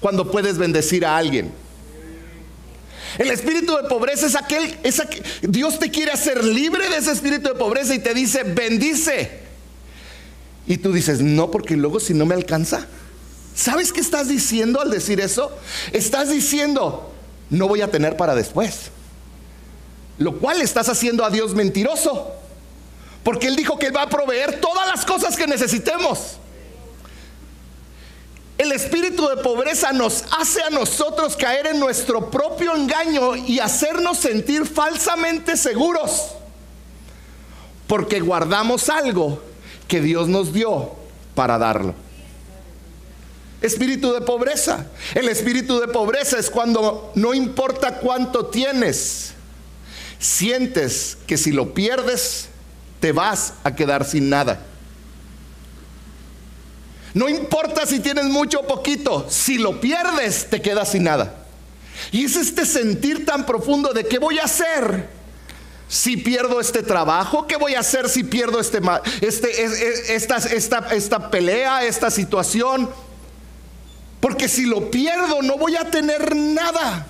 cuando 0.00 0.30
puedes 0.30 0.58
bendecir 0.58 1.04
a 1.06 1.16
alguien. 1.16 1.52
El 3.18 3.30
espíritu 3.30 3.76
de 3.76 3.88
pobreza 3.88 4.26
es 4.26 4.34
aquel, 4.34 4.76
Dios 5.42 5.78
te 5.78 5.90
quiere 5.90 6.12
hacer 6.12 6.44
libre 6.44 6.88
de 6.88 6.96
ese 6.96 7.12
espíritu 7.12 7.48
de 7.48 7.54
pobreza 7.54 7.94
y 7.94 7.98
te 7.98 8.14
dice, 8.14 8.42
bendice. 8.42 9.40
Y 10.66 10.78
tú 10.78 10.92
dices, 10.92 11.20
no, 11.20 11.50
porque 11.50 11.76
luego 11.76 12.00
si 12.00 12.12
no 12.12 12.26
me 12.26 12.34
alcanza. 12.34 12.86
¿Sabes 13.54 13.92
qué 13.92 14.00
estás 14.00 14.28
diciendo 14.28 14.80
al 14.80 14.90
decir 14.90 15.20
eso? 15.20 15.56
Estás 15.92 16.28
diciendo, 16.28 17.12
no 17.48 17.68
voy 17.68 17.80
a 17.80 17.90
tener 17.90 18.16
para 18.16 18.34
después. 18.34 18.90
Lo 20.18 20.38
cual 20.38 20.60
estás 20.60 20.88
haciendo 20.88 21.24
a 21.24 21.30
Dios 21.30 21.54
mentiroso. 21.54 22.32
Porque 23.22 23.46
Él 23.46 23.56
dijo 23.56 23.78
que 23.78 23.86
Él 23.86 23.96
va 23.96 24.02
a 24.02 24.08
proveer 24.08 24.60
todas 24.60 24.86
las 24.88 25.06
cosas 25.06 25.36
que 25.36 25.46
necesitemos. 25.46 26.38
El 28.58 28.72
espíritu 28.72 29.28
de 29.28 29.36
pobreza 29.42 29.92
nos 29.92 30.24
hace 30.38 30.62
a 30.62 30.70
nosotros 30.70 31.36
caer 31.36 31.66
en 31.66 31.78
nuestro 31.78 32.30
propio 32.30 32.74
engaño 32.74 33.36
y 33.36 33.58
hacernos 33.58 34.18
sentir 34.18 34.64
falsamente 34.64 35.56
seguros. 35.56 36.28
Porque 37.86 38.20
guardamos 38.20 38.88
algo 38.88 39.42
que 39.86 40.00
Dios 40.00 40.28
nos 40.28 40.54
dio 40.54 40.92
para 41.34 41.58
darlo. 41.58 41.94
Espíritu 43.60 44.12
de 44.12 44.22
pobreza. 44.22 44.86
El 45.14 45.28
espíritu 45.28 45.78
de 45.78 45.88
pobreza 45.88 46.38
es 46.38 46.48
cuando 46.48 47.12
no 47.14 47.34
importa 47.34 47.98
cuánto 47.98 48.46
tienes, 48.46 49.32
sientes 50.18 51.18
que 51.26 51.36
si 51.36 51.52
lo 51.52 51.74
pierdes, 51.74 52.48
te 53.00 53.12
vas 53.12 53.54
a 53.64 53.74
quedar 53.74 54.04
sin 54.04 54.30
nada. 54.30 54.60
No 57.16 57.30
importa 57.30 57.86
si 57.86 58.00
tienes 58.00 58.26
mucho 58.26 58.60
o 58.60 58.66
poquito, 58.66 59.24
si 59.30 59.56
lo 59.56 59.80
pierdes, 59.80 60.50
te 60.50 60.60
quedas 60.60 60.90
sin 60.90 61.04
nada. 61.04 61.46
Y 62.12 62.26
es 62.26 62.36
este 62.36 62.66
sentir 62.66 63.24
tan 63.24 63.46
profundo 63.46 63.94
de 63.94 64.04
qué 64.04 64.18
voy 64.18 64.38
a 64.38 64.44
hacer 64.44 65.08
si 65.88 66.18
pierdo 66.18 66.60
este 66.60 66.82
trabajo, 66.82 67.46
qué 67.46 67.56
voy 67.56 67.74
a 67.74 67.80
hacer 67.80 68.10
si 68.10 68.22
pierdo 68.22 68.60
este, 68.60 68.82
este 69.22 70.14
esta, 70.14 70.36
esta, 70.36 70.88
esta 70.94 71.30
pelea, 71.30 71.86
esta 71.86 72.10
situación 72.10 72.90
porque 74.20 74.46
si 74.46 74.66
lo 74.66 74.90
pierdo 74.90 75.40
no 75.40 75.56
voy 75.56 75.74
a 75.76 75.90
tener 75.90 76.36
nada. 76.36 77.06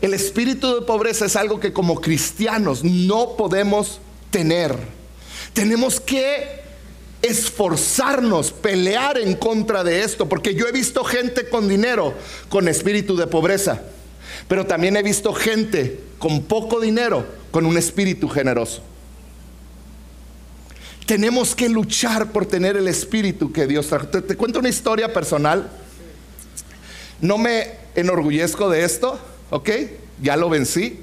El 0.00 0.14
espíritu 0.14 0.76
de 0.76 0.80
pobreza 0.80 1.26
es 1.26 1.36
algo 1.36 1.60
que 1.60 1.74
como 1.74 2.00
cristianos 2.00 2.82
no 2.82 3.36
podemos 3.36 4.00
tener. 4.30 4.78
Tenemos 5.52 6.00
que 6.00 6.63
esforzarnos, 7.24 8.52
pelear 8.52 9.18
en 9.18 9.34
contra 9.34 9.82
de 9.82 10.02
esto, 10.02 10.28
porque 10.28 10.54
yo 10.54 10.68
he 10.68 10.72
visto 10.72 11.04
gente 11.04 11.48
con 11.48 11.68
dinero 11.68 12.14
con 12.48 12.68
espíritu 12.68 13.16
de 13.16 13.26
pobreza, 13.26 13.82
pero 14.46 14.66
también 14.66 14.96
he 14.96 15.02
visto 15.02 15.32
gente 15.32 16.00
con 16.18 16.42
poco 16.42 16.80
dinero 16.80 17.26
con 17.50 17.64
un 17.64 17.78
espíritu 17.78 18.28
generoso. 18.28 18.82
Tenemos 21.06 21.54
que 21.54 21.68
luchar 21.68 22.32
por 22.32 22.46
tener 22.46 22.76
el 22.76 22.88
espíritu 22.88 23.52
que 23.52 23.66
Dios 23.66 23.88
trajo. 23.88 24.08
Te, 24.08 24.36
cuento 24.36 24.58
una 24.58 24.70
historia 24.70 25.12
personal. 25.12 25.70
No 27.20 27.36
me 27.36 27.72
enorgullezco 27.94 28.70
de 28.70 28.84
esto, 28.84 29.18
¿ok? 29.50 29.70
Ya 30.22 30.36
lo 30.36 30.48
vencí. 30.48 31.00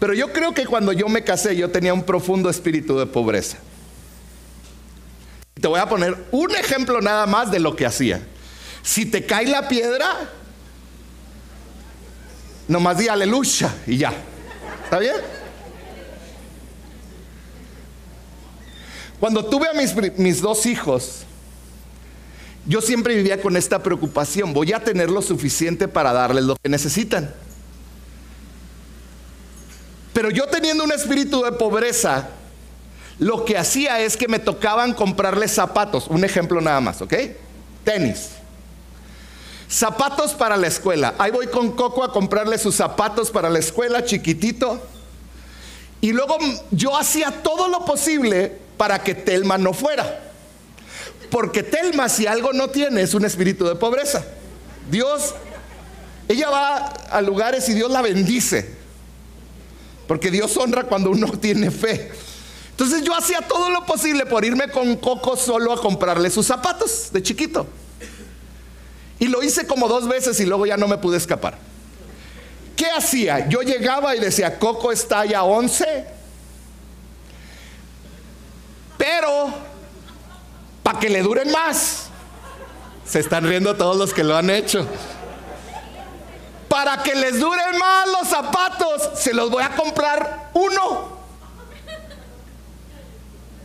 Pero 0.00 0.14
yo 0.14 0.32
creo 0.32 0.54
que 0.54 0.66
cuando 0.66 0.92
yo 0.92 1.08
me 1.08 1.22
casé 1.22 1.56
yo 1.56 1.70
tenía 1.70 1.94
un 1.94 2.02
profundo 2.02 2.50
espíritu 2.50 2.98
de 2.98 3.06
pobreza. 3.06 3.58
Te 5.60 5.68
voy 5.68 5.78
a 5.78 5.88
poner 5.88 6.16
un 6.30 6.54
ejemplo 6.56 7.00
nada 7.00 7.26
más 7.26 7.50
de 7.50 7.60
lo 7.60 7.76
que 7.76 7.84
hacía. 7.84 8.20
Si 8.82 9.04
te 9.04 9.26
cae 9.26 9.46
la 9.46 9.68
piedra, 9.68 10.30
nomás 12.66 12.98
di 12.98 13.08
aleluya 13.08 13.74
y 13.86 13.98
ya. 13.98 14.12
¿Está 14.84 14.98
bien? 14.98 15.16
Cuando 19.20 19.44
tuve 19.44 19.68
a 19.68 19.74
mis, 19.74 20.40
dos 20.40 20.64
hijos, 20.64 21.24
yo 22.64 22.80
siempre 22.80 23.14
vivía 23.14 23.42
con 23.42 23.54
esta 23.54 23.82
preocupación, 23.82 24.54
voy 24.54 24.72
a 24.72 24.82
tener 24.82 25.10
lo 25.10 25.20
suficiente 25.20 25.88
para 25.88 26.14
darles 26.14 26.44
lo 26.44 26.56
que 26.56 26.70
necesitan. 26.70 27.34
Pero 30.14 30.30
yo 30.30 30.46
teniendo 30.46 30.84
un 30.84 30.92
espíritu 30.92 31.42
de 31.42 31.52
pobreza, 31.52 32.30
lo 33.20 33.44
que 33.44 33.58
hacía 33.58 34.00
es 34.00 34.16
que 34.16 34.28
me 34.28 34.38
tocaban 34.38 34.94
comprarles 34.94 35.52
zapatos, 35.52 36.06
un 36.08 36.24
ejemplo 36.24 36.58
nada 36.62 36.80
más, 36.80 37.02
¿ok? 37.02 37.14
Tenis. 37.84 38.30
Zapatos 39.68 40.32
para 40.32 40.56
la 40.56 40.66
escuela. 40.66 41.14
Ahí 41.18 41.30
voy 41.30 41.46
con 41.48 41.72
Coco 41.72 42.02
a 42.02 42.12
comprarle 42.14 42.56
sus 42.56 42.74
zapatos 42.74 43.30
para 43.30 43.50
la 43.50 43.58
escuela, 43.58 44.02
chiquitito. 44.06 44.82
Y 46.00 46.12
luego 46.12 46.38
yo 46.70 46.96
hacía 46.96 47.42
todo 47.42 47.68
lo 47.68 47.84
posible 47.84 48.56
para 48.78 49.02
que 49.02 49.14
Telma 49.14 49.58
no 49.58 49.74
fuera. 49.74 50.22
Porque 51.30 51.62
Telma 51.62 52.08
si 52.08 52.26
algo 52.26 52.54
no 52.54 52.70
tiene 52.70 53.02
es 53.02 53.12
un 53.12 53.26
espíritu 53.26 53.66
de 53.66 53.74
pobreza. 53.74 54.24
Dios, 54.90 55.34
ella 56.26 56.48
va 56.48 56.76
a 57.10 57.20
lugares 57.20 57.68
y 57.68 57.74
Dios 57.74 57.90
la 57.90 58.00
bendice. 58.00 58.74
Porque 60.08 60.30
Dios 60.30 60.56
honra 60.56 60.84
cuando 60.84 61.10
uno 61.10 61.26
tiene 61.40 61.70
fe. 61.70 62.10
Entonces 62.80 63.02
yo 63.04 63.14
hacía 63.14 63.42
todo 63.42 63.68
lo 63.68 63.84
posible 63.84 64.24
por 64.24 64.42
irme 64.42 64.70
con 64.70 64.96
Coco 64.96 65.36
solo 65.36 65.70
a 65.70 65.78
comprarle 65.78 66.30
sus 66.30 66.46
zapatos 66.46 67.10
de 67.12 67.22
chiquito. 67.22 67.66
Y 69.18 69.26
lo 69.26 69.42
hice 69.42 69.66
como 69.66 69.86
dos 69.86 70.08
veces 70.08 70.40
y 70.40 70.46
luego 70.46 70.64
ya 70.64 70.78
no 70.78 70.88
me 70.88 70.96
pude 70.96 71.18
escapar. 71.18 71.58
¿Qué 72.76 72.86
hacía? 72.86 73.46
Yo 73.50 73.60
llegaba 73.60 74.16
y 74.16 74.20
decía, 74.20 74.58
Coco 74.58 74.92
está 74.92 75.26
ya 75.26 75.42
11 75.42 76.06
pero, 78.96 79.50
para 80.82 80.98
que 80.98 81.10
le 81.10 81.20
duren 81.20 81.50
más, 81.50 82.08
se 83.06 83.20
están 83.20 83.46
riendo 83.46 83.76
todos 83.76 83.98
los 83.98 84.14
que 84.14 84.24
lo 84.24 84.34
han 84.36 84.48
hecho. 84.48 84.86
Para 86.66 87.02
que 87.02 87.14
les 87.14 87.40
duren 87.40 87.78
más 87.78 88.08
los 88.08 88.28
zapatos, 88.28 89.18
se 89.18 89.34
los 89.34 89.50
voy 89.50 89.62
a 89.62 89.76
comprar 89.76 90.50
uno. 90.54 91.19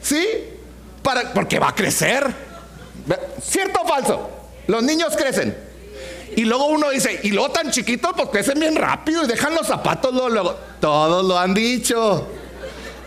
¿Sí? 0.06 0.24
Para, 1.02 1.34
porque 1.34 1.58
va 1.58 1.70
a 1.70 1.76
crecer. 1.76 2.32
¿Cierto 3.42 3.82
o 3.82 3.88
falso? 3.88 4.30
Los 4.68 4.84
niños 4.84 5.16
crecen. 5.18 5.58
Y 6.36 6.46
luego 6.46 6.68
uno 6.68 6.92
dice, 6.92 7.22
y 7.24 7.32
luego 7.32 7.50
tan 7.50 7.72
chiquitos, 7.72 8.12
pues 8.16 8.30
crecen 8.30 8.60
bien 8.60 8.76
rápido 8.76 9.24
y 9.24 9.28
dejan 9.28 9.56
los 9.56 9.66
zapatos 9.66 10.14
luego. 10.14 10.56
Todos 10.80 11.26
lo 11.26 11.40
han 11.40 11.56
dicho. 11.56 12.28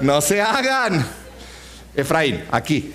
No 0.01 0.21
se 0.21 0.43
hagan. 0.43 1.07
Efraín, 1.95 2.45
aquí. 2.51 2.93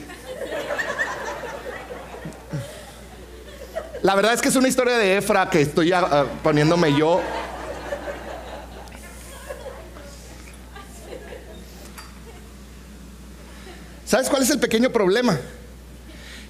La 4.02 4.16
verdad 4.16 4.34
es 4.34 4.42
que 4.42 4.50
es 4.50 4.56
una 4.58 4.68
historia 4.68 4.98
de 4.98 5.16
Efra 5.16 5.50
que 5.50 5.62
estoy 5.62 5.94
ah, 5.94 6.26
poniéndome 6.44 6.94
yo. 6.94 7.22
¿Sabes 14.14 14.30
cuál 14.30 14.44
es 14.44 14.52
el 14.52 14.60
pequeño 14.60 14.92
problema? 14.92 15.40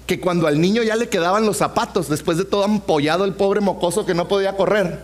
Que 0.06 0.20
cuando 0.20 0.46
al 0.46 0.60
niño 0.60 0.82
ya 0.82 0.96
le 0.96 1.08
quedaban 1.08 1.46
los 1.46 1.56
zapatos, 1.56 2.10
después 2.10 2.36
de 2.36 2.44
todo 2.44 2.62
ampollado 2.62 3.24
el 3.24 3.32
pobre 3.32 3.62
mocoso 3.62 4.04
que 4.04 4.12
no 4.12 4.28
podía 4.28 4.54
correr, 4.54 5.02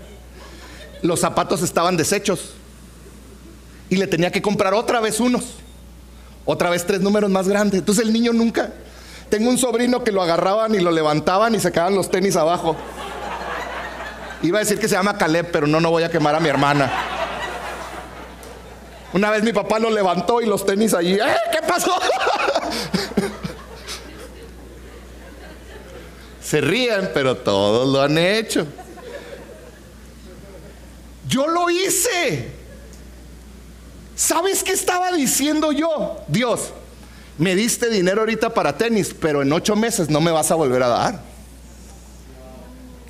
los 1.01 1.21
zapatos 1.21 1.63
estaban 1.63 1.97
deshechos. 1.97 2.51
Y 3.89 3.97
le 3.97 4.07
tenía 4.07 4.31
que 4.31 4.43
comprar 4.43 4.75
otra 4.75 5.01
vez 5.01 5.21
unos. 5.21 5.55
Otra 6.45 6.69
vez 6.69 6.85
tres 6.87 7.01
números 7.01 7.31
más 7.31 7.49
grandes. 7.49 7.79
Entonces 7.79 8.05
el 8.05 8.13
niño 8.13 8.35
nunca. 8.35 8.75
Tengo 9.31 9.49
un 9.49 9.57
sobrino 9.57 10.05
que 10.05 10.13
lo 10.13 10.21
agarraban 10.21 10.75
y 10.75 10.81
lo 10.81 10.91
levantaban 10.91 11.55
y 11.55 11.61
se 11.61 11.73
quedaban 11.73 11.95
los 11.95 12.11
tenis 12.11 12.37
abajo. 12.37 12.77
Iba 14.43 14.59
a 14.59 14.61
decir 14.61 14.79
que 14.79 14.87
se 14.87 14.97
llama 14.97 15.17
Caleb, 15.17 15.51
pero 15.51 15.67
no, 15.67 15.81
no 15.81 15.91
voy 15.91 16.03
a 16.03 16.11
quemar 16.11 16.35
a 16.35 16.41
mi 16.41 16.51
hermana. 16.51 16.93
Una 19.15 19.31
vez 19.31 19.43
mi 19.43 19.55
papá 19.55 19.79
lo 19.79 19.89
levantó 19.89 20.43
y 20.43 20.47
los 20.47 20.67
tenis 20.67 20.93
allí. 20.93 21.15
¡Eh! 21.15 21.37
¿Qué 21.53 21.67
pasó? 21.67 21.99
Se 26.43 26.61
ríen, 26.61 27.11
pero 27.15 27.37
todos 27.37 27.89
lo 27.89 28.03
han 28.03 28.19
hecho. 28.19 28.67
Yo 31.29 31.47
lo 31.47 31.71
hice. 31.71 32.49
¿Sabes 34.17 34.65
qué 34.65 34.73
estaba 34.73 35.13
diciendo 35.13 35.73
yo? 35.73 36.19
Dios, 36.29 36.73
me 37.39 37.55
diste 37.55 37.89
dinero 37.89 38.21
ahorita 38.21 38.53
para 38.53 38.77
tenis, 38.77 39.15
pero 39.19 39.43
en 39.43 39.53
ocho 39.53 39.77
meses 39.77 40.11
no 40.11 40.21
me 40.21 40.31
vas 40.31 40.51
a 40.51 40.57
volver 40.57 40.83
a 40.83 40.89
dar. 40.89 41.23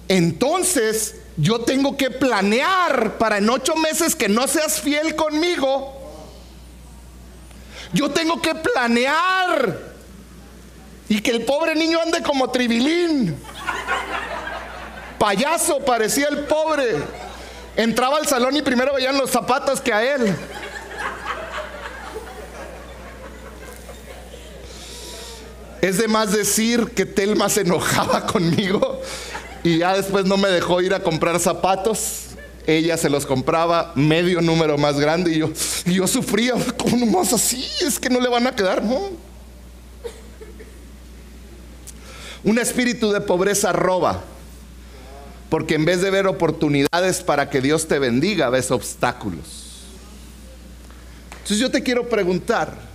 Entonces, 0.07 1.16
yo 1.37 1.61
tengo 1.61 1.96
que 1.96 2.11
planear 2.11 3.16
para 3.16 3.38
en 3.38 3.49
ocho 3.49 3.75
meses 3.75 4.14
que 4.14 4.29
no 4.29 4.46
seas 4.49 4.81
fiel 4.81 5.16
conmigo. 5.16 5.99
Yo 7.92 8.11
tengo 8.11 8.40
que 8.40 8.55
planear 8.55 9.79
y 11.09 11.20
que 11.20 11.33
el 11.33 11.44
pobre 11.44 11.74
niño 11.74 12.00
ande 12.00 12.22
como 12.22 12.50
tribilín. 12.50 13.37
Payaso 15.18 15.85
parecía 15.85 16.29
el 16.29 16.44
pobre. 16.44 16.96
Entraba 17.76 18.18
al 18.18 18.26
salón 18.26 18.57
y 18.57 18.62
primero 18.62 18.94
veían 18.94 19.18
los 19.18 19.31
zapatos 19.31 19.81
que 19.81 19.92
a 19.92 20.03
él. 20.14 20.35
Es 25.81 25.98
de 25.98 26.09
más 26.09 26.33
decir 26.33 26.90
que 26.94 27.07
Telma 27.07 27.48
se 27.48 27.62
enojaba 27.62 28.26
conmigo 28.33 29.00
y 29.62 29.79
ya 29.79 29.94
después 29.94 30.26
no 30.26 30.37
me 30.37 30.48
dejó 30.48 30.81
ir 30.81 30.94
a 30.94 31.03
comprar 31.03 31.40
zapatos. 31.40 32.30
Ella 32.66 32.96
se 32.96 33.11
los 33.11 33.27
compraba 33.27 33.92
medio 33.96 34.40
número 34.40 34.79
más 34.79 34.99
grande 35.01 35.33
y 35.33 35.38
yo, 35.38 35.51
y 35.87 35.94
yo 35.94 36.07
sufría, 36.07 36.55
¿cómo 36.77 37.07
más 37.07 37.33
así? 37.33 37.64
Es 37.81 37.99
que 37.99 38.11
no 38.11 38.20
le 38.20 38.29
van 38.29 38.46
a 38.46 38.55
quedar. 38.55 38.83
Un 42.44 42.59
espíritu 42.59 43.11
de 43.12 43.20
pobreza 43.20 43.73
roba, 43.73 44.23
porque 45.49 45.75
en 45.75 45.85
vez 45.85 46.01
de 46.01 46.11
ver 46.11 46.27
oportunidades 46.27 47.23
para 47.23 47.51
que 47.51 47.61
Dios 47.61 47.88
te 47.88 47.99
bendiga, 47.99 48.51
ves 48.51 48.70
obstáculos. 48.70 49.68
Entonces 51.33 51.59
yo 51.59 51.70
te 51.70 51.83
quiero 51.83 52.09
preguntar, 52.09 52.90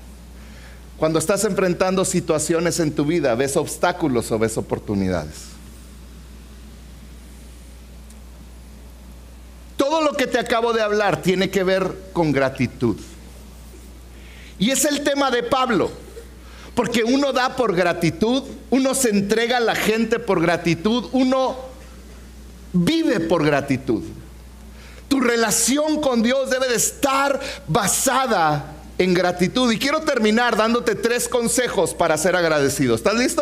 cuando 0.97 1.19
estás 1.19 1.43
enfrentando 1.43 2.05
situaciones 2.05 2.79
en 2.79 2.93
tu 2.93 3.03
vida, 3.05 3.35
¿ves 3.35 3.57
obstáculos 3.57 4.31
o 4.31 4.39
ves 4.39 4.57
oportunidades? 4.57 5.55
Todo 9.75 10.01
lo 10.01 10.04
que 10.15 10.27
te 10.27 10.39
acabo 10.39 10.73
de 10.73 10.81
hablar 10.81 11.21
tiene 11.21 11.49
que 11.49 11.63
ver 11.63 11.93
con 12.13 12.31
gratitud. 12.31 12.97
Y 14.57 14.71
es 14.71 14.85
el 14.85 15.03
tema 15.03 15.31
de 15.31 15.43
Pablo. 15.43 15.91
Porque 16.73 17.03
uno 17.03 17.31
da 17.31 17.55
por 17.55 17.73
gratitud, 17.73 18.43
uno 18.69 18.93
se 18.93 19.09
entrega 19.09 19.57
a 19.57 19.61
la 19.61 19.75
gente 19.75 20.19
por 20.19 20.41
gratitud, 20.41 21.05
uno 21.13 21.55
vive 22.73 23.21
por 23.21 23.45
gratitud. 23.45 24.03
Tu 25.07 25.21
relación 25.21 26.01
con 26.01 26.21
Dios 26.21 26.49
debe 26.49 26.67
de 26.67 26.75
estar 26.75 27.39
basada 27.67 28.73
en 28.97 29.13
gratitud. 29.13 29.71
Y 29.71 29.79
quiero 29.79 30.01
terminar 30.01 30.57
dándote 30.57 30.95
tres 30.95 31.29
consejos 31.29 31.93
para 31.93 32.17
ser 32.17 32.35
agradecido. 32.35 32.95
¿Estás 32.95 33.15
listo? 33.15 33.41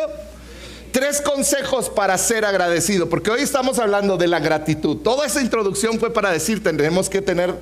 Tres 0.94 1.22
consejos 1.22 1.90
para 1.90 2.16
ser 2.20 2.46
agradecido, 2.46 3.10
porque 3.10 3.32
hoy 3.32 3.42
estamos 3.42 3.80
hablando 3.80 4.16
de 4.16 4.28
la 4.28 4.40
gratitud. 4.40 4.98
Toda 4.98 5.26
esa 5.26 5.42
introducción 5.42 6.00
fue 6.00 6.14
para 6.14 6.30
decir, 6.30 6.62
tendremos 6.62 7.10
que 7.10 7.20
tener, 7.20 7.56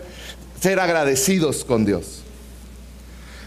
ser 0.59 0.81
agradecidos 0.81 1.63
con 1.63 1.85
Dios. 1.85 2.23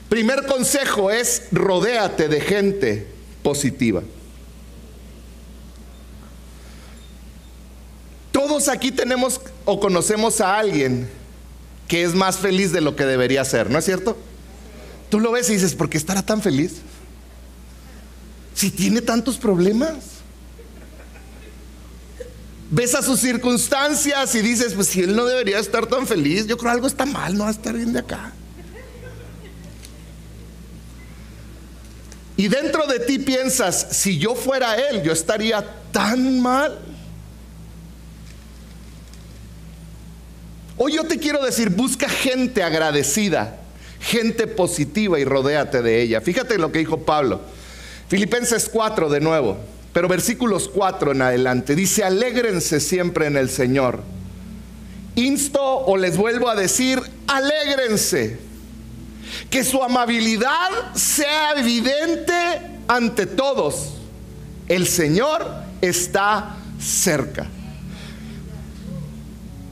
Primer 0.08 0.46
consejo 0.46 1.10
es 1.10 1.48
rodéate 1.52 2.28
de 2.28 2.40
gente 2.40 3.06
positiva. 3.42 4.02
Todos 8.32 8.68
aquí 8.68 8.90
tenemos 8.90 9.38
o 9.66 9.80
conocemos 9.80 10.40
a 10.40 10.56
alguien 10.56 11.10
que 11.88 12.04
es 12.04 12.14
más 12.14 12.38
feliz 12.38 12.72
de 12.72 12.80
lo 12.80 12.96
que 12.96 13.04
debería 13.04 13.44
ser, 13.44 13.68
¿no 13.68 13.78
es 13.78 13.84
cierto? 13.84 14.16
Tú 15.10 15.20
lo 15.20 15.30
ves 15.30 15.50
y 15.50 15.52
dices, 15.52 15.74
¿por 15.74 15.90
qué 15.90 15.98
estará 15.98 16.24
tan 16.24 16.40
feliz? 16.40 16.76
Si 18.64 18.70
tiene 18.70 19.02
tantos 19.02 19.36
problemas. 19.36 19.96
Ves 22.70 22.94
a 22.94 23.02
sus 23.02 23.20
circunstancias 23.20 24.34
y 24.34 24.40
dices, 24.40 24.72
pues 24.72 24.88
si 24.88 25.02
él 25.02 25.14
no 25.14 25.26
debería 25.26 25.58
estar 25.58 25.84
tan 25.86 26.06
feliz, 26.06 26.46
yo 26.46 26.56
creo 26.56 26.72
algo 26.72 26.86
está 26.86 27.04
mal, 27.04 27.36
no 27.36 27.44
va 27.44 27.50
a 27.50 27.52
estar 27.52 27.74
bien 27.74 27.92
de 27.92 27.98
acá. 27.98 28.32
Y 32.38 32.48
dentro 32.48 32.86
de 32.86 33.00
ti 33.00 33.18
piensas, 33.18 33.86
si 33.90 34.16
yo 34.16 34.34
fuera 34.34 34.76
él, 34.76 35.02
yo 35.02 35.12
estaría 35.12 35.62
tan 35.92 36.40
mal. 36.40 36.78
Hoy 40.78 40.94
yo 40.94 41.04
te 41.04 41.18
quiero 41.18 41.44
decir, 41.44 41.68
busca 41.68 42.08
gente 42.08 42.62
agradecida, 42.62 43.58
gente 44.00 44.46
positiva 44.46 45.20
y 45.20 45.26
rodéate 45.26 45.82
de 45.82 46.00
ella. 46.00 46.22
Fíjate 46.22 46.56
lo 46.56 46.72
que 46.72 46.78
dijo 46.78 47.00
Pablo. 47.00 47.52
Filipenses 48.08 48.68
4 48.68 49.08
de 49.08 49.20
nuevo, 49.20 49.56
pero 49.92 50.08
versículos 50.08 50.68
4 50.68 51.12
en 51.12 51.22
adelante. 51.22 51.74
Dice, 51.74 52.04
alégrense 52.04 52.80
siempre 52.80 53.26
en 53.26 53.36
el 53.36 53.48
Señor. 53.48 54.02
Insto 55.16 55.62
o 55.62 55.96
les 55.96 56.16
vuelvo 56.16 56.48
a 56.48 56.54
decir, 56.54 57.00
alégrense 57.26 58.38
que 59.50 59.64
su 59.64 59.82
amabilidad 59.82 60.94
sea 60.94 61.52
evidente 61.56 62.34
ante 62.88 63.26
todos. 63.26 63.94
El 64.68 64.86
Señor 64.86 65.46
está 65.80 66.56
cerca. 66.80 67.46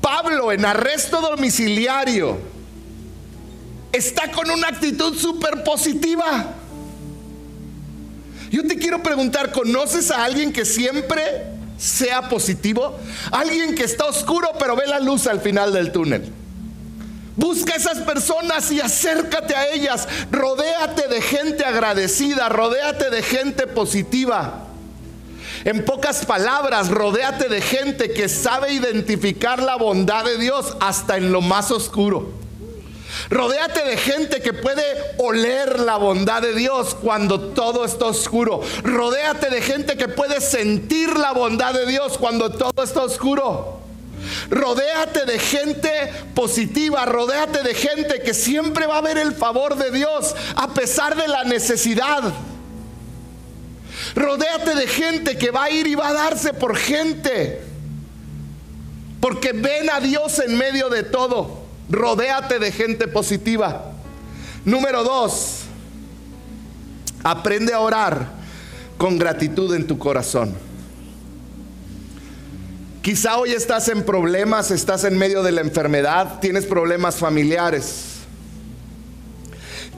Pablo 0.00 0.52
en 0.52 0.64
arresto 0.64 1.20
domiciliario 1.20 2.38
está 3.92 4.30
con 4.30 4.50
una 4.50 4.68
actitud 4.68 5.16
súper 5.16 5.62
positiva. 5.62 6.54
Yo 8.52 8.66
te 8.66 8.76
quiero 8.76 9.02
preguntar, 9.02 9.50
¿conoces 9.50 10.10
a 10.10 10.24
alguien 10.24 10.52
que 10.52 10.66
siempre 10.66 11.22
sea 11.78 12.28
positivo? 12.28 12.98
Alguien 13.30 13.74
que 13.74 13.82
está 13.82 14.04
oscuro 14.04 14.50
pero 14.58 14.76
ve 14.76 14.86
la 14.86 15.00
luz 15.00 15.26
al 15.26 15.40
final 15.40 15.72
del 15.72 15.90
túnel. 15.90 16.30
Busca 17.34 17.74
esas 17.74 17.98
personas 18.00 18.70
y 18.70 18.80
acércate 18.80 19.54
a 19.56 19.70
ellas. 19.70 20.06
Rodéate 20.30 21.08
de 21.08 21.22
gente 21.22 21.64
agradecida, 21.64 22.50
rodéate 22.50 23.08
de 23.08 23.22
gente 23.22 23.66
positiva. 23.66 24.66
En 25.64 25.84
pocas 25.86 26.26
palabras, 26.26 26.90
rodéate 26.90 27.48
de 27.48 27.62
gente 27.62 28.12
que 28.12 28.28
sabe 28.28 28.74
identificar 28.74 29.62
la 29.62 29.76
bondad 29.76 30.26
de 30.26 30.36
Dios 30.36 30.76
hasta 30.80 31.16
en 31.16 31.32
lo 31.32 31.40
más 31.40 31.70
oscuro. 31.70 32.41
Rodéate 33.30 33.84
de 33.84 33.96
gente 33.96 34.40
que 34.40 34.52
puede 34.52 34.82
oler 35.18 35.80
la 35.80 35.96
bondad 35.96 36.42
de 36.42 36.54
Dios 36.54 36.94
cuando 36.94 37.52
todo 37.52 37.84
está 37.84 38.06
oscuro. 38.06 38.60
Rodéate 38.82 39.50
de 39.50 39.62
gente 39.62 39.96
que 39.96 40.08
puede 40.08 40.40
sentir 40.40 41.16
la 41.16 41.32
bondad 41.32 41.74
de 41.74 41.86
Dios 41.86 42.18
cuando 42.18 42.50
todo 42.50 42.82
está 42.82 43.02
oscuro. 43.02 43.80
Rodéate 44.50 45.24
de 45.24 45.38
gente 45.38 45.90
positiva, 46.34 47.04
rodéate 47.06 47.62
de 47.62 47.74
gente 47.74 48.22
que 48.22 48.34
siempre 48.34 48.86
va 48.86 48.98
a 48.98 49.02
ver 49.02 49.18
el 49.18 49.32
favor 49.32 49.76
de 49.76 49.90
Dios 49.90 50.34
a 50.56 50.68
pesar 50.74 51.16
de 51.16 51.28
la 51.28 51.44
necesidad. 51.44 52.32
Rodéate 54.14 54.74
de 54.74 54.86
gente 54.86 55.38
que 55.38 55.50
va 55.50 55.64
a 55.64 55.70
ir 55.70 55.86
y 55.86 55.94
va 55.94 56.08
a 56.08 56.12
darse 56.12 56.52
por 56.52 56.76
gente. 56.76 57.62
Porque 59.20 59.52
ven 59.52 59.88
a 59.90 60.00
Dios 60.00 60.38
en 60.40 60.56
medio 60.58 60.88
de 60.88 61.04
todo. 61.04 61.61
Rodéate 61.92 62.58
de 62.58 62.72
gente 62.72 63.06
positiva. 63.06 63.92
Número 64.64 65.04
dos, 65.04 65.64
aprende 67.22 67.74
a 67.74 67.80
orar 67.80 68.30
con 68.96 69.18
gratitud 69.18 69.74
en 69.74 69.86
tu 69.86 69.98
corazón. 69.98 70.54
Quizá 73.02 73.36
hoy 73.36 73.50
estás 73.50 73.88
en 73.88 74.04
problemas, 74.04 74.70
estás 74.70 75.04
en 75.04 75.18
medio 75.18 75.42
de 75.42 75.52
la 75.52 75.60
enfermedad, 75.60 76.40
tienes 76.40 76.64
problemas 76.64 77.16
familiares. 77.16 78.20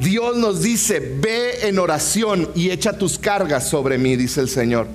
Dios 0.01 0.37
nos 0.37 0.63
dice, 0.63 0.99
ve 0.99 1.69
en 1.69 1.79
oración 1.79 2.51
y 2.57 2.71
echa 2.71 2.99
tus 2.99 3.21
cargas 3.21 3.69
sobre 3.69 3.99
mí, 3.99 4.17
dice 4.17 4.41
el 4.41 4.49
Señor. 4.49 4.89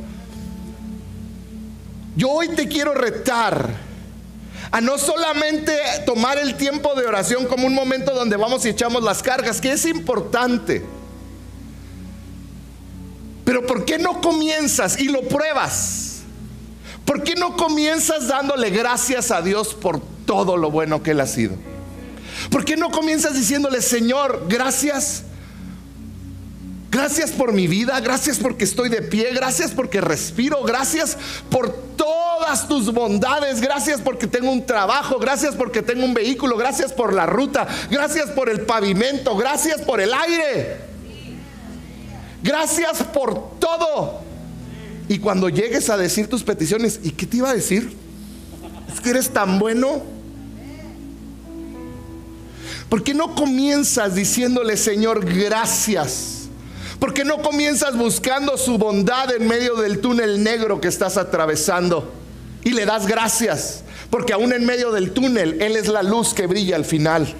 Yo 2.18 2.30
hoy 2.30 2.50
te 2.50 2.68
quiero 2.68 2.94
retar 2.94 3.89
a 4.72 4.82
no 4.82 4.98
solamente 4.98 5.76
tomar 6.06 6.38
el 6.38 6.56
tiempo 6.56 6.94
de 6.96 7.06
oración 7.06 7.46
como 7.46 7.66
un 7.66 7.74
momento 7.74 8.14
donde 8.14 8.38
vamos 8.38 8.66
y 8.66 8.70
echamos 8.70 9.04
las 9.04 9.24
cargas, 9.24 9.60
que 9.60 9.72
es 9.72 9.86
importante. 9.86 10.86
Pero 13.46 13.66
¿por 13.66 13.84
qué 13.84 13.98
no 13.98 14.22
comienzas 14.22 15.00
y 15.00 15.08
lo 15.08 15.24
pruebas? 15.24 16.22
¿Por 17.04 17.24
qué 17.24 17.34
no 17.34 17.58
comienzas 17.58 18.28
dándole 18.28 18.70
gracias 18.70 19.32
a 19.32 19.42
Dios 19.42 19.74
por 19.74 20.00
todo 20.26 20.56
lo 20.56 20.70
bueno 20.70 21.02
que 21.02 21.12
Él 21.12 21.22
ha 21.22 21.26
sido? 21.26 21.56
¿Por 22.52 22.64
qué 22.64 22.78
no 22.78 22.92
comienzas 22.92 23.34
diciéndole, 23.34 23.82
Señor, 23.82 24.46
gracias? 24.48 25.24
Gracias 26.92 27.32
por 27.32 27.54
mi 27.54 27.68
vida, 27.68 28.00
gracias 28.00 28.38
porque 28.38 28.64
estoy 28.64 28.90
de 28.90 29.02
pie, 29.02 29.32
gracias 29.34 29.72
porque 29.72 30.02
respiro, 30.02 30.64
gracias 30.64 31.18
por 31.50 31.72
tus 32.68 32.92
bondades, 32.92 33.62
gracias 33.62 34.02
porque 34.02 34.28
tengo 34.28 34.52
un 34.52 34.66
trabajo, 34.66 35.20
gracias 35.20 35.56
porque 35.56 35.82
tengo 35.82 36.04
un 36.04 36.14
vehículo, 36.14 36.58
gracias 36.58 36.92
por 36.92 37.14
la 37.14 37.26
ruta, 37.26 37.68
gracias 37.92 38.30
por 38.32 38.50
el 38.50 38.62
pavimento, 38.62 39.36
gracias 39.38 39.82
por 39.82 40.02
el 40.02 40.12
aire, 40.14 40.78
gracias 42.42 43.04
por 43.04 43.60
todo. 43.60 44.22
Y 45.08 45.20
cuando 45.20 45.50
llegues 45.50 45.90
a 45.90 45.98
decir 45.98 46.28
tus 46.28 46.44
peticiones, 46.44 47.00
¿y 47.04 47.12
qué 47.12 47.26
te 47.26 47.38
iba 47.38 47.50
a 47.50 47.54
decir? 47.54 47.96
Es 48.92 49.00
que 49.00 49.12
eres 49.12 49.30
tan 49.30 49.60
bueno. 49.60 50.02
¿Por 52.90 53.04
qué 53.04 53.14
no 53.14 53.36
comienzas 53.36 54.16
diciéndole, 54.16 54.76
Señor, 54.76 55.24
gracias? 55.26 56.48
¿Por 57.00 57.14
qué 57.14 57.24
no 57.24 57.42
comienzas 57.42 57.96
buscando 57.96 58.58
su 58.58 58.78
bondad 58.78 59.34
en 59.34 59.48
medio 59.48 59.76
del 59.76 60.02
túnel 60.02 60.44
negro 60.44 60.82
que 60.82 60.88
estás 60.88 61.18
atravesando? 61.18 62.19
Y 62.64 62.72
le 62.72 62.86
das 62.86 63.08
gracias, 63.08 63.84
porque 64.10 64.34
aún 64.34 64.54
en 64.54 64.66
medio 64.66 64.92
del 64.92 65.12
túnel, 65.12 65.62
Él 65.62 65.76
es 65.76 65.88
la 65.88 66.04
luz 66.04 66.34
que 66.34 66.48
brilla 66.48 66.76
al 66.76 66.86
final. 66.86 67.34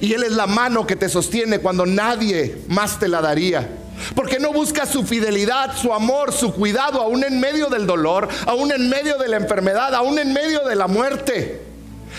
Y 0.00 0.12
Él 0.12 0.22
es 0.22 0.32
la 0.32 0.46
mano 0.46 0.86
que 0.86 0.96
te 0.96 1.08
sostiene 1.08 1.58
cuando 1.58 1.86
nadie 1.86 2.58
más 2.68 2.98
te 2.98 3.08
la 3.08 3.20
daría. 3.20 3.68
¿Por 4.14 4.28
qué 4.28 4.38
no 4.38 4.52
buscas 4.52 4.90
su 4.90 5.04
fidelidad, 5.04 5.76
su 5.76 5.92
amor, 5.92 6.32
su 6.32 6.52
cuidado, 6.52 7.00
aún 7.00 7.24
en 7.24 7.40
medio 7.40 7.68
del 7.68 7.86
dolor, 7.86 8.28
aún 8.46 8.70
en 8.70 8.88
medio 8.88 9.18
de 9.18 9.28
la 9.28 9.36
enfermedad, 9.38 9.94
aún 9.94 10.18
en 10.18 10.32
medio 10.32 10.64
de 10.66 10.76
la 10.76 10.86
muerte? 10.86 11.62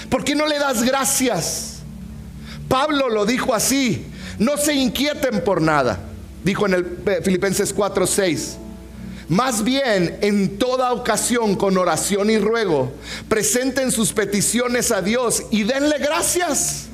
¿Por 0.10 0.24
qué 0.24 0.36
no 0.36 0.46
le 0.46 0.60
das 0.60 0.84
gracias? 0.84 1.80
Pablo 2.68 3.10
lo 3.10 3.26
dijo 3.26 3.56
así, 3.56 4.06
no 4.38 4.58
se 4.58 4.74
inquieten 4.74 5.44
por 5.44 5.62
nada. 5.62 6.00
Dijo 6.44 6.66
en 6.66 6.74
el 6.74 6.98
eh, 7.06 7.22
Filipenses 7.24 7.76
4:6. 7.76 8.58
Más 9.30 9.64
bien, 9.64 10.18
en 10.22 10.58
toda 10.58 10.92
ocasión, 10.92 11.56
con 11.56 11.78
oración 11.78 12.32
y 12.32 12.40
ruego, 12.40 12.92
presenten 13.28 13.92
sus 13.92 14.12
peticiones 14.12 14.92
a 14.92 15.04
Dios 15.04 15.44
y 15.52 15.64
denle 15.64 16.00
gracias. 16.00 16.88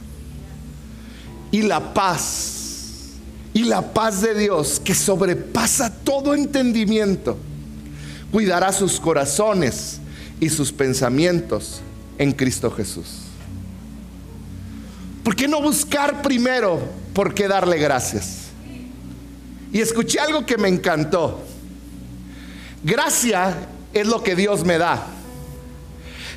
Y 1.49 1.61
la 1.61 1.93
paz, 1.93 3.13
y 3.53 3.63
la 3.63 3.93
paz 3.93 4.21
de 4.21 4.35
Dios, 4.35 4.81
que 4.83 4.93
sobrepasa 4.93 5.89
todo 6.03 6.35
entendimiento, 6.35 7.37
cuidará 8.33 8.73
sus 8.73 8.99
corazones 8.99 10.01
y 10.41 10.49
sus 10.49 10.73
pensamientos 10.73 11.79
en 12.17 12.33
Cristo 12.33 12.69
Jesús. 12.69 13.21
¿Por 15.23 15.37
qué 15.37 15.47
no 15.47 15.61
buscar 15.61 16.21
primero 16.21 16.79
por 17.13 17.33
qué 17.33 17.47
darle 17.47 17.77
gracias? 17.77 18.47
Y 19.71 19.79
escuché 19.79 20.19
algo 20.19 20.45
que 20.45 20.57
me 20.57 20.67
encantó. 20.67 21.54
Gracia 22.83 23.67
es 23.93 24.07
lo 24.07 24.23
que 24.23 24.35
Dios 24.35 24.63
me 24.63 24.77
da. 24.77 25.07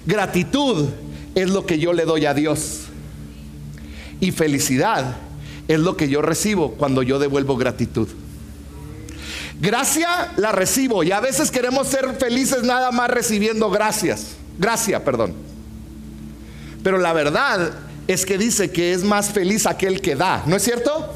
Gratitud 0.07 0.89
es 1.35 1.51
lo 1.51 1.67
que 1.67 1.79
yo 1.79 1.93
le 1.93 2.05
doy 2.05 2.27
a 2.27 2.35
Dios. 2.35 2.85
Y 4.21 4.31
felicidad 4.31 5.17
es 5.69 5.79
lo 5.79 5.97
que 5.97 6.09
yo 6.09 6.23
recibo 6.23 6.73
cuando 6.73 7.03
yo 7.03 7.19
devuelvo 7.19 7.57
gratitud. 7.57 8.09
Gracia 9.61 10.33
la 10.37 10.53
recibo 10.53 11.03
y 11.03 11.11
a 11.13 11.21
veces 11.21 11.51
queremos 11.51 11.89
ser 11.89 12.15
felices 12.15 12.63
nada 12.63 12.91
más 12.91 13.11
recibiendo 13.11 13.71
gracias. 13.71 14.37
Gracia, 14.59 15.05
perdón. 15.05 15.35
Pero 16.83 16.99
la 16.99 17.13
verdad 17.13 17.73
es 18.07 18.25
que 18.25 18.39
dice 18.39 18.71
que 18.71 18.93
es 18.93 19.05
más 19.05 19.31
feliz 19.31 19.67
aquel 19.67 20.01
que 20.01 20.17
da, 20.17 20.43
¿no 20.47 20.57
es 20.57 20.63
cierto? 20.63 21.13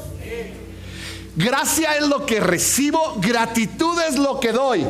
Gracia 1.35 1.97
es 1.97 2.07
lo 2.07 2.25
que 2.25 2.39
recibo, 2.39 3.17
gratitud 3.19 3.97
es 4.07 4.19
lo 4.19 4.39
que 4.39 4.51
doy. 4.51 4.85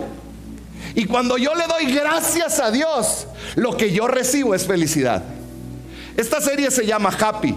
Y 0.96 1.06
cuando 1.06 1.38
yo 1.38 1.56
le 1.56 1.66
doy 1.68 1.94
gracias 1.94 2.60
a 2.60 2.72
Dios, 2.72 3.28
lo 3.56 3.76
que 3.76 3.92
yo 3.92 4.08
recibo 4.08 4.54
es 4.54 4.66
felicidad. 4.66 5.24
Esta 6.16 6.40
serie 6.40 6.70
se 6.70 6.86
llama 6.86 7.10
Happy. 7.10 7.56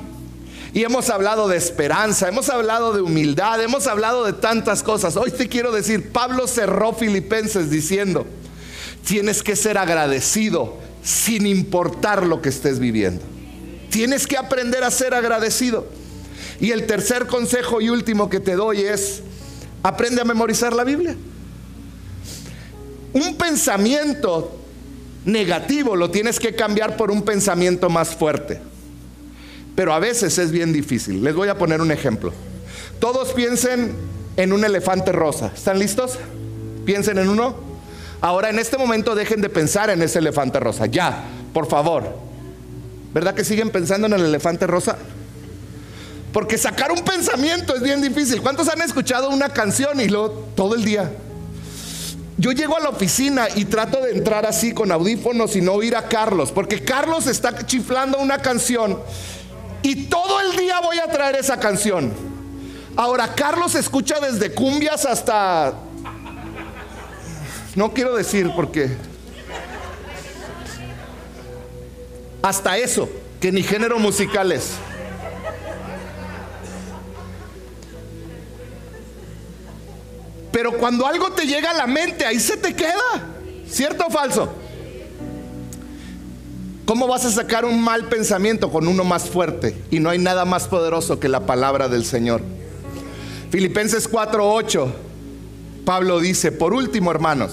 Y 0.73 0.85
hemos 0.85 1.09
hablado 1.09 1.49
de 1.49 1.57
esperanza, 1.57 2.29
hemos 2.29 2.51
hablado 2.51 2.93
de 2.93 3.01
humildad, 3.01 3.63
hemos 3.63 3.87
hablado 3.87 4.25
de 4.25 4.35
tantas 4.35 4.83
cosas. 4.83 5.17
Hoy 5.17 5.31
te 5.31 5.49
quiero 5.49 5.73
decir, 5.73 6.13
Pablo 6.13 6.47
cerró 6.47 6.93
Filipenses 6.93 7.71
diciendo, 7.71 8.27
tienes 9.07 9.43
que 9.43 9.57
ser 9.57 9.79
agradecido 9.79 10.77
sin 11.03 11.47
importar 11.47 12.27
lo 12.27 12.43
que 12.43 12.51
estés 12.51 12.79
viviendo. 12.79 13.23
Tienes 13.91 14.27
que 14.27 14.37
aprender 14.37 14.85
a 14.85 14.91
ser 14.91 15.15
agradecido. 15.15 15.87
Y 16.61 16.73
el 16.73 16.87
tercer 16.87 17.27
consejo 17.27 17.81
y 17.81 17.89
último 17.89 18.29
que 18.29 18.41
te 18.41 18.55
doy 18.55 18.83
es, 18.83 19.23
aprende 19.83 20.21
a 20.21 20.25
memorizar 20.25 20.73
la 20.75 20.85
Biblia. 20.85 21.17
Un 23.17 23.39
pensamiento 23.39 24.55
negativo 25.25 25.97
lo 25.97 26.11
tienes 26.11 26.39
que 26.39 26.55
cambiar 26.55 26.99
por 26.99 27.11
un 27.11 27.23
pensamiento 27.23 27.89
más 27.89 28.15
fuerte. 28.15 28.61
Pero 29.75 29.95
a 29.95 29.99
veces 29.99 30.37
es 30.37 30.51
bien 30.51 30.71
difícil. 30.71 31.25
Les 31.25 31.35
voy 31.35 31.49
a 31.49 31.57
poner 31.57 31.81
un 31.81 31.91
ejemplo. 31.91 32.35
Todos 33.01 33.33
piensen 33.33 33.95
en 34.37 34.53
un 34.53 34.67
elefante 34.67 35.13
rosa. 35.13 35.51
¿Están 35.55 35.79
listos? 35.79 36.19
Piensen 36.85 37.17
en 37.17 37.31
uno. 37.31 37.57
Ahora 38.21 38.51
en 38.51 38.59
este 38.59 38.77
momento 38.77 39.15
dejen 39.15 39.41
de 39.41 39.49
pensar 39.49 39.89
en 39.89 40.03
ese 40.03 40.19
elefante 40.19 40.61
rosa. 40.61 40.85
Ya, 40.85 41.25
por 41.55 41.67
favor. 41.69 42.19
¿Verdad 43.15 43.35
que 43.35 43.45
siguen 43.47 43.71
pensando 43.71 44.09
en 44.09 44.13
el 44.13 44.27
elefante 44.27 44.67
rosa? 44.67 44.99
Porque 46.35 46.59
sacar 46.59 46.93
un 46.93 47.03
pensamiento 47.03 47.75
es 47.75 47.83
bien 47.83 48.03
difícil. 48.03 48.43
¿Cuántos 48.43 48.69
han 48.69 48.83
escuchado 48.83 49.31
una 49.31 49.49
canción 49.49 50.03
y 50.03 50.09
lo 50.09 50.29
todo 50.55 50.75
el 50.75 50.85
día? 50.85 51.11
Yo 52.39 52.53
llego 52.53 52.77
a 52.77 52.81
la 52.81 52.91
oficina 52.91 53.49
y 53.55 53.65
trato 53.65 54.01
de 54.03 54.13
entrar 54.13 54.45
así 54.45 54.73
con 54.73 54.93
audífonos 54.93 55.57
y 55.57 55.63
no 55.63 55.73
oír 55.73 55.97
a 55.97 56.07
Carlos, 56.09 56.53
porque 56.53 56.85
Carlos 56.85 57.27
está 57.27 57.65
chiflando 57.65 58.19
una 58.19 58.39
canción 58.39 58.99
y 59.83 60.05
todo 60.05 60.41
el 60.41 60.57
día 60.57 60.81
voy 60.81 60.99
a 60.99 61.11
traer 61.11 61.37
esa 61.37 61.59
canción. 61.59 62.13
Ahora, 62.95 63.35
Carlos 63.35 63.75
escucha 63.75 64.21
desde 64.21 64.53
cumbias 64.53 65.05
hasta... 65.07 65.75
No 67.75 67.93
quiero 67.93 68.17
decir 68.17 68.51
porque... 68.55 68.97
Hasta 72.43 72.77
eso, 72.79 73.09
que 73.41 73.51
ni 73.53 73.63
género 73.63 73.99
musical 73.99 74.53
es. 74.53 74.73
Pero 80.57 80.73
cuando 80.79 81.07
algo 81.07 81.33
te 81.33 81.47
llega 81.47 81.73
a 81.73 81.75
la 81.75 81.87
mente, 81.87 82.25
ahí 82.25 82.41
se 82.41 82.57
te 82.57 82.75
queda. 82.75 82.95
¿Cierto 83.69 84.07
o 84.07 84.11
falso? 84.11 84.49
¿Cómo 86.87 87.07
vas 87.07 87.27
a 87.27 87.31
sacar 87.31 87.67
un 87.67 87.79
mal 87.85 88.09
pensamiento 88.09 88.73
con 88.73 88.89
uno 88.89 89.05
más 89.05 89.29
fuerte? 89.29 89.77
Y 89.91 90.01
no 90.01 90.09
hay 90.09 90.19
nada 90.19 90.47
más 90.47 90.67
poderoso 90.67 91.21
que 91.21 91.29
la 91.29 91.45
palabra 91.45 91.91
del 91.91 92.07
Señor. 92.07 92.41
Filipenses 93.51 94.11
4:8, 94.11 94.87
Pablo 95.85 96.21
dice, 96.21 96.53
por 96.53 96.73
último 96.73 97.11
hermanos, 97.11 97.53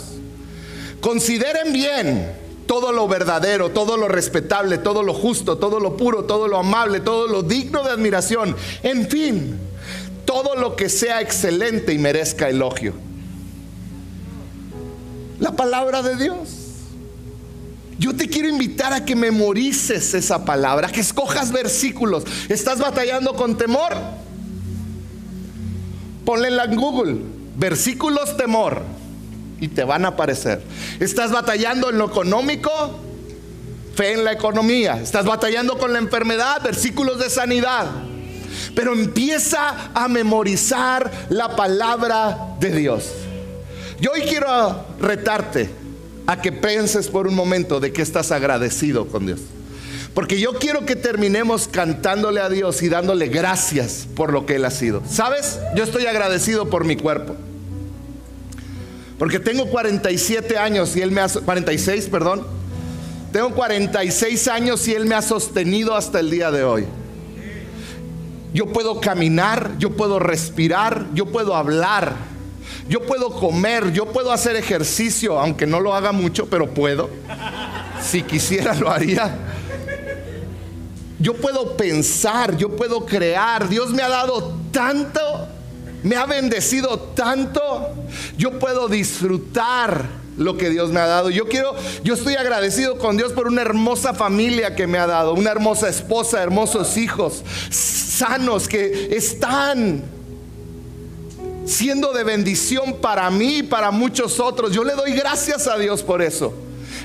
consideren 1.01 1.73
bien 1.73 2.31
todo 2.67 2.93
lo 2.93 3.09
verdadero, 3.09 3.71
todo 3.71 3.97
lo 3.97 4.07
respetable, 4.07 4.77
todo 4.77 5.03
lo 5.03 5.13
justo, 5.13 5.57
todo 5.57 5.81
lo 5.81 5.97
puro, 5.97 6.23
todo 6.23 6.47
lo 6.47 6.57
amable, 6.57 7.01
todo 7.01 7.27
lo 7.27 7.43
digno 7.43 7.83
de 7.83 7.91
admiración. 7.91 8.55
En 8.81 9.09
fin, 9.09 9.59
todo 10.25 10.55
lo 10.55 10.75
que 10.75 10.89
sea 10.89 11.21
excelente 11.21 11.93
y 11.93 11.97
merezca 11.97 12.49
elogio. 12.49 12.93
La 15.39 15.51
palabra 15.51 16.01
de 16.01 16.15
Dios. 16.15 16.59
Yo 17.99 18.15
te 18.15 18.27
quiero 18.27 18.49
invitar 18.49 18.91
a 18.93 19.05
que 19.05 19.15
memorices 19.15 20.13
esa 20.13 20.45
palabra, 20.45 20.89
que 20.89 21.01
escojas 21.01 21.51
versículos. 21.51 22.23
¿Estás 22.49 22.79
batallando 22.79 23.33
con 23.33 23.57
temor? 23.57 23.93
Ponle 26.25 26.49
en 26.49 26.75
Google, 26.75 27.17
versículos 27.57 28.35
temor, 28.37 28.81
y 29.59 29.67
te 29.67 29.83
van 29.83 30.05
a 30.05 30.09
aparecer. 30.09 30.61
¿Estás 30.99 31.31
batallando 31.31 31.89
en 31.89 31.97
lo 31.97 32.07
económico? 32.07 32.71
Fe 33.95 34.13
en 34.13 34.23
la 34.23 34.31
economía. 34.31 34.99
¿Estás 35.01 35.25
batallando 35.25 35.77
con 35.77 35.93
la 35.93 35.99
enfermedad? 35.99 36.63
Versículos 36.63 37.19
de 37.19 37.29
sanidad 37.29 37.85
pero 38.75 38.93
empieza 38.93 39.91
a 39.93 40.07
memorizar 40.07 41.11
la 41.29 41.55
palabra 41.55 42.55
de 42.59 42.71
Dios. 42.71 43.11
Yo 43.99 44.11
hoy 44.11 44.21
quiero 44.21 44.85
retarte 44.99 45.69
a 46.27 46.41
que 46.41 46.51
pienses 46.51 47.07
por 47.07 47.27
un 47.27 47.35
momento 47.35 47.79
de 47.79 47.93
que 47.93 48.01
estás 48.01 48.31
agradecido 48.31 49.07
con 49.07 49.25
Dios. 49.25 49.39
Porque 50.13 50.39
yo 50.39 50.53
quiero 50.53 50.85
que 50.85 50.95
terminemos 50.95 51.67
cantándole 51.67 52.39
a 52.39 52.49
Dios 52.49 52.81
y 52.83 52.89
dándole 52.89 53.27
gracias 53.27 54.07
por 54.15 54.31
lo 54.31 54.45
que 54.45 54.55
Él 54.55 54.65
ha 54.65 54.71
sido. 54.71 55.01
¿Sabes? 55.09 55.59
Yo 55.75 55.83
estoy 55.83 56.05
agradecido 56.05 56.69
por 56.69 56.85
mi 56.85 56.95
cuerpo. 56.95 57.35
Porque 59.17 59.39
tengo 59.39 59.67
47 59.69 60.57
años 60.57 60.95
y 60.95 61.01
Él 61.01 61.11
me 61.11 61.21
ha... 61.21 61.29
46, 61.29 62.07
perdón. 62.07 62.45
Tengo 63.31 63.51
46 63.51 64.47
años 64.49 64.87
y 64.87 64.93
Él 64.93 65.05
me 65.05 65.15
ha 65.15 65.21
sostenido 65.21 65.95
hasta 65.95 66.19
el 66.19 66.29
día 66.29 66.51
de 66.51 66.63
hoy. 66.63 66.85
Yo 68.53 68.67
puedo 68.67 68.99
caminar, 69.01 69.71
yo 69.79 69.91
puedo 69.91 70.19
respirar, 70.19 71.07
yo 71.13 71.25
puedo 71.25 71.55
hablar, 71.55 72.13
yo 72.87 73.01
puedo 73.01 73.31
comer, 73.31 73.91
yo 73.91 74.11
puedo 74.11 74.31
hacer 74.31 74.55
ejercicio, 74.55 75.39
aunque 75.39 75.65
no 75.65 75.79
lo 75.79 75.93
haga 75.93 76.11
mucho, 76.11 76.45
pero 76.45 76.69
puedo. 76.69 77.09
Si 78.01 78.21
quisiera 78.21 78.75
lo 78.75 78.91
haría. 78.91 79.35
Yo 81.19 81.33
puedo 81.35 81.77
pensar, 81.77 82.57
yo 82.57 82.75
puedo 82.75 83.05
crear. 83.05 83.69
Dios 83.69 83.91
me 83.91 84.03
ha 84.03 84.09
dado 84.09 84.55
tanto, 84.71 85.47
me 86.03 86.15
ha 86.15 86.25
bendecido 86.25 86.99
tanto. 86.99 87.95
Yo 88.37 88.59
puedo 88.59 88.87
disfrutar 88.87 90.22
lo 90.37 90.57
que 90.57 90.69
Dios 90.69 90.91
me 90.91 90.99
ha 90.99 91.07
dado. 91.07 91.29
Yo 91.29 91.47
quiero, 91.47 91.75
yo 92.03 92.13
estoy 92.13 92.35
agradecido 92.35 92.97
con 92.97 93.17
Dios 93.17 93.33
por 93.33 93.47
una 93.47 93.61
hermosa 93.61 94.13
familia 94.13 94.75
que 94.75 94.87
me 94.87 94.97
ha 94.97 95.07
dado, 95.07 95.33
una 95.33 95.51
hermosa 95.51 95.89
esposa, 95.89 96.41
hermosos 96.41 96.97
hijos, 96.97 97.43
sanos 97.69 98.67
que 98.67 99.15
están 99.15 100.03
siendo 101.65 102.13
de 102.13 102.23
bendición 102.23 102.97
para 103.01 103.29
mí 103.29 103.59
y 103.59 103.63
para 103.63 103.91
muchos 103.91 104.39
otros. 104.39 104.73
Yo 104.73 104.83
le 104.83 104.93
doy 104.93 105.13
gracias 105.13 105.67
a 105.67 105.77
Dios 105.77 106.03
por 106.03 106.21
eso. 106.21 106.53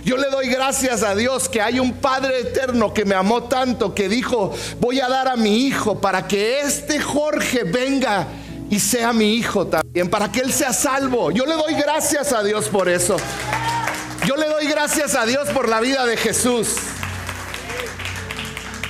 Yo 0.04 0.16
le 0.16 0.28
doy 0.30 0.48
gracias 0.48 1.02
a 1.02 1.14
Dios 1.14 1.48
que 1.48 1.60
hay 1.60 1.80
un 1.80 1.94
Padre 1.94 2.40
eterno 2.40 2.94
que 2.94 3.04
me 3.04 3.14
amó 3.14 3.44
tanto, 3.44 3.94
que 3.94 4.08
dijo, 4.08 4.54
voy 4.80 5.00
a 5.00 5.08
dar 5.08 5.28
a 5.28 5.36
mi 5.36 5.66
hijo 5.66 6.00
para 6.00 6.26
que 6.26 6.60
este 6.60 7.00
Jorge 7.00 7.64
venga 7.64 8.26
y 8.70 8.80
sea 8.80 9.12
mi 9.12 9.34
hijo 9.34 9.66
también, 9.66 10.10
para 10.10 10.30
que 10.30 10.40
él 10.40 10.52
sea 10.52 10.72
salvo. 10.72 11.30
Yo 11.30 11.46
le 11.46 11.54
doy 11.54 11.74
gracias 11.74 12.32
a 12.32 12.42
Dios 12.42 12.68
por 12.68 12.88
eso. 12.88 13.16
Yo 14.26 14.36
le 14.36 14.46
doy 14.46 14.66
gracias 14.66 15.14
a 15.14 15.24
Dios 15.24 15.48
por 15.50 15.68
la 15.68 15.80
vida 15.80 16.04
de 16.06 16.16
Jesús. 16.16 16.76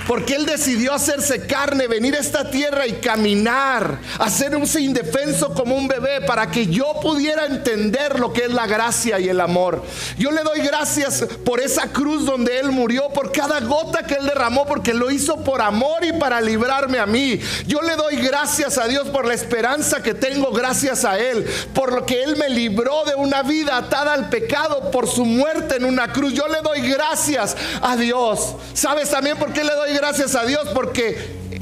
Porque 0.09 0.33
Él 0.33 0.47
decidió 0.47 0.91
hacerse 0.91 1.45
carne, 1.45 1.85
venir 1.85 2.15
a 2.15 2.19
esta 2.19 2.49
tierra 2.49 2.87
y 2.87 2.93
caminar, 2.93 3.99
hacerse 4.17 4.81
indefenso 4.81 5.53
como 5.53 5.75
un 5.75 5.87
bebé 5.87 6.21
para 6.21 6.49
que 6.49 6.65
yo 6.65 6.99
pudiera 6.99 7.45
entender 7.45 8.19
lo 8.19 8.33
que 8.33 8.45
es 8.45 8.51
la 8.51 8.65
gracia 8.65 9.19
y 9.19 9.29
el 9.29 9.39
amor. 9.39 9.83
Yo 10.17 10.31
le 10.31 10.41
doy 10.41 10.61
gracias 10.61 11.23
por 11.45 11.59
esa 11.59 11.89
cruz 11.91 12.25
donde 12.25 12.59
Él 12.59 12.71
murió, 12.71 13.09
por 13.09 13.31
cada 13.31 13.59
gota 13.59 14.01
que 14.01 14.15
Él 14.15 14.25
derramó, 14.25 14.65
porque 14.65 14.95
lo 14.95 15.11
hizo 15.11 15.43
por 15.43 15.61
amor 15.61 16.03
y 16.03 16.13
para 16.13 16.41
librarme 16.41 16.97
a 16.97 17.05
mí. 17.05 17.39
Yo 17.67 17.83
le 17.83 17.95
doy 17.95 18.15
gracias 18.15 18.79
a 18.79 18.87
Dios 18.87 19.09
por 19.09 19.27
la 19.27 19.35
esperanza 19.35 20.01
que 20.01 20.15
tengo 20.15 20.51
gracias 20.51 21.05
a 21.05 21.19
Él, 21.19 21.45
por 21.75 21.93
lo 21.93 22.07
que 22.07 22.23
Él 22.23 22.35
me 22.35 22.49
libró 22.49 23.05
de 23.05 23.13
una 23.13 23.43
vida 23.43 23.77
atada 23.77 24.13
al 24.13 24.29
pecado, 24.29 24.89
por 24.89 25.07
su 25.07 25.23
muerte 25.23 25.75
en 25.75 25.85
una 25.85 26.11
cruz. 26.11 26.33
Yo 26.33 26.47
le 26.47 26.61
doy 26.61 26.81
gracias 26.81 27.55
a 27.83 27.95
Dios. 27.95 28.55
¿Sabes 28.73 29.11
también 29.11 29.37
por 29.37 29.53
qué 29.53 29.63
le 29.63 29.75
doy 29.75 29.98
gracias 29.99 30.33
a 30.35 30.45
Dios 30.45 30.69
porque 30.73 31.17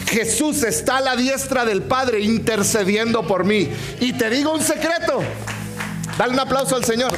Jesús 0.10 0.64
está 0.64 0.98
a 0.98 1.02
la 1.02 1.16
diestra 1.16 1.66
del 1.66 1.82
Padre 1.82 2.22
intercediendo 2.22 3.26
por 3.26 3.44
mí. 3.44 3.68
Y 4.00 4.14
te 4.14 4.30
digo 4.30 4.54
un 4.54 4.62
secreto. 4.62 5.22
Dale 6.18 6.34
un 6.34 6.40
aplauso 6.40 6.76
al 6.76 6.86
Señor. 6.86 7.12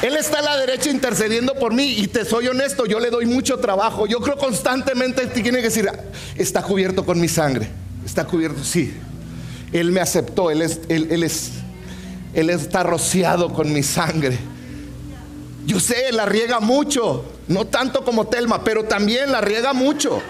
Él 0.00 0.16
está 0.16 0.38
a 0.38 0.42
la 0.42 0.56
derecha 0.56 0.90
intercediendo 0.90 1.54
por 1.54 1.74
mí 1.74 1.96
y 1.98 2.06
te 2.06 2.24
soy 2.24 2.46
honesto, 2.46 2.86
yo 2.86 3.00
le 3.00 3.10
doy 3.10 3.26
mucho 3.26 3.58
trabajo. 3.58 4.06
Yo 4.06 4.20
creo 4.20 4.36
constantemente 4.38 5.26
te 5.26 5.42
tiene 5.42 5.58
que 5.58 5.64
decir, 5.64 5.90
está 6.36 6.62
cubierto 6.62 7.04
con 7.04 7.20
mi 7.20 7.28
sangre. 7.28 7.68
Está 8.06 8.24
cubierto, 8.24 8.64
sí. 8.64 8.94
Él 9.72 9.92
me 9.92 10.00
aceptó, 10.00 10.50
él 10.50 10.62
es, 10.62 10.80
él 10.88 11.22
es, 11.22 11.50
él 12.32 12.48
está 12.48 12.84
rociado 12.84 13.52
con 13.52 13.72
mi 13.72 13.82
sangre. 13.82 14.38
Yo 15.68 15.78
sé, 15.78 16.12
la 16.12 16.24
riega 16.24 16.60
mucho, 16.60 17.26
no 17.46 17.66
tanto 17.66 18.02
como 18.02 18.26
Telma, 18.26 18.64
pero 18.64 18.86
también 18.86 19.30
la 19.30 19.42
riega 19.42 19.74
mucho. 19.74 20.22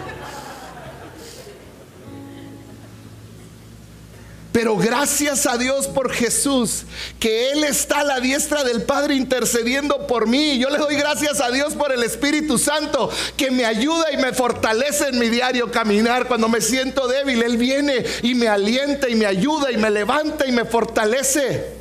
Pero 4.51 4.75
gracias 4.75 5.45
a 5.45 5.57
Dios 5.57 5.87
por 5.87 6.11
Jesús, 6.11 6.83
que 7.21 7.51
Él 7.51 7.63
está 7.63 8.01
a 8.01 8.03
la 8.03 8.19
diestra 8.19 8.65
del 8.65 8.81
Padre 8.81 9.15
intercediendo 9.15 10.07
por 10.07 10.27
mí. 10.27 10.59
Yo 10.59 10.69
le 10.69 10.77
doy 10.77 10.97
gracias 10.97 11.39
a 11.39 11.51
Dios 11.51 11.73
por 11.73 11.93
el 11.93 12.03
Espíritu 12.03 12.57
Santo, 12.57 13.09
que 13.37 13.49
me 13.49 13.63
ayuda 13.63 14.11
y 14.11 14.17
me 14.17 14.33
fortalece 14.33 15.07
en 15.07 15.19
mi 15.19 15.29
diario 15.29 15.71
caminar. 15.71 16.27
Cuando 16.27 16.49
me 16.49 16.59
siento 16.59 17.07
débil, 17.07 17.41
Él 17.43 17.55
viene 17.55 18.03
y 18.23 18.35
me 18.35 18.49
alienta 18.49 19.07
y 19.07 19.15
me 19.15 19.25
ayuda 19.25 19.71
y 19.71 19.77
me 19.77 19.89
levanta 19.89 20.45
y 20.45 20.51
me 20.51 20.65
fortalece. 20.65 21.78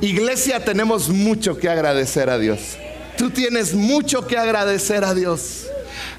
Iglesia, 0.00 0.64
tenemos 0.64 1.08
mucho 1.08 1.58
que 1.58 1.68
agradecer 1.68 2.30
a 2.30 2.38
Dios. 2.38 2.76
Tú 3.16 3.30
tienes 3.30 3.74
mucho 3.74 4.28
que 4.28 4.38
agradecer 4.38 5.04
a 5.04 5.12
Dios. 5.12 5.66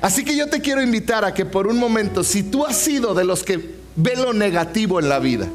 Así 0.01 0.25
que 0.25 0.35
yo 0.35 0.49
te 0.49 0.59
quiero 0.59 0.81
invitar 0.81 1.23
a 1.23 1.33
que 1.33 1.45
por 1.45 1.65
un 1.65 1.77
momento, 1.77 2.25
si 2.25 2.43
tú 2.43 2.65
has 2.65 2.75
sido 2.75 3.13
de 3.13 3.23
los 3.23 3.43
que 3.43 3.75
ve 3.95 4.17
lo 4.17 4.33
negativo 4.33 4.99
en 4.99 5.07
la 5.07 5.19
vida, 5.19 5.47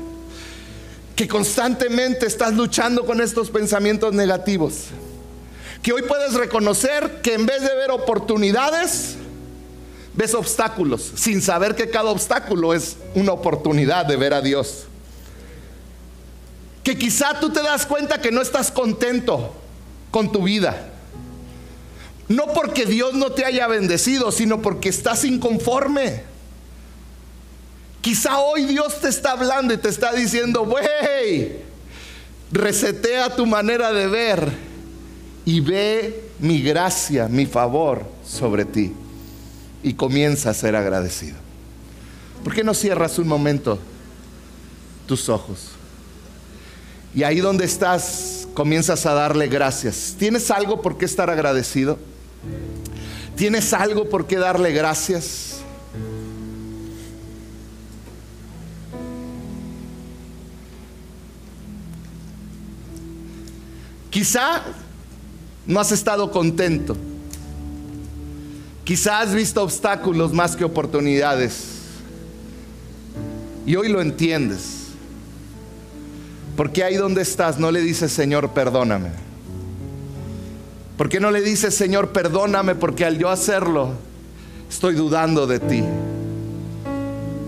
que 1.15 1.29
constantemente 1.29 2.27
estás 2.27 2.55
luchando 2.55 3.05
con 3.05 3.21
estos 3.21 3.51
pensamientos 3.51 4.15
negativos, 4.15 4.87
que 5.83 5.93
hoy 5.93 6.03
puedes 6.03 6.33
reconocer 6.33 7.21
que 7.23 7.35
en 7.35 7.45
vez 7.45 7.61
de 7.61 7.75
ver 7.75 7.91
oportunidades, 7.91 9.17
ves 10.15 10.35
obstáculos, 10.35 11.13
sin 11.15 11.43
saber 11.43 11.75
que 11.75 11.91
cada 11.91 12.09
obstáculo 12.09 12.73
es 12.73 12.97
una 13.15 13.33
oportunidad 13.33 14.07
de 14.07 14.17
ver 14.17 14.33
a 14.33 14.41
Dios 14.41 14.87
que 16.85 16.99
quizá 16.99 17.41
tú 17.41 17.51
te 17.51 17.63
das 17.63 17.87
cuenta 17.87 18.21
que 18.21 18.31
no 18.31 18.43
estás 18.43 18.71
contento 18.71 19.55
con 20.11 20.31
tu 20.31 20.43
vida. 20.43 20.91
No 22.29 22.53
porque 22.53 22.85
Dios 22.85 23.15
no 23.15 23.33
te 23.33 23.45
haya 23.45 23.67
bendecido, 23.67 24.31
sino 24.31 24.61
porque 24.61 24.91
estás 24.91 25.25
inconforme. 25.25 26.23
Quizá 28.03 28.39
hoy 28.39 28.67
Dios 28.67 29.01
te 29.01 29.09
está 29.09 29.33
hablando 29.33 29.73
y 29.73 29.79
te 29.79 29.89
está 29.89 30.13
diciendo, 30.13 30.63
wey, 30.63 31.63
resetea 32.53 33.35
tu 33.35 33.47
manera 33.47 33.93
de 33.93 34.07
ver 34.07 34.53
y 35.47 35.61
ve 35.61 36.29
mi 36.39 36.61
gracia, 36.61 37.29
mi 37.29 37.47
favor 37.47 38.05
sobre 38.27 38.67
ti. 38.67 38.93
Y 39.83 39.95
comienza 39.95 40.51
a 40.51 40.55
ser 40.55 40.77
agradecido. 40.77 41.37
¿Por 42.43 42.55
qué 42.55 42.63
no 42.63 42.75
cierras 42.75 43.19
un 43.19 43.27
momento 43.27 43.79
tus 45.07 45.31
ojos? 45.31 45.74
Y 47.15 47.23
ahí 47.23 47.41
donde 47.41 47.65
estás, 47.65 48.49
comienzas 48.55 49.07
a 49.07 49.15
darle 49.15 49.47
gracias. 49.47 50.17
¿Tienes 50.19 50.51
algo 50.51 50.83
por 50.83 50.99
qué 50.99 51.05
estar 51.05 51.31
agradecido? 51.31 51.99
¿Tienes 53.37 53.73
algo 53.73 54.09
por 54.09 54.27
qué 54.27 54.37
darle 54.37 54.73
gracias? 54.73 55.61
Quizá 64.11 64.63
no 65.67 65.81
has 65.81 65.93
estado 65.93 66.31
contento. 66.31 66.97
Quizá 68.85 69.21
has 69.21 69.35
visto 69.35 69.63
obstáculos 69.63 70.33
más 70.33 70.55
que 70.55 70.65
oportunidades. 70.65 71.65
Y 73.67 73.77
hoy 73.77 73.89
lo 73.89 74.01
entiendes. 74.01 74.84
¿Por 76.57 76.71
qué 76.71 76.85
ahí 76.85 76.97
donde 76.97 77.23
estás 77.23 77.59
no 77.59 77.71
le 77.73 77.81
dices, 77.81 78.13
Señor, 78.13 78.51
perdóname? 78.51 79.11
¿Por 80.97 81.09
qué 81.09 81.19
no 81.19 81.33
le 81.33 81.41
dices, 81.41 81.75
Señor, 81.75 82.11
perdóname? 82.11 82.77
Porque 82.77 83.05
al 83.05 83.19
yo 83.19 83.29
hacerlo, 83.29 83.91
estoy 84.71 84.95
dudando 84.95 85.49
de 85.49 85.59
ti. 85.59 85.83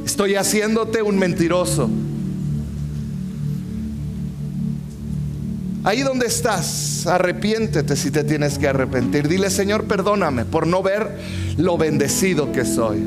Estoy 0.04 0.34
haciéndote 0.34 1.02
un 1.02 1.18
mentiroso. 1.18 1.88
Ahí 5.84 6.02
donde 6.02 6.26
estás, 6.26 7.06
arrepiéntete 7.06 7.94
si 7.94 8.10
te 8.10 8.24
tienes 8.24 8.58
que 8.58 8.66
arrepentir. 8.66 9.28
Dile, 9.28 9.50
Señor, 9.50 9.84
perdóname 9.84 10.44
por 10.44 10.66
no 10.66 10.82
ver 10.82 11.16
lo 11.56 11.78
bendecido 11.78 12.50
que 12.50 12.64
soy. 12.64 13.04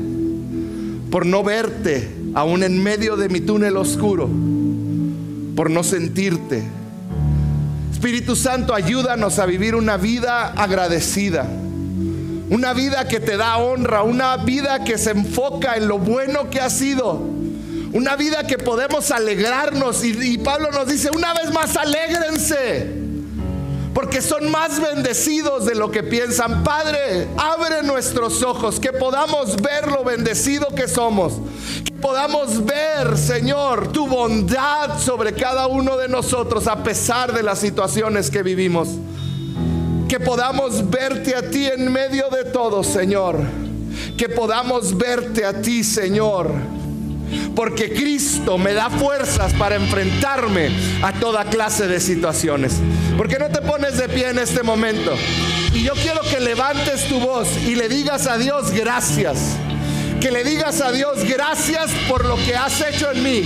Por 1.10 1.26
no 1.26 1.42
verte 1.42 2.08
aún 2.32 2.62
en 2.62 2.82
medio 2.82 3.18
de 3.18 3.28
mi 3.28 3.42
túnel 3.42 3.76
oscuro 3.76 4.30
por 5.60 5.68
no 5.68 5.84
sentirte. 5.84 6.62
Espíritu 7.92 8.34
Santo, 8.34 8.72
ayúdanos 8.72 9.38
a 9.38 9.44
vivir 9.44 9.74
una 9.74 9.98
vida 9.98 10.54
agradecida. 10.56 11.46
Una 12.48 12.72
vida 12.72 13.06
que 13.06 13.20
te 13.20 13.36
da 13.36 13.58
honra, 13.58 14.02
una 14.02 14.38
vida 14.38 14.84
que 14.84 14.96
se 14.96 15.10
enfoca 15.10 15.74
en 15.74 15.86
lo 15.86 15.98
bueno 15.98 16.48
que 16.48 16.62
ha 16.62 16.70
sido. 16.70 17.12
Una 17.92 18.16
vida 18.16 18.46
que 18.46 18.56
podemos 18.56 19.10
alegrarnos. 19.10 20.02
Y, 20.02 20.12
y 20.32 20.38
Pablo 20.38 20.70
nos 20.70 20.88
dice, 20.88 21.10
una 21.14 21.34
vez 21.34 21.52
más, 21.52 21.76
alégrense 21.76 23.10
porque 23.94 24.22
son 24.22 24.50
más 24.50 24.80
bendecidos 24.80 25.66
de 25.66 25.74
lo 25.74 25.90
que 25.90 26.02
piensan. 26.02 26.64
Padre, 26.64 27.28
abre 27.36 27.82
nuestros 27.82 28.42
ojos, 28.42 28.80
que 28.80 28.92
podamos 28.92 29.60
ver 29.60 29.88
lo 29.88 30.04
bendecido 30.04 30.68
que 30.74 30.88
somos, 30.88 31.34
podamos 32.00 32.64
ver, 32.64 33.16
Señor, 33.16 33.92
tu 33.92 34.06
bondad 34.06 34.98
sobre 34.98 35.32
cada 35.34 35.66
uno 35.66 35.96
de 35.96 36.08
nosotros 36.08 36.66
a 36.66 36.82
pesar 36.82 37.32
de 37.32 37.42
las 37.42 37.58
situaciones 37.58 38.30
que 38.30 38.42
vivimos. 38.42 38.88
Que 40.08 40.18
podamos 40.18 40.90
verte 40.90 41.36
a 41.36 41.48
ti 41.48 41.66
en 41.66 41.92
medio 41.92 42.28
de 42.30 42.44
todo, 42.50 42.82
Señor. 42.82 43.38
Que 44.16 44.28
podamos 44.28 44.96
verte 44.96 45.44
a 45.44 45.60
ti, 45.60 45.84
Señor. 45.84 46.50
Porque 47.54 47.92
Cristo 47.92 48.58
me 48.58 48.72
da 48.72 48.90
fuerzas 48.90 49.52
para 49.54 49.76
enfrentarme 49.76 50.70
a 51.02 51.12
toda 51.12 51.44
clase 51.44 51.86
de 51.86 52.00
situaciones. 52.00 52.74
¿Por 53.16 53.28
qué 53.28 53.38
no 53.38 53.48
te 53.48 53.60
pones 53.60 53.98
de 53.98 54.08
pie 54.08 54.30
en 54.30 54.38
este 54.38 54.62
momento? 54.62 55.14
Y 55.72 55.84
yo 55.84 55.92
quiero 55.94 56.22
que 56.22 56.40
levantes 56.40 57.06
tu 57.08 57.20
voz 57.20 57.48
y 57.66 57.76
le 57.76 57.88
digas 57.88 58.26
a 58.26 58.36
Dios 58.36 58.72
gracias. 58.72 59.38
Que 60.20 60.30
le 60.30 60.44
digas 60.44 60.82
a 60.82 60.92
Dios 60.92 61.24
gracias 61.26 61.90
por 62.06 62.26
lo 62.26 62.36
que 62.36 62.54
has 62.54 62.78
hecho 62.82 63.10
en 63.10 63.22
mí. 63.22 63.42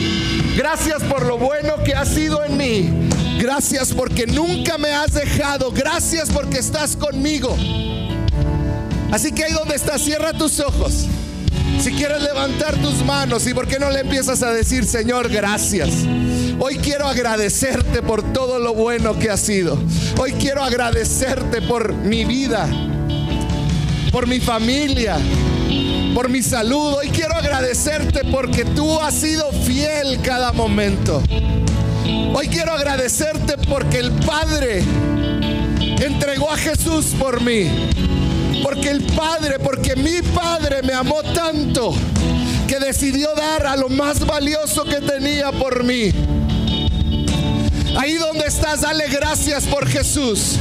Gracias 0.56 1.02
por 1.04 1.24
lo 1.24 1.38
bueno 1.38 1.82
que 1.84 1.94
has 1.94 2.08
sido 2.08 2.42
en 2.42 2.56
mí. 2.56 2.90
Gracias 3.38 3.92
porque 3.92 4.26
nunca 4.26 4.76
me 4.76 4.90
has 4.90 5.12
dejado. 5.12 5.70
Gracias 5.70 6.30
porque 6.30 6.58
estás 6.58 6.96
conmigo. 6.96 7.56
Así 9.12 9.30
que 9.30 9.44
ahí 9.44 9.52
donde 9.52 9.76
estás, 9.76 10.02
cierra 10.02 10.32
tus 10.32 10.58
ojos. 10.58 11.06
Si 11.80 11.92
quieres 11.92 12.20
levantar 12.22 12.74
tus 12.76 13.04
manos 13.04 13.46
y 13.46 13.54
por 13.54 13.68
qué 13.68 13.78
no 13.78 13.90
le 13.90 14.00
empiezas 14.00 14.42
a 14.42 14.50
decir, 14.50 14.84
Señor, 14.84 15.28
gracias. 15.28 15.90
Hoy 16.58 16.78
quiero 16.78 17.06
agradecerte 17.06 18.02
por 18.02 18.32
todo 18.32 18.58
lo 18.58 18.74
bueno 18.74 19.16
que 19.16 19.30
has 19.30 19.40
sido. 19.40 19.78
Hoy 20.18 20.32
quiero 20.32 20.64
agradecerte 20.64 21.62
por 21.62 21.92
mi 21.92 22.24
vida, 22.24 22.68
por 24.10 24.26
mi 24.26 24.40
familia, 24.40 25.18
por 26.14 26.28
mi 26.28 26.42
salud. 26.42 26.94
Hoy 26.94 27.08
quiero 27.08 27.34
agradecerte 27.34 28.20
porque 28.30 28.64
tú 28.64 29.00
has 29.00 29.14
sido 29.14 29.50
fiel 29.52 30.20
cada 30.22 30.52
momento. 30.52 31.20
Hoy 32.32 32.46
quiero 32.48 32.72
agradecerte 32.72 33.58
porque 33.68 33.98
el 33.98 34.12
Padre 34.12 34.84
entregó 36.00 36.50
a 36.50 36.56
Jesús 36.56 37.06
por 37.18 37.42
mí. 37.42 37.68
Porque 38.62 38.90
el 38.90 39.02
Padre, 39.02 39.58
porque 39.58 39.96
mi 39.96 40.22
Padre 40.22 40.82
me 40.82 40.92
amó 40.92 41.22
tanto 41.22 41.92
que 42.68 42.78
decidió 42.78 43.34
dar 43.34 43.66
a 43.66 43.76
lo 43.76 43.88
más 43.88 44.24
valioso 44.24 44.84
que 44.84 45.00
tenía 45.00 45.50
por 45.50 45.82
mí. 45.82 46.12
Ahí 47.98 48.14
donde 48.14 48.46
estás, 48.46 48.82
dale 48.82 49.08
gracias 49.08 49.64
por 49.64 49.86
Jesús. 49.88 50.56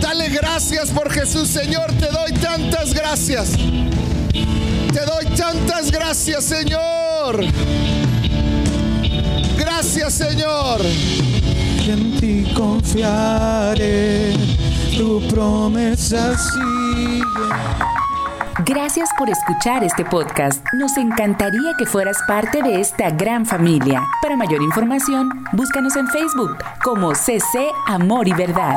Dale 0.00 0.28
gracias 0.28 0.90
por 0.90 1.10
Jesús, 1.10 1.48
Señor. 1.48 1.90
Te 1.98 2.06
doy 2.06 2.32
tantas 2.32 2.92
gracias. 2.92 3.50
Te 5.00 5.06
doy 5.06 5.24
tantas 5.34 5.90
gracias, 5.90 6.44
Señor. 6.44 7.40
Gracias, 9.56 10.12
Señor. 10.12 10.80
En 11.88 12.20
ti 12.20 12.52
confiaré, 12.54 14.34
tu 14.98 15.26
promesa 15.28 16.36
sigue. 16.36 17.22
Gracias 18.66 19.08
por 19.16 19.30
escuchar 19.30 19.82
este 19.84 20.04
podcast. 20.04 20.62
Nos 20.74 20.94
encantaría 20.98 21.72
que 21.78 21.86
fueras 21.86 22.18
parte 22.28 22.62
de 22.62 22.80
esta 22.80 23.08
gran 23.08 23.46
familia. 23.46 24.02
Para 24.20 24.36
mayor 24.36 24.60
información, 24.60 25.30
búscanos 25.52 25.96
en 25.96 26.08
Facebook 26.08 26.58
como 26.84 27.14
CC 27.14 27.70
Amor 27.86 28.28
y 28.28 28.34
Verdad. 28.34 28.76